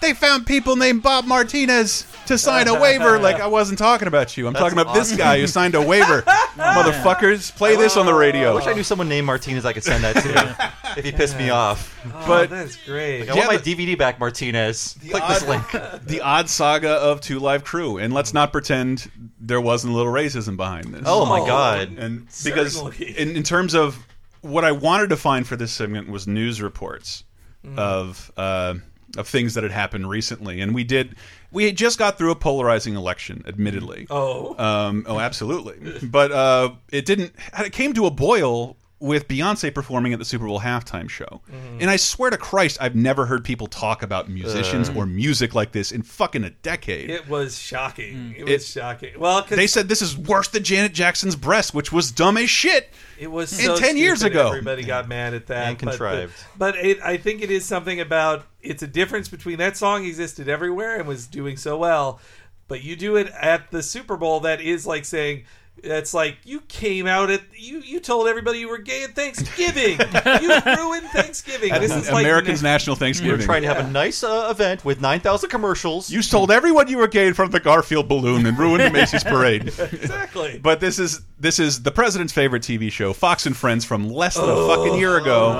[0.00, 3.18] they found people named Bob Martinez to sign a waiver.
[3.18, 4.46] Like I wasn't talking about you.
[4.46, 6.22] I'm That's talking about this guy who signed a waiver.
[6.56, 8.52] Motherfuckers, play this on the radio.
[8.52, 11.36] I wish I knew someone named Martinez I could send that to if he pissed
[11.36, 11.96] me off.
[12.06, 13.20] Oh, But- that's great.
[13.20, 14.96] Like, I want my DVD back, Martinez.
[15.08, 15.70] Click this link.
[16.06, 20.12] the odd saga of Two Live Crew, and let's not pretend there wasn't a little
[20.12, 21.02] racism behind this.
[21.06, 21.96] Oh, my God.
[21.98, 23.98] And because in, in terms of
[24.40, 27.24] what I wanted to find for this segment was news reports
[27.62, 27.76] Mm.
[27.76, 28.72] of uh,
[29.16, 31.16] of things that had happened recently, and we did.
[31.50, 34.06] We had just got through a polarizing election, admittedly.
[34.10, 34.56] Oh.
[34.62, 35.98] um, oh, absolutely.
[36.06, 37.34] But uh, it didn't.
[37.58, 41.40] It came to a boil with Beyonce performing at the Super Bowl halftime show.
[41.50, 41.78] Mm-hmm.
[41.80, 44.96] And I swear to Christ, I've never heard people talk about musicians Ugh.
[44.98, 47.08] or music like this in fucking a decade.
[47.08, 48.34] It was shocking.
[48.36, 49.18] It was It- shocking.
[49.18, 52.50] Well, 'cause They said this is worse than Janet Jackson's breast, which was dumb as
[52.50, 52.90] shit.
[53.18, 54.48] It was in so ten years stupid, ago.
[54.48, 56.34] Everybody got mad at that And but the- contrived.
[56.58, 60.46] But, it, I think it is something about it's a difference between that song existed
[60.46, 62.20] everywhere and was doing so well,
[62.68, 64.40] but you do it at the Super Bowl.
[64.40, 65.44] That is like saying.
[65.82, 67.78] That's like you came out at you.
[67.80, 69.98] You told everybody you were gay at Thanksgiving.
[70.42, 71.70] you ruined Thanksgiving.
[71.74, 73.38] This is like Americans' National Thanksgiving.
[73.40, 73.86] We're trying to have Yeah.
[73.86, 76.10] a nice uh, event with 9,000 commercials.
[76.10, 78.90] You told everyone you were gay in front of the Garfield balloon and ruined the
[78.90, 79.68] Macy's parade.
[79.78, 80.58] exactly.
[80.62, 84.34] But this is this is the president's favorite TV show, Fox and Friends, from less
[84.34, 84.70] than Oh.
[84.70, 85.54] a fucking year ago.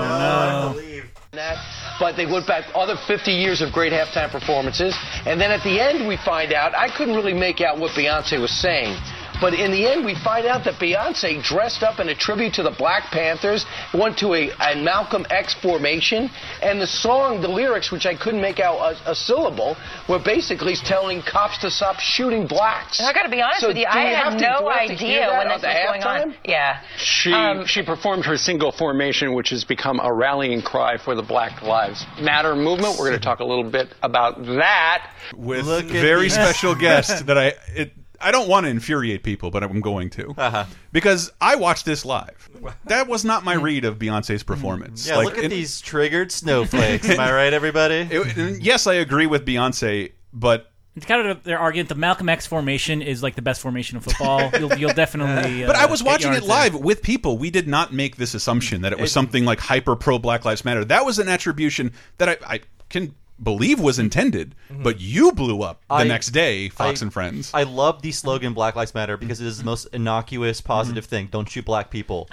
[1.31, 1.57] that,
[1.99, 4.93] but they went back other 50 years of great halftime performances.
[5.25, 8.39] And then at the end, we find out, I couldn't really make out what Beyonce
[8.39, 8.97] was saying.
[9.41, 12.63] But in the end, we find out that Beyonce dressed up in a tribute to
[12.63, 16.29] the Black Panthers, went to a, a Malcolm X formation,
[16.61, 19.75] and the song, the lyrics, which I couldn't make out a, a syllable,
[20.07, 22.99] were basically telling cops to stop shooting blacks.
[22.99, 24.67] And I got to be honest So with you, I we had have to- no
[24.67, 26.35] we have idea that when this was the going on.
[26.45, 26.81] Yeah.
[26.97, 31.23] She Um, she performed her single formation, which has become a rallying cry for the
[31.23, 32.97] Black Lives Matter movement.
[32.99, 37.37] We're going to talk a little bit about that with Look very special guest that
[37.37, 37.91] I it
[38.23, 40.65] I don't want to infuriate people, but I'm going to Uh-huh.
[40.91, 42.49] because I watched this live.
[42.85, 45.07] That was not my read of Beyonce's performance.
[45.07, 47.09] Yeah, Like, look at it- these triggered snowflakes.
[47.09, 48.07] Am I right, everybody?
[48.11, 51.89] it- yes, I agree with Beyonce, but It's kind of their argument.
[51.89, 54.51] The Malcolm X formation is like the best formation of football.
[54.59, 55.63] you'll, you'll definitely.
[55.63, 56.47] Uh, But I was watching it answer.
[56.47, 57.37] live with people.
[57.37, 60.43] We did not make this assumption that it was It- something like hyper pro Black
[60.45, 60.83] Lives Matter.
[60.85, 65.81] That was an attribution that I, I can believe was intended, but you blew up
[65.87, 67.51] the I- next day, Fox I- and Friends.
[67.53, 71.27] I love the slogan Black Lives Matter because it is the most innocuous, positive thing.
[71.31, 72.29] Don't shoot black people.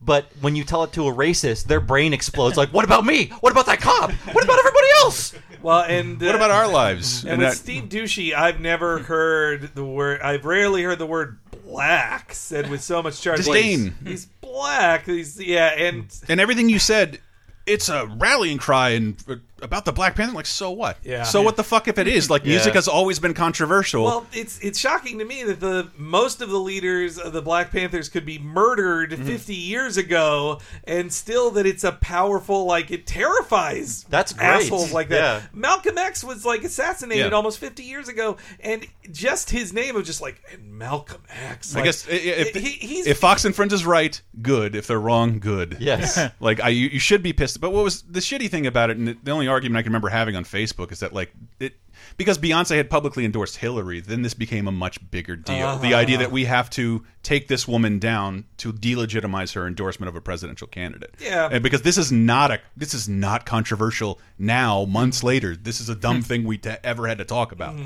[0.00, 3.26] But when you tell it to a racist, their brain explodes like, what about me?
[3.40, 4.10] What about that cop?
[4.32, 5.34] What about everybody else?
[5.62, 7.22] Well, and uh, What about our lives?
[7.24, 10.20] And, And with that- Steve Doocy, I've never heard the word.
[10.20, 13.38] I've rarely heard the word black said with so much charge.
[13.38, 13.94] Disdain.
[14.04, 15.06] He's black.
[15.06, 17.18] He's yeah, and and everything you said,
[17.66, 20.34] it's a rallying cry and uh, about the Black Panther.
[20.34, 20.98] Like, so what?
[21.02, 21.22] Yeah.
[21.22, 22.28] So what the fuck if it is?
[22.30, 22.78] Like, music Yeah.
[22.78, 24.04] has always been controversial.
[24.04, 27.70] Well, it's it's shocking to me that the most of the leaders of the Black
[27.70, 29.26] Panthers could be murdered Mm-hmm.
[29.26, 34.46] 50 years ago, and still that it's a powerful like it terrifies That's great.
[34.46, 35.42] assholes like that.
[35.42, 35.46] Yeah.
[35.52, 37.36] Malcolm X was like assassinated Yeah.
[37.36, 41.74] almost 50 years ago, and just his name of just like and Malcolm X.
[41.74, 44.74] I like, guess i- i- if, he, he's if Fox and Friends is right, good.
[44.74, 45.76] If they're wrong, good.
[45.80, 46.18] Yes.
[46.40, 47.60] like I, you, you should be pissed.
[47.60, 48.96] But what was the shitty thing about it?
[48.96, 51.74] And the only argument I can remember having on Facebook is that like it
[52.16, 55.78] because Beyonce had publicly endorsed Hillary, then this became a much bigger deal.
[55.78, 55.96] The Uh-huh.
[55.96, 60.20] idea that we have to take this woman down to delegitimize her endorsement of a
[60.20, 61.14] presidential candidate.
[61.20, 61.48] Yeah.
[61.50, 64.84] and because this is not a this is not controversial now.
[64.84, 67.76] Months later, this is a dumb thing we ever had to talk about.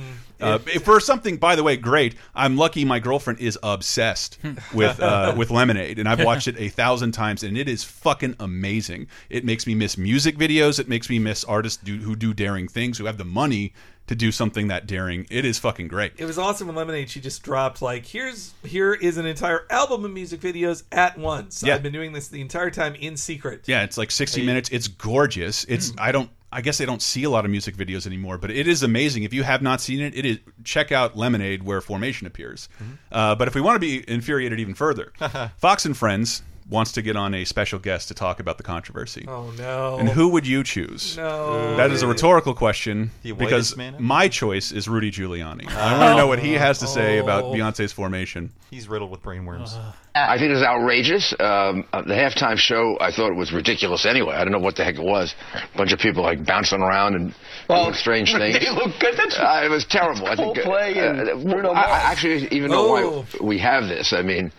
[0.41, 2.15] Uh, if- for something, by the way, great.
[2.35, 4.39] I'm lucky my girlfriend is obsessed
[4.75, 8.35] with uh, with Lemonade, and I've watched it a thousand times, and it is fucking
[8.41, 9.07] amazing.
[9.31, 10.79] It makes me miss music videos.
[10.81, 13.73] It makes me miss artists do, who do daring things, who have the money
[14.09, 15.27] to do something that daring.
[15.31, 16.13] It is fucking great.
[16.17, 17.09] It was awesome when Lemonade.
[17.09, 21.63] She just dropped like here's here is an entire album of music videos at once.
[21.63, 21.75] Yeah.
[21.75, 23.63] I've been doing this the entire time in secret.
[23.67, 24.69] Yeah, it's like 60 minutes.
[24.71, 25.65] It's gorgeous.
[25.65, 28.51] It's I don't I guess I don't see a lot of music videos anymore, but
[28.51, 29.25] it is amazing.
[29.25, 32.71] If you have not seen it, it is check out Lemonade where Formation appears.
[33.13, 35.13] Uh, but if we want to be infuriated even further,
[35.59, 39.25] Fox and Friends wants to get on a special guest to talk about the controversy.
[39.29, 39.97] Oh no!
[39.99, 41.17] And who would you choose?
[41.17, 41.77] No.
[41.77, 45.67] That is a rhetorical question The because man my choice is Rudy Giuliani.
[45.69, 47.53] I want to know what he has to say about Oh.
[47.53, 48.53] Beyonce's formation.
[48.71, 49.77] He's riddled with brainworms.
[50.15, 51.33] I think it's outrageous.
[51.39, 54.35] Um, uh, the halftime show, I thought it was ridiculous anyway.
[54.35, 55.35] I don't know what the heck it was.
[55.55, 57.35] A bunch of people like bouncing around and
[57.69, 58.59] doing strange things.
[58.59, 59.15] They look good.
[59.17, 60.27] That's Uh, it was terrible.
[60.27, 60.59] I think.
[60.59, 62.03] Coldplay and uh, Bruno I, I Mars.
[62.05, 63.21] actually even know Oh.
[63.39, 64.13] why we have this.
[64.13, 64.51] I mean,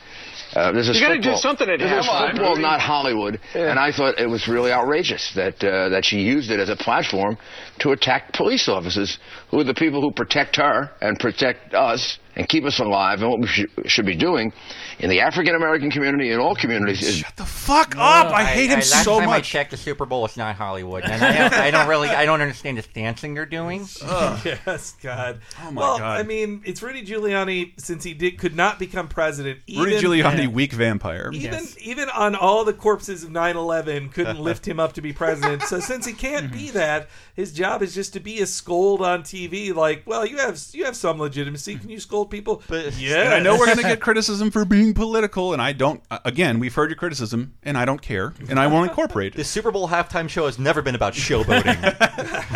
[0.53, 2.31] Uh, this is You gotta do something at this is halftime.
[2.31, 3.39] football, not Hollywood.
[3.53, 3.69] Yeah.
[3.69, 6.75] And I thought it was really outrageous that uh, that she used it as a
[6.75, 7.37] platform
[7.79, 9.19] to attack police officers,
[9.51, 13.21] who are the people who protect her and protect us and keep us alive.
[13.21, 14.53] And what we should, should be doing
[14.99, 18.33] in the African American community and all communities is shut the fuck up!
[18.33, 19.49] I hate him last so time I much.
[19.49, 22.41] checked, the Super Bowl It's not Hollywood, and I don't, I don't really, I don't
[22.41, 23.81] understand the dancing they're doing.
[24.01, 25.41] yes, God.
[25.61, 26.19] Oh my well, God.
[26.19, 29.59] I mean, it's Rudy Giuliani since he did could not become president.
[29.67, 31.31] Rudy even- Giuliani, weak vampire.
[31.33, 35.63] Even even on all the corpses of 9/11 couldn't lift him up to be president.
[35.63, 39.23] So since he can't be that, his job is just to be a scold on
[39.23, 39.73] TV.
[39.75, 41.75] Like, well, you have you have some legitimacy.
[41.75, 42.61] Can you scold people?
[42.67, 45.73] But yeah, And I know we're going to get criticism for being political, and I
[45.73, 46.01] don't.
[46.09, 49.43] uh, Again, we've heard your criticism, and I don't care, and I won't incorporate The.
[49.43, 51.95] Super Bowl halftime show has never been about showboating.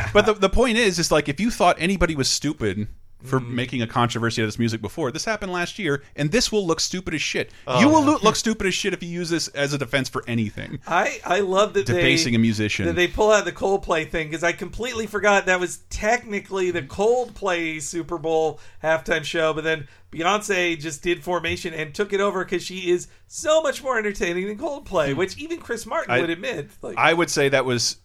[0.13, 2.87] But the, the point is, is like if you thought anybody was stupid
[3.23, 3.55] for Mm-hmm.
[3.55, 6.65] making a controversy out of this music before, this happened last year, and this will
[6.67, 7.51] look stupid as shit.
[7.67, 8.17] Oh, you will yeah.
[8.21, 10.79] look stupid as shit if you use this as a defense for anything.
[10.87, 12.85] I I love that Debasing they, a musician.
[12.85, 16.81] That they pull out the Coldplay thing because I completely forgot that was technically the
[16.81, 22.43] Coldplay Super Bowl halftime show, but then Beyonce just did Formation and took it over
[22.43, 26.17] because she is so much more entertaining than Coldplay, which even Chris Martin Hmm.
[26.17, 26.69] I- would admit.
[26.81, 27.97] Like, I would say that was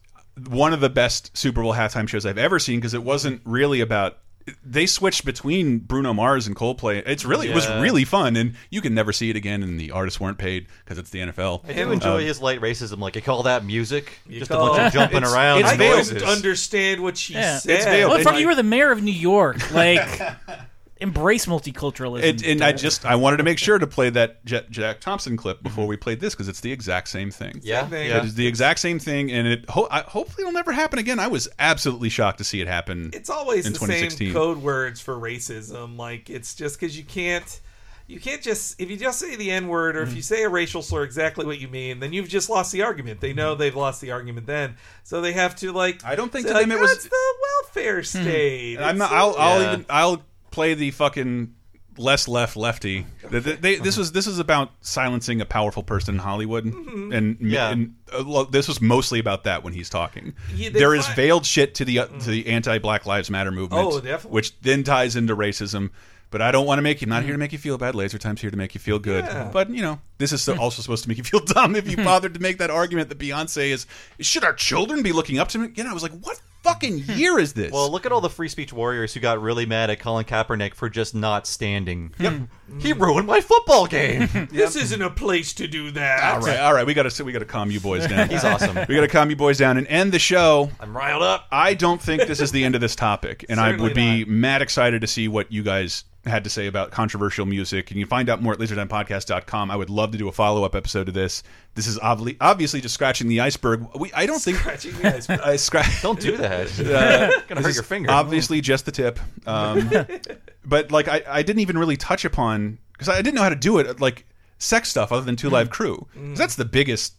[0.49, 3.81] one of the best Super Bowl halftime shows I've ever seen because it wasn't really
[3.81, 4.19] about.
[4.65, 7.03] They switched between Bruno Mars and Coldplay.
[7.07, 9.63] It's really it was really fun, and you can never see it again.
[9.63, 11.69] And the artists weren't paid because it's the NFL.
[11.69, 12.99] I do enjoy Um, his light racism.
[12.99, 14.19] Like, you call that music?
[14.29, 15.61] You Just a bunch of jumping It's- around.
[15.61, 15.97] it's and veiled.
[15.99, 16.23] noises.
[16.23, 17.59] don't understand what she Yeah.
[17.59, 17.73] said.
[17.77, 18.09] It's veiled.
[18.09, 19.71] Well, And fuck, like- you were the mayor of New York.
[19.73, 20.21] Like,
[21.01, 22.29] embrace multiculturalism.
[22.29, 25.37] And, and I just I wanted to make sure to play that Jet, Jack Thompson
[25.37, 27.61] clip before we played this because it's the exact same thing.
[27.63, 28.11] Yeah, Same thing.
[28.11, 28.19] yeah.
[28.19, 31.19] It is the exact same thing, and it ho I, hopefully it'll never happen again.
[31.19, 33.11] I was absolutely shocked to see it happen.
[33.13, 34.29] it's always in the 2016.
[34.29, 35.97] same code words for racism.
[35.97, 37.61] Like it's just because you can't.
[38.07, 40.49] You can't just if you just say the n word or if you say a
[40.49, 43.21] racial slur exactly what you mean, then you've just lost the argument.
[43.21, 46.03] They know they've lost the argument then, so they have to like.
[46.07, 48.05] I don't think say, to them like, it was- the welfare hmm.
[48.05, 48.77] state.
[48.77, 49.13] And I'm not.
[49.13, 49.73] I'll, I'll Yeah.
[49.73, 49.87] even.
[49.91, 51.55] I'll play the fucking
[51.97, 53.07] less left lefty.
[53.29, 57.13] They, they, this was this is about silencing a powerful person in Hollywood, Mm-hmm.
[57.13, 57.71] and, Yeah.
[57.71, 60.35] and uh, this was mostly about that when he's talking.
[60.55, 63.83] Yeah, there is veiled shit to the uh, to the anti Black Lives Matter movement,
[64.05, 65.91] Oh, which then ties into racism.
[66.31, 67.07] But I don't want to make you.
[67.07, 67.95] I'm not here to make you feel bad.
[67.95, 69.25] Laser Time's here to make you feel good.
[69.25, 69.49] Yeah.
[69.51, 71.75] But you know, this is also supposed to make you feel dumb.
[71.75, 73.87] If you bothered to make that argument that Beyonce is,
[74.21, 75.71] should our children be looking up to me?
[75.75, 76.39] You know, I was like, what
[76.69, 77.13] fucking hmm.
[77.13, 77.73] year is this?
[77.73, 80.75] Well, look at all the free speech warriors who got really mad at Colin Kaepernick
[80.75, 82.13] for just not standing.
[82.17, 82.23] Hmm.
[82.23, 82.33] Yep.
[82.33, 82.79] Hmm.
[82.81, 84.29] He ruined my football game.
[84.59, 86.35] This isn't a place to do that.
[86.35, 86.87] All right, all right.
[86.87, 88.29] We got to we got to calm you boys down.
[88.31, 88.77] He's awesome.
[88.89, 90.71] We got to calm you boys down and end the show.
[90.81, 91.47] I'm riled up.
[91.51, 94.25] I don't think this is the end of this topic, and I Certainly would be
[94.25, 97.91] mad excited to see what you guys had to say about controversial music.
[97.91, 99.71] And you can find out more at lasertimepodcast.com.
[99.71, 101.43] I would love to do a follow up episode of this.
[101.75, 103.87] This is obviously obviously just scratching the iceberg.
[103.99, 105.41] We I don't think Scratching the iceberg.
[105.45, 106.03] I scratch.
[106.03, 106.69] Don't do that.
[106.81, 108.11] Uh, Gonna hurt your finger.
[108.11, 109.19] Obviously, just the tip.
[109.47, 109.91] Um,
[110.65, 113.57] but like, I, I didn't even really touch upon because I didn't know how to
[113.57, 114.01] do it.
[114.01, 114.27] Like
[114.59, 116.07] sex stuff, other than Two Live Crew.
[116.15, 117.15] 'Cause That's the biggest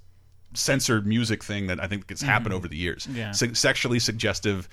[0.54, 3.08] censored music thing that I think has happened over the years.
[3.12, 3.32] Yeah.
[3.32, 4.68] Se- sexually suggestive.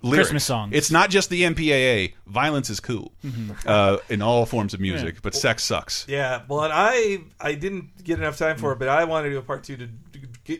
[0.00, 0.28] Lyrics.
[0.28, 0.74] Christmas songs.
[0.74, 2.14] It's not just the MPAA.
[2.26, 3.12] Violence is cool
[3.66, 6.06] uh, in all forms of music, but sex sucks.
[6.08, 9.34] Yeah, well, and I I didn't get enough time for it, but I wanted to
[9.34, 9.88] do a part two to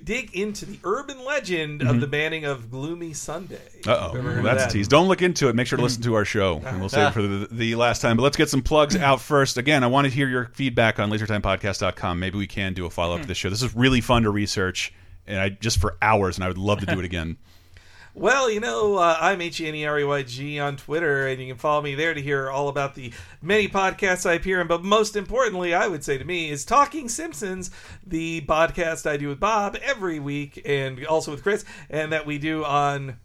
[0.04, 3.60] dig into the urban legend of the banning of Gloomy Sunday.
[3.86, 4.88] Uh oh, heard of that's a tease.
[4.88, 5.54] Don't look into it.
[5.54, 8.02] Make sure to listen to our show, and we'll save it for the, the last
[8.02, 8.16] time.
[8.16, 9.56] But let's get some plugs out first.
[9.56, 12.18] Again, I want to hear your feedback on lasertimepodcast.com.
[12.18, 13.48] Maybe we can do a follow up to this show.
[13.50, 14.92] This is really fun to research,
[15.26, 17.36] and I just for hours, and I would love to do it again.
[18.18, 21.28] Well, you know, uh, I'm H E N E R E Y G on Twitter,
[21.28, 24.60] and you can follow me there to hear all about the many podcasts I appear
[24.60, 24.66] in.
[24.66, 27.70] But most importantly, I would say to me, is Talking Simpsons,
[28.04, 32.38] the podcast I do with Bob every week, and also with Chris, and that we
[32.38, 33.20] do on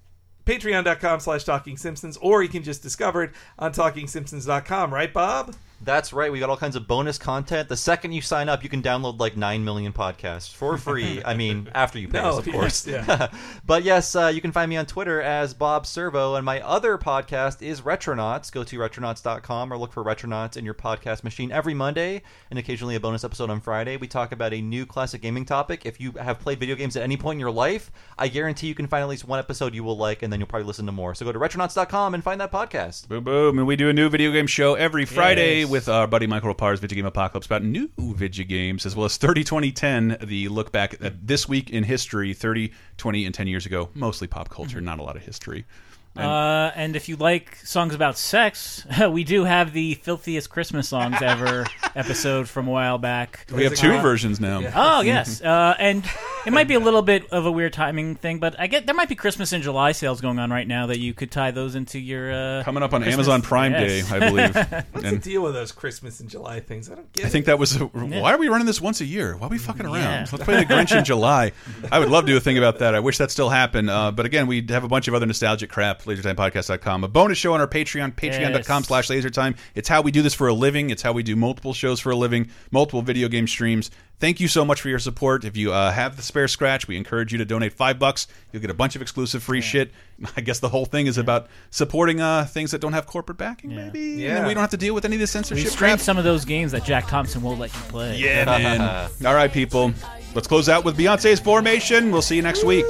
[0.46, 6.14] patreon.com slash talking simpsons or you can just discover it on talkingsimpsons.com right bob That's
[6.14, 6.32] right.
[6.32, 7.70] We got all kinds of bonus content.
[7.70, 11.22] The second you sign up, you can download like 9 million podcasts for free.
[11.26, 12.88] I mean, after you pay No, us, of course.
[12.88, 13.28] yes, yeah.
[13.66, 16.98] but yes, uh, you can find me on Twitter as Bob Servo, and my other
[16.98, 18.52] podcast is Retronauts.
[18.52, 22.96] Go to retronauts.com or look for Retronauts in your podcast machine every Monday, and occasionally
[22.96, 23.98] a bonus episode on Friday.
[23.98, 25.86] We talk about a new classic gaming topic.
[25.86, 28.76] If you have played video games at any point in your life, I guarantee you
[28.76, 30.92] can find at least one episode you will like, and then you'll probably listen to
[30.92, 31.14] more.
[31.16, 33.08] So go to retronauts.com and find that podcast.
[33.08, 33.58] Boom, boom.
[33.58, 35.70] And we do a new video game show every Friday Yes.
[35.74, 39.18] With our buddy Michael Rapar's Video Game Apocalypse about new video games, as well as
[39.18, 43.66] 30 2010, the look back at this week in history, 30, 20, and 10 years
[43.66, 43.90] ago.
[43.96, 44.86] Mostly pop culture, mm-hmm.
[44.86, 45.66] not a lot of history.
[46.16, 50.88] And- Uh, and if you like songs about sex, we do have the filthiest Christmas
[50.90, 51.66] songs ever
[51.96, 53.46] episode from a while back.
[53.52, 54.62] We have two versions now.
[54.76, 56.04] Oh yes, uh, and
[56.46, 58.94] it might be a little bit of a weird timing thing, but I get there
[58.96, 61.74] might be Christmas and July sales going on right now that you could tie those
[61.76, 64.10] into your uh, Coming up on Christmas- Amazon Prime Yes.
[64.10, 64.56] Day, I believe.
[64.56, 66.92] What's And- the deal with those Christmas and July things?
[66.92, 67.32] I don't get I it.
[67.32, 67.76] think that was.
[67.76, 69.36] A, Why are we running this once a year?
[69.36, 69.96] Why are we fucking around?
[69.96, 70.26] Yeah.
[70.32, 71.54] Let's play the Grinch in July.
[71.92, 72.94] I would love to do a thing about that.
[72.94, 73.90] I wish that still happened.
[73.90, 76.02] Uh, but again, we have a bunch of other nostalgic crap.
[76.06, 77.04] LaserTimePodcast.com.
[77.04, 79.58] A bonus show on our Patreon, patreon.com slash LaserTime.
[79.76, 80.90] It's how we do this for a living.
[80.90, 83.92] It's how we do multiple shows for a living, multiple video game streams.
[84.20, 85.44] Thank you so much for your support.
[85.44, 88.28] If you uh, have the spare scratch, we encourage you to donate five bucks.
[88.52, 89.92] You'll get a bunch of exclusive free shit.
[90.38, 93.76] I guess the whole thing is about supporting uh, things that don't have corporate backing,
[93.76, 94.26] maybe.
[94.26, 96.00] And then we don't have to deal with any of the censorship streamed crap.
[96.00, 98.18] some of those games that Jack Thompson won't let you play.
[98.18, 98.82] Yeah, man.
[99.26, 99.94] All right, people.
[100.34, 102.12] Let's close out with Beyonce's Formation.
[102.12, 102.86] We'll see you next week.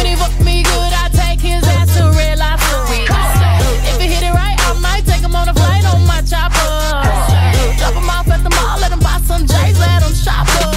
[0.00, 2.88] When he fuck me good, I take his ass to red lobster.
[3.84, 6.56] If he hit it right, I might take him on a flight on my chopper.
[7.76, 10.72] Drop him off at the mall, let him buy some J's, let him shop up.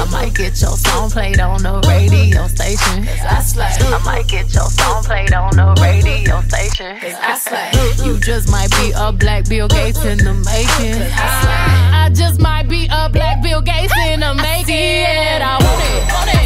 [0.00, 3.06] I might get your song played on the radio station.
[3.28, 3.68] I slay.
[3.76, 6.96] I might get your song played on the radio station.
[6.96, 7.68] I slay.
[8.02, 11.02] You just might be a black Bill Gates in the making.
[11.12, 11.60] I slay.
[11.92, 15.04] I just might be a black Bill Gates in the making.
[15.44, 15.58] I.
[15.60, 16.39] Want it.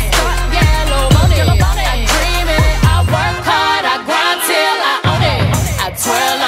[3.86, 5.44] I grind till I own it.
[5.84, 6.43] I twirl